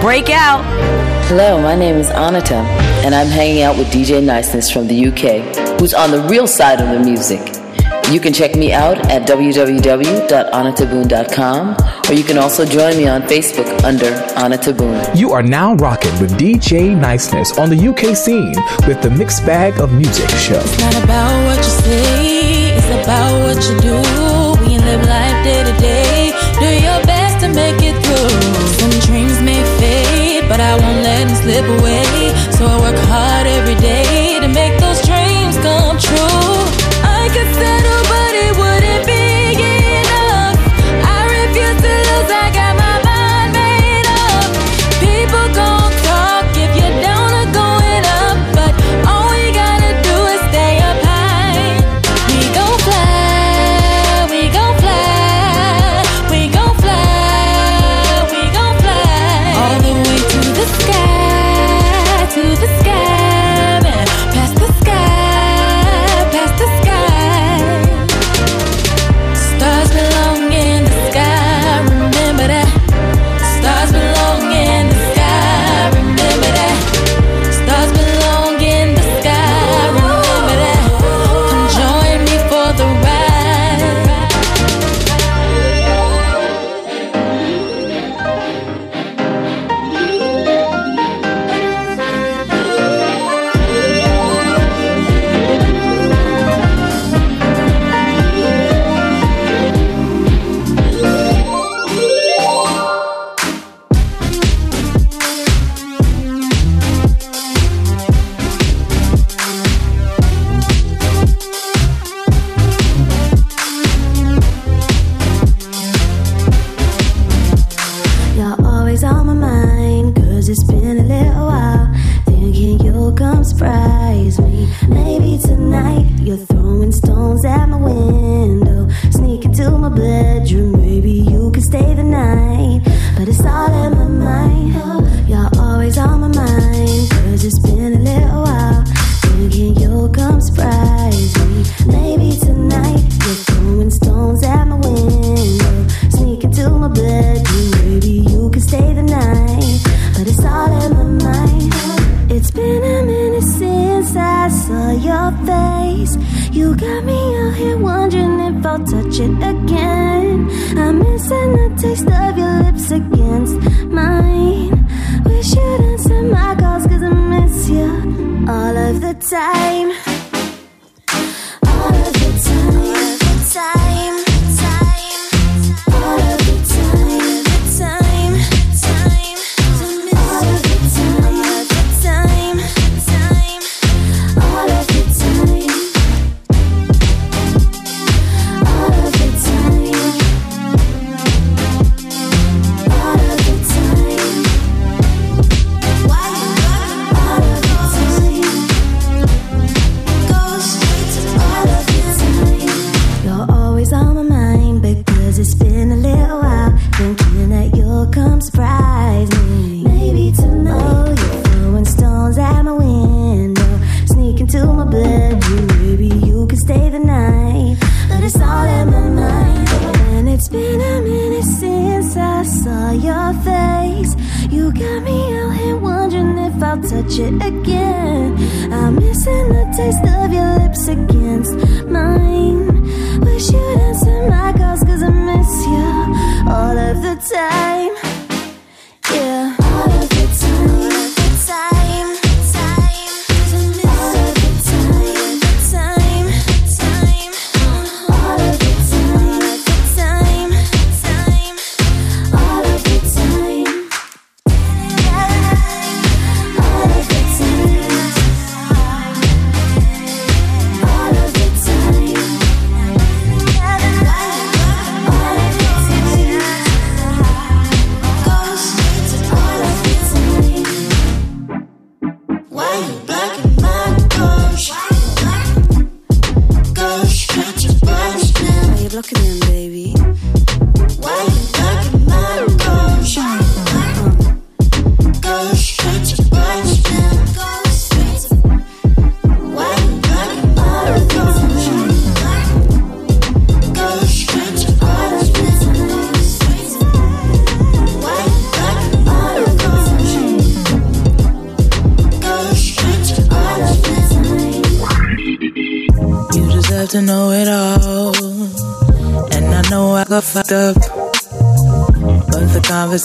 Break 0.00 0.28
out. 0.30 0.62
Hello, 1.28 1.60
my 1.60 1.74
name 1.74 1.96
is 1.96 2.10
Anita, 2.10 2.56
and 3.04 3.14
I'm 3.14 3.28
hanging 3.28 3.62
out 3.62 3.78
with 3.78 3.88
DJ 3.88 4.22
Niceness 4.22 4.70
from 4.70 4.86
the 4.86 5.06
UK, 5.08 5.40
who's 5.80 5.94
on 5.94 6.10
the 6.10 6.20
real 6.28 6.46
side 6.46 6.80
of 6.82 6.90
the 6.90 7.00
music. 7.00 7.40
You 8.10 8.20
can 8.20 8.34
check 8.34 8.54
me 8.54 8.72
out 8.72 8.98
at 9.10 9.26
www.anitaboon.com 9.26 11.76
or 12.08 12.14
you 12.14 12.24
can 12.24 12.38
also 12.38 12.64
join 12.64 12.96
me 12.96 13.08
on 13.08 13.22
Facebook 13.22 13.68
under 13.84 14.10
Anita 14.36 14.72
Boon. 14.72 15.02
You 15.14 15.32
are 15.32 15.42
now 15.42 15.74
rocking 15.74 16.12
with 16.20 16.32
DJ 16.38 16.96
Niceness 16.96 17.58
on 17.58 17.70
the 17.70 17.88
UK 17.88 18.16
scene 18.16 18.54
with 18.86 19.00
the 19.02 19.10
Mixed 19.10 19.44
Bag 19.46 19.80
of 19.80 19.92
Music 19.92 20.28
show. 20.30 20.60
It's 20.60 20.78
not 20.78 21.04
about 21.04 21.34
what 21.46 21.58
you 21.58 21.72
say, 21.84 22.76
it's 22.76 22.90
about 23.02 23.32
what 23.44 23.58
you 23.68 23.76
do. 23.80 23.96
We 24.68 24.78
live 24.78 25.02
life 25.08 25.38
day 25.44 25.62
to 25.64 25.74
day. 25.80 26.32
Do 26.60 26.68
your 26.86 27.00
best 27.06 27.40
to 27.44 27.48
make 27.48 27.80
it 27.82 27.96
through. 28.04 28.30
Some 28.78 28.94
dreams 29.08 29.40
may 29.40 29.62
fade, 29.80 30.48
but 30.48 30.60
I 30.60 30.76
won't 30.76 31.00
let 31.02 31.26
them 31.26 31.34
slip 31.42 31.66
away. 31.80 32.04
So 32.56 32.66
I 32.66 32.76
work 32.80 32.98
hard 33.08 33.46
every 33.46 33.76
day. 33.80 34.03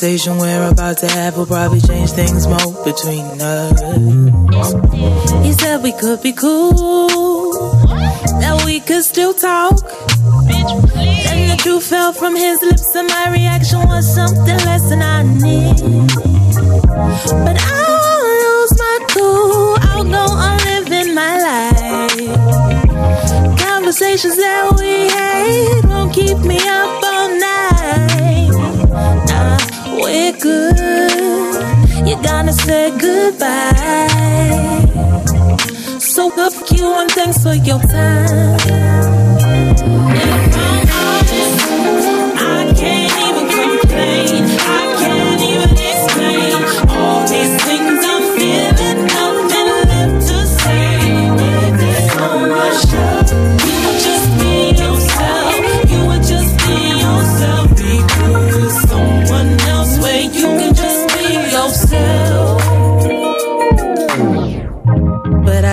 conversation 0.10 0.40
we're 0.40 0.72
about 0.72 0.98
to 0.98 1.08
have 1.08 1.38
will 1.38 1.46
probably 1.46 1.80
change 1.82 2.10
things 2.12 2.48
more 2.48 2.84
between 2.84 3.24
us. 3.40 4.74
He 5.46 5.54
said 5.54 5.84
we 5.84 5.92
could 5.92 6.24
be 6.24 6.34
cool, 6.34 7.54
that 8.42 8.64
we 8.66 8.80
could 8.80 9.04
still 9.04 9.36
talk. 9.36 9.78
And 11.30 11.52
the 11.52 11.58
truth 11.60 11.86
fell 11.86 12.12
from 12.12 12.36
his 12.36 12.60
lips, 12.64 12.96
and 12.96 13.08
my 13.08 13.30
reaction 13.32 13.88
was 13.88 14.12
something 14.12 14.58
less 14.66 14.90
than 14.90 15.04
I 15.04 15.22
need. 15.22 15.78
But 17.46 17.62
I 17.62 17.79
you 36.80 36.94
and 36.94 37.12
thanks 37.12 37.44
for 37.44 37.54
your 37.54 37.80
time. 37.80 38.79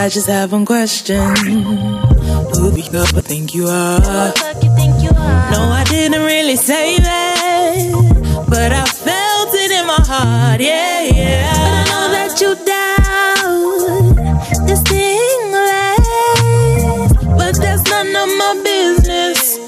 I 0.06 0.08
just 0.08 0.28
have 0.28 0.52
one 0.52 0.64
question. 0.64 1.18
Who 1.18 2.70
the 2.70 2.80
do 2.80 2.80
you 2.80 3.22
think 3.26 3.52
you 3.52 3.66
are? 3.66 3.98
No, 5.50 5.62
I 5.80 5.82
didn't 5.90 6.22
really 6.22 6.54
say 6.54 6.96
that, 6.98 8.46
but 8.48 8.70
I 8.72 8.84
felt 8.84 9.52
it 9.52 9.72
in 9.72 9.84
my 9.84 9.98
heart. 10.06 10.60
Yeah, 10.60 11.00
yeah. 11.12 11.50
But 11.50 11.66
I 11.66 11.84
know 11.90 12.08
that 12.14 12.40
you 12.40 12.54
doubt 12.70 14.14
this 14.68 14.82
thing, 14.82 15.50
left, 15.50 16.06
but 17.36 17.56
that's 17.60 17.82
none 17.90 18.14
of 18.14 18.28
my 18.38 18.62
business. 18.62 19.58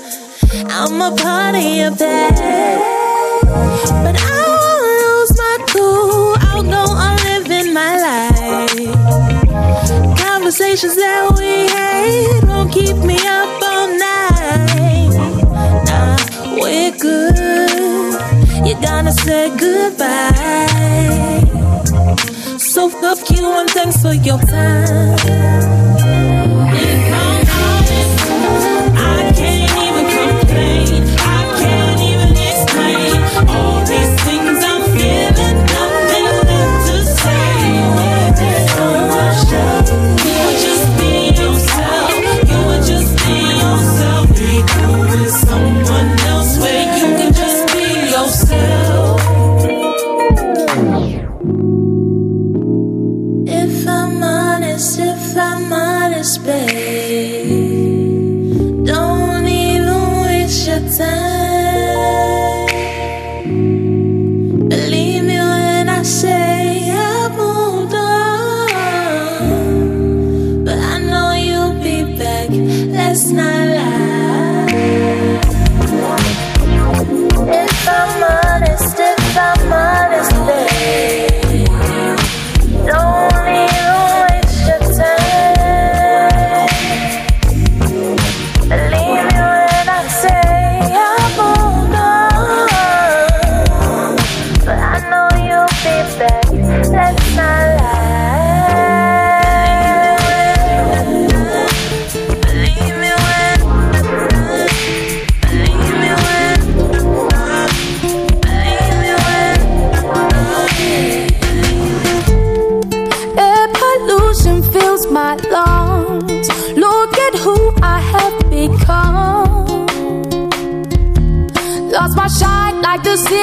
I'm 0.70 1.02
a 1.02 1.10
part 1.17 1.57
of 1.57 1.62
your 1.62 1.97
past, 1.97 2.78
but 4.05 4.17
I. 4.17 4.48
conversations 10.49 10.97
that 10.97 11.31
we 11.36 11.68
had 11.68 12.49
won't 12.49 12.73
keep 12.73 12.97
me 13.05 13.17
up 13.17 13.62
all 13.62 13.89
night. 13.99 15.10
Nah, 15.85 16.17
we're 16.59 16.91
good. 16.93 18.67
You're 18.67 18.81
gonna 18.81 19.12
say 19.12 19.55
goodbye. 19.59 21.44
So 22.57 22.89
fuck 22.89 23.31
you 23.31 23.47
and 23.59 23.68
thanks 23.68 24.01
for 24.01 24.15
your 24.15 24.39
time. 24.39 25.88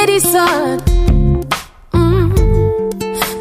City 0.06 0.20
sun, 0.20 0.80
mm. 1.92 2.30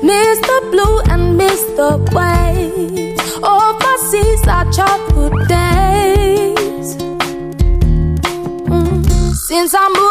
the 0.00 0.68
Blue 0.70 1.00
and 1.12 1.36
miss 1.36 1.62
Mr. 1.76 1.98
White. 2.14 3.18
Overseas 3.44 4.48
our 4.48 4.64
childhood 4.72 5.46
days. 5.46 6.96
Mm. 8.72 9.04
Since 9.46 9.74
I 9.74 9.88
moved. 9.90 10.03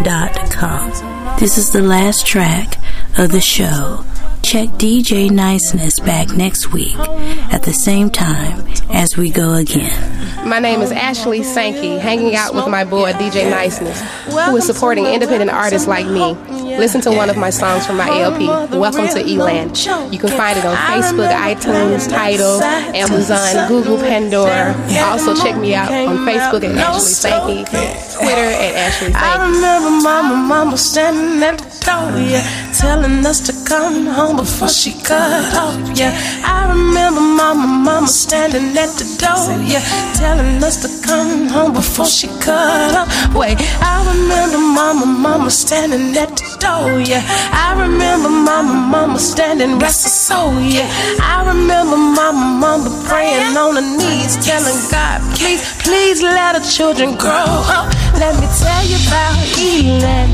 www.neo2soul.podomatic.com. 0.00 1.38
This 1.38 1.58
is 1.58 1.70
the 1.72 1.82
last 1.82 2.26
track 2.26 2.78
of 3.18 3.30
the 3.32 3.40
show. 3.40 4.04
Check 4.42 4.68
DJ 4.70 5.30
Niceness 5.30 6.00
back 6.00 6.30
next 6.36 6.72
week 6.72 6.96
at 6.98 7.62
the 7.62 7.72
same 7.72 8.10
time 8.10 8.66
as 8.90 9.16
we 9.16 9.30
go 9.30 9.54
again. 9.54 10.48
My 10.48 10.58
name 10.58 10.80
is 10.80 10.90
Ashley 10.90 11.44
Sankey, 11.44 11.96
hanging 11.96 12.34
out 12.34 12.52
with 12.54 12.66
my 12.66 12.82
boy 12.84 13.12
DJ 13.12 13.48
Niceness, 13.48 14.00
who 14.24 14.56
is 14.56 14.66
supporting 14.66 15.06
independent 15.06 15.50
artists 15.50 15.86
like 15.86 16.06
me. 16.06 16.34
Listen 16.78 17.00
to 17.02 17.10
one 17.10 17.30
of 17.30 17.36
my 17.36 17.50
songs 17.50 17.86
from 17.86 17.96
my 17.96 18.08
LP, 18.08 18.46
Welcome 18.76 19.08
to 19.08 19.22
Eland. 19.22 19.86
You 20.12 20.18
can 20.18 20.30
find 20.30 20.58
it 20.58 20.64
on 20.64 20.76
Facebook, 20.76 21.30
iTunes, 21.32 22.08
Tidal, 22.08 22.62
Amazon, 22.94 23.68
Google, 23.68 23.98
Pandora. 23.98 24.74
Also, 25.10 25.34
check 25.34 25.56
me 25.56 25.74
out 25.74 25.90
on 25.90 26.18
Facebook 26.26 26.64
at 26.64 26.76
Ashley 26.76 27.00
Sankey, 27.00 27.64
Twitter 27.64 28.48
at 28.64 28.74
Ashley 28.74 29.12
I 29.14 29.46
remember 29.46 29.90
mama, 29.90 30.36
mama 30.36 30.76
standing 30.78 31.42
at 31.42 31.58
the 31.58 31.84
door, 31.84 32.18
yeah, 32.20 32.42
telling 32.72 33.24
us 33.26 33.40
to 33.40 33.52
come 33.68 34.06
home 34.06 34.36
before 34.36 34.68
she 34.68 34.92
cut 35.02 35.54
off, 35.54 35.98
yeah. 35.98 36.12
I 36.44 36.68
remember 36.70 37.20
mama, 37.20 37.66
mama 37.66 38.06
standing 38.08 38.76
at 38.78 38.90
the 38.98 39.04
door, 39.18 39.58
yeah, 39.66 39.82
telling 40.14 40.62
us 40.62 40.80
to 40.82 41.06
come 41.06 41.48
home 41.48 41.72
before 41.74 42.06
she 42.06 42.28
cut 42.40 42.94
off. 42.94 43.34
Wait, 43.34 43.58
I 43.82 44.02
remember 44.12 44.58
mama, 44.58 45.06
mama 45.06 45.50
standing 45.50 46.16
at 46.16 46.30
the 46.36 46.56
door, 46.60 46.61
yeah. 46.62 47.22
I 47.52 47.74
remember 47.80 48.28
mama, 48.28 48.72
mama 48.72 49.18
standing 49.18 49.78
rest 49.78 50.04
her 50.04 50.10
soul, 50.10 50.60
yeah. 50.60 50.88
I 51.20 51.44
remember 51.46 51.96
mama, 51.96 52.58
mama 52.60 52.90
praying 53.08 53.56
on 53.56 53.74
her 53.74 53.82
knees, 53.98 54.36
telling 54.44 54.78
God, 54.90 55.20
please, 55.36 55.62
please 55.82 56.22
let 56.22 56.54
her 56.54 56.62
children 56.62 57.16
grow 57.16 57.50
up. 57.66 57.92
Let 58.14 58.38
me 58.38 58.46
tell 58.58 58.84
you 58.86 58.98
about 59.08 59.34
Elan. 59.58 60.30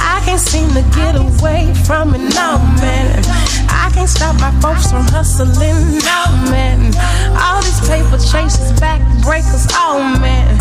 I 0.00 0.22
can't 0.24 0.40
seem 0.40 0.68
to 0.70 0.82
get 0.96 1.14
away 1.14 1.72
from 1.86 2.14
it 2.14 2.34
now, 2.34 2.58
man. 2.80 3.22
I 3.70 3.90
can't 3.94 4.08
stop 4.08 4.40
my 4.40 4.50
folks 4.60 4.90
from 4.90 5.06
hustling 5.06 5.98
now, 6.02 6.26
man. 6.50 6.90
All 7.38 7.62
these 7.62 7.80
paper 7.88 8.18
chasers, 8.18 8.72
back 8.80 9.00
breakers, 9.22 9.66
oh 9.72 10.02
man. 10.20 10.58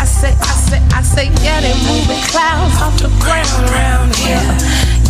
I 0.00 0.04
say, 0.04 0.32
I 0.32 0.54
say, 0.56 0.80
I 0.96 1.02
say, 1.02 1.26
yeah, 1.44 1.60
they 1.60 1.76
moving 1.84 2.22
clouds 2.32 2.80
off 2.80 2.96
the 2.96 3.12
ground 3.20 3.52
around 3.68 4.16
here. 4.16 4.40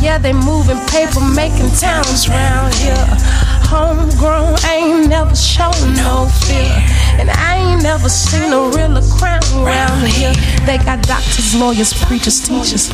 Yeah, 0.03 0.19
they 0.19 0.33
moving 0.33 0.81
paper, 0.91 1.21
making 1.21 1.71
towns 1.79 2.29
round 2.29 2.75
here. 2.75 3.07
Homegrown, 3.71 4.59
ain't 4.67 5.09
never 5.09 5.37
shown 5.37 5.95
no 5.95 6.27
fear. 6.43 6.75
And 7.21 7.29
I 7.29 7.61
ain't 7.61 7.83
never 7.83 8.09
seen 8.09 8.51
a 8.51 8.73
realer 8.73 9.05
crown 9.21 9.45
around 9.61 10.09
here. 10.09 10.33
They 10.65 10.79
got 10.79 11.03
doctors, 11.05 11.55
lawyers, 11.55 11.93
preachers, 11.93 12.41
teachers. 12.41 12.89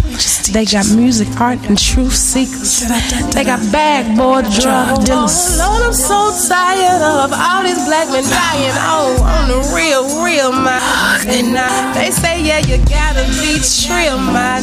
They 0.50 0.64
got 0.64 0.90
music, 0.90 1.28
art, 1.40 1.62
and 1.68 1.78
truth 1.78 2.14
seekers. 2.14 2.82
They 3.30 3.44
got 3.44 3.62
bag 3.70 4.16
boy 4.18 4.42
drug 4.58 5.06
dealers. 5.06 5.58
Lord, 5.58 5.82
I'm 5.86 5.92
so 5.94 6.34
tired 6.48 7.02
of 7.06 7.30
all 7.30 7.62
these 7.62 7.78
black 7.86 8.10
men 8.10 8.26
dying. 8.26 8.74
Oh, 8.90 9.14
on 9.22 9.46
the 9.46 9.62
real, 9.70 10.02
real 10.18 10.50
man. 10.50 10.82
And 11.30 11.54
uh, 11.54 11.94
they 11.94 12.10
say, 12.10 12.42
yeah, 12.42 12.58
you 12.66 12.82
gotta 12.90 13.22
be 13.38 13.62
trill, 13.62 14.18
man. 14.18 14.62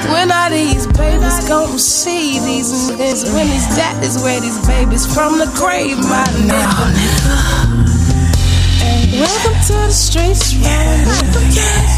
When 0.08 0.32
are 0.32 0.50
these 0.50 0.86
babies 0.86 1.48
gonna 1.48 1.78
see 1.78 2.40
these 2.40 2.72
niggas? 2.88 3.32
When 3.34 3.46
these 3.46 3.68
daddies 3.76 4.22
wear 4.22 4.40
these 4.40 4.56
babies 4.66 4.85
from 5.16 5.38
the 5.38 5.46
grave, 5.54 5.98
my 5.98 6.24
nigga. 6.46 6.86
Welcome 9.18 9.58
to 9.66 9.72
the 9.72 9.90
streets? 9.90 10.54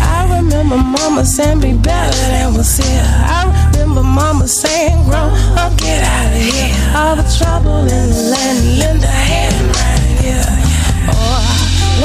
I 0.01 0.27
remember 0.39 0.77
mama 0.77 1.25
saying 1.25 1.61
be 1.61 1.75
better 1.75 2.17
than 2.17 2.55
was 2.55 2.77
here. 2.79 3.03
I 3.05 3.71
remember 3.73 4.03
mama 4.03 4.49
saying, 4.49 5.05
grow 5.05 5.29
up, 5.57 5.77
get 5.77 6.03
out 6.03 6.33
of 6.33 6.41
here. 6.41 6.75
All 6.97 7.17
the 7.17 7.27
trouble 7.37 7.81
in 7.81 8.11
the 8.11 8.23
land, 8.33 8.79
lend 8.79 9.05
a 9.05 9.07
hand 9.07 9.77
right 9.77 10.21
here. 10.23 10.58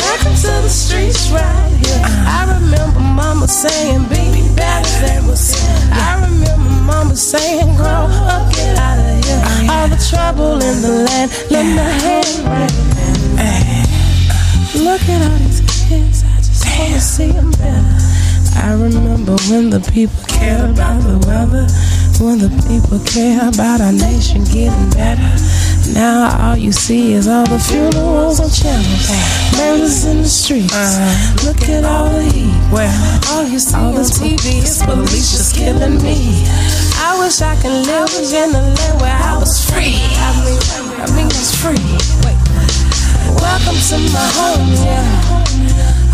Welcome 0.03 0.35
to 0.35 0.51
the 0.61 0.69
streets, 0.69 1.31
right 1.31 1.71
here. 1.79 2.01
I 2.03 2.43
remember 2.59 2.99
mama 2.99 3.47
saying, 3.47 4.03
be 4.11 4.43
better 4.53 4.99
than 4.99 5.25
was 5.27 5.53
here. 5.55 5.87
I 5.91 6.19
remember 6.27 6.69
mama 6.83 7.15
saying, 7.15 7.77
grow 7.77 8.09
up, 8.35 8.51
get 8.53 8.77
out 8.77 8.99
of 8.99 9.23
here. 9.23 9.41
All 9.71 9.87
the 9.87 9.95
trouble 10.11 10.61
in 10.61 10.81
the 10.81 10.89
land, 11.07 11.31
lend 11.49 11.79
a 11.79 11.83
hand 12.03 12.27
right 12.51 12.71
here. 12.71 12.83
Look 14.83 15.07
at 15.07 15.21
all 15.23 15.37
these 15.39 15.61
kids, 15.87 16.23
I 16.23 16.35
just 16.37 16.65
wanna 16.67 16.99
see 16.99 17.31
them 17.31 17.51
better. 17.51 18.12
I 18.55 18.73
remember 18.73 19.35
when 19.49 19.69
the 19.69 19.79
people 19.91 20.23
cared 20.27 20.69
about 20.69 21.01
the 21.03 21.17
weather, 21.27 21.65
when 22.23 22.39
the 22.39 22.49
people 22.67 22.99
care 23.05 23.47
about 23.47 23.81
our 23.81 23.91
nation 23.91 24.43
getting 24.45 24.89
better. 24.91 25.31
Now 25.93 26.31
all 26.39 26.57
you 26.57 26.71
see 26.71 27.13
is 27.13 27.27
all 27.27 27.45
the 27.45 27.59
funerals 27.59 28.39
on 28.39 28.49
channels, 28.49 29.09
murders 29.57 30.05
in 30.05 30.23
the 30.23 30.29
streets. 30.29 30.73
Uh-huh. 30.73 31.45
Look 31.45 31.61
at 31.69 31.83
all 31.83 32.09
the 32.09 32.23
heat. 32.23 32.53
Well, 32.71 32.93
all 33.31 33.43
you 33.43 33.59
see 33.59 33.75
on 33.75 33.95
the 33.95 34.01
TV 34.01 34.63
is 34.63 34.81
police 34.83 35.31
just 35.31 35.55
killing 35.55 36.01
me. 36.01 36.43
I 36.97 37.17
wish 37.19 37.41
I 37.41 37.55
could 37.61 37.85
live 37.85 38.09
in 38.33 38.55
a 38.55 38.61
land 38.61 39.01
where 39.01 39.15
I 39.15 39.37
was 39.37 39.63
free. 39.69 39.99
I 39.99 40.29
mean, 40.45 40.59
I 41.01 41.05
mean, 41.15 41.27
it's 41.27 41.53
free. 41.53 41.77
Welcome 43.43 43.75
to 43.75 43.97
my 44.11 44.27
home, 44.39 44.71
yeah 44.85 45.62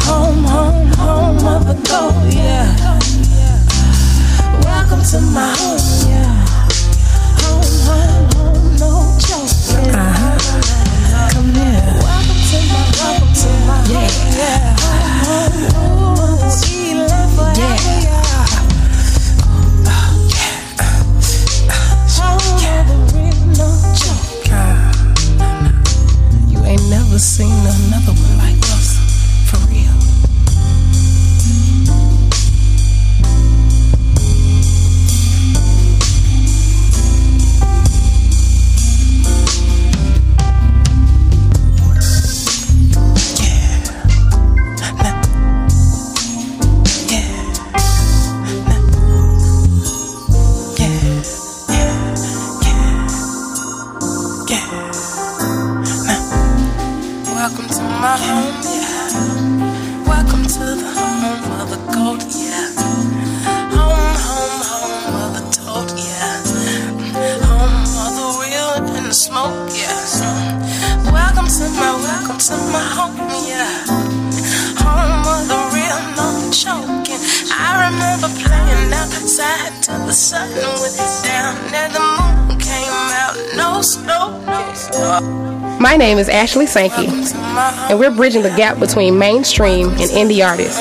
home, 0.10 0.44
home, 0.44 0.88
home 0.98 1.48
of 1.48 1.70
a 1.70 1.76
go, 1.88 2.02
yeah. 2.30 2.68
Welcome 4.66 5.04
to 5.12 5.20
my 5.22 5.54
home, 5.62 5.80
yeah. 6.10 6.34
Home, 7.42 7.70
home, 7.88 8.28
home, 8.36 8.66
no 8.82 8.92
joke. 9.22 9.54
Uh-huh. 9.94 10.38
Come 11.32 11.52
here. 11.54 11.94
Welcome 12.06 12.42
to 12.50 12.58
my, 12.72 12.82
welcome 13.00 13.34
to 13.42 13.50
my 13.68 13.78
yeah. 13.94 14.10
home, 14.10 14.36
yeah. 14.40 14.60
Home, 15.26 15.58
home, 15.76 16.00
home, 16.00 16.40
home, 17.38 17.56
yeah. 17.58 17.78
yeah. 17.78 18.20
never 26.90 27.20
seen 27.20 27.52
another 27.52 28.14
one 28.14 28.38
like 28.38 28.58
us. 28.74 28.99
my 58.00 58.16
home, 58.16 58.56
yeah. 58.64 60.08
Welcome 60.08 60.44
to 60.44 60.66
the 60.80 60.90
home 60.95 61.44
of 61.60 61.68
the 61.69 61.80
goat, 61.92 62.24
yeah. 62.32 62.72
Home, 63.76 64.16
home, 64.26 64.60
home 64.72 65.16
of 65.24 65.30
the 65.36 65.44
toad, 65.52 65.92
yeah. 66.00 66.40
Home 67.44 67.84
of 68.03 68.11
the 68.19 68.28
wheel 68.40 68.95
and 68.95 69.06
the 69.08 69.14
smoke, 69.14 69.68
yeah. 69.76 71.11
Welcome 71.11 71.48
to 71.48 71.66
my, 71.76 71.92
welcome 72.08 72.40
to 72.40 72.56
my 72.72 72.86
home, 72.95 73.19
yeah. 73.44 73.84
Home 74.80 75.26
of 75.36 75.42
the 75.52 75.60
real, 75.76 76.00
no 76.16 76.28
choking. 76.56 77.19
I 77.52 77.92
remember 77.92 78.30
playing 78.40 78.94
outside 78.94 79.76
till 79.84 80.00
the 80.08 80.14
sun 80.14 80.48
went 80.80 80.95
down 81.28 81.56
and 81.76 81.92
the 81.94 82.00
moon 82.00 82.60
came 82.60 82.95
out. 83.24 83.28
No 83.60 83.82
snow, 83.82 84.42
no 84.48 84.74
snow. 84.74 85.20
My 85.82 85.98
name 85.98 86.18
is 86.18 86.30
Ashley 86.30 86.66
Sankey, 86.66 87.08
and 87.08 88.00
we're 88.00 88.16
bridging 88.16 88.42
the 88.42 88.50
gap 88.52 88.80
between 88.80 89.20
mainstream 89.20 89.90
and 89.90 90.10
indie 90.12 90.46
artists. 90.46 90.80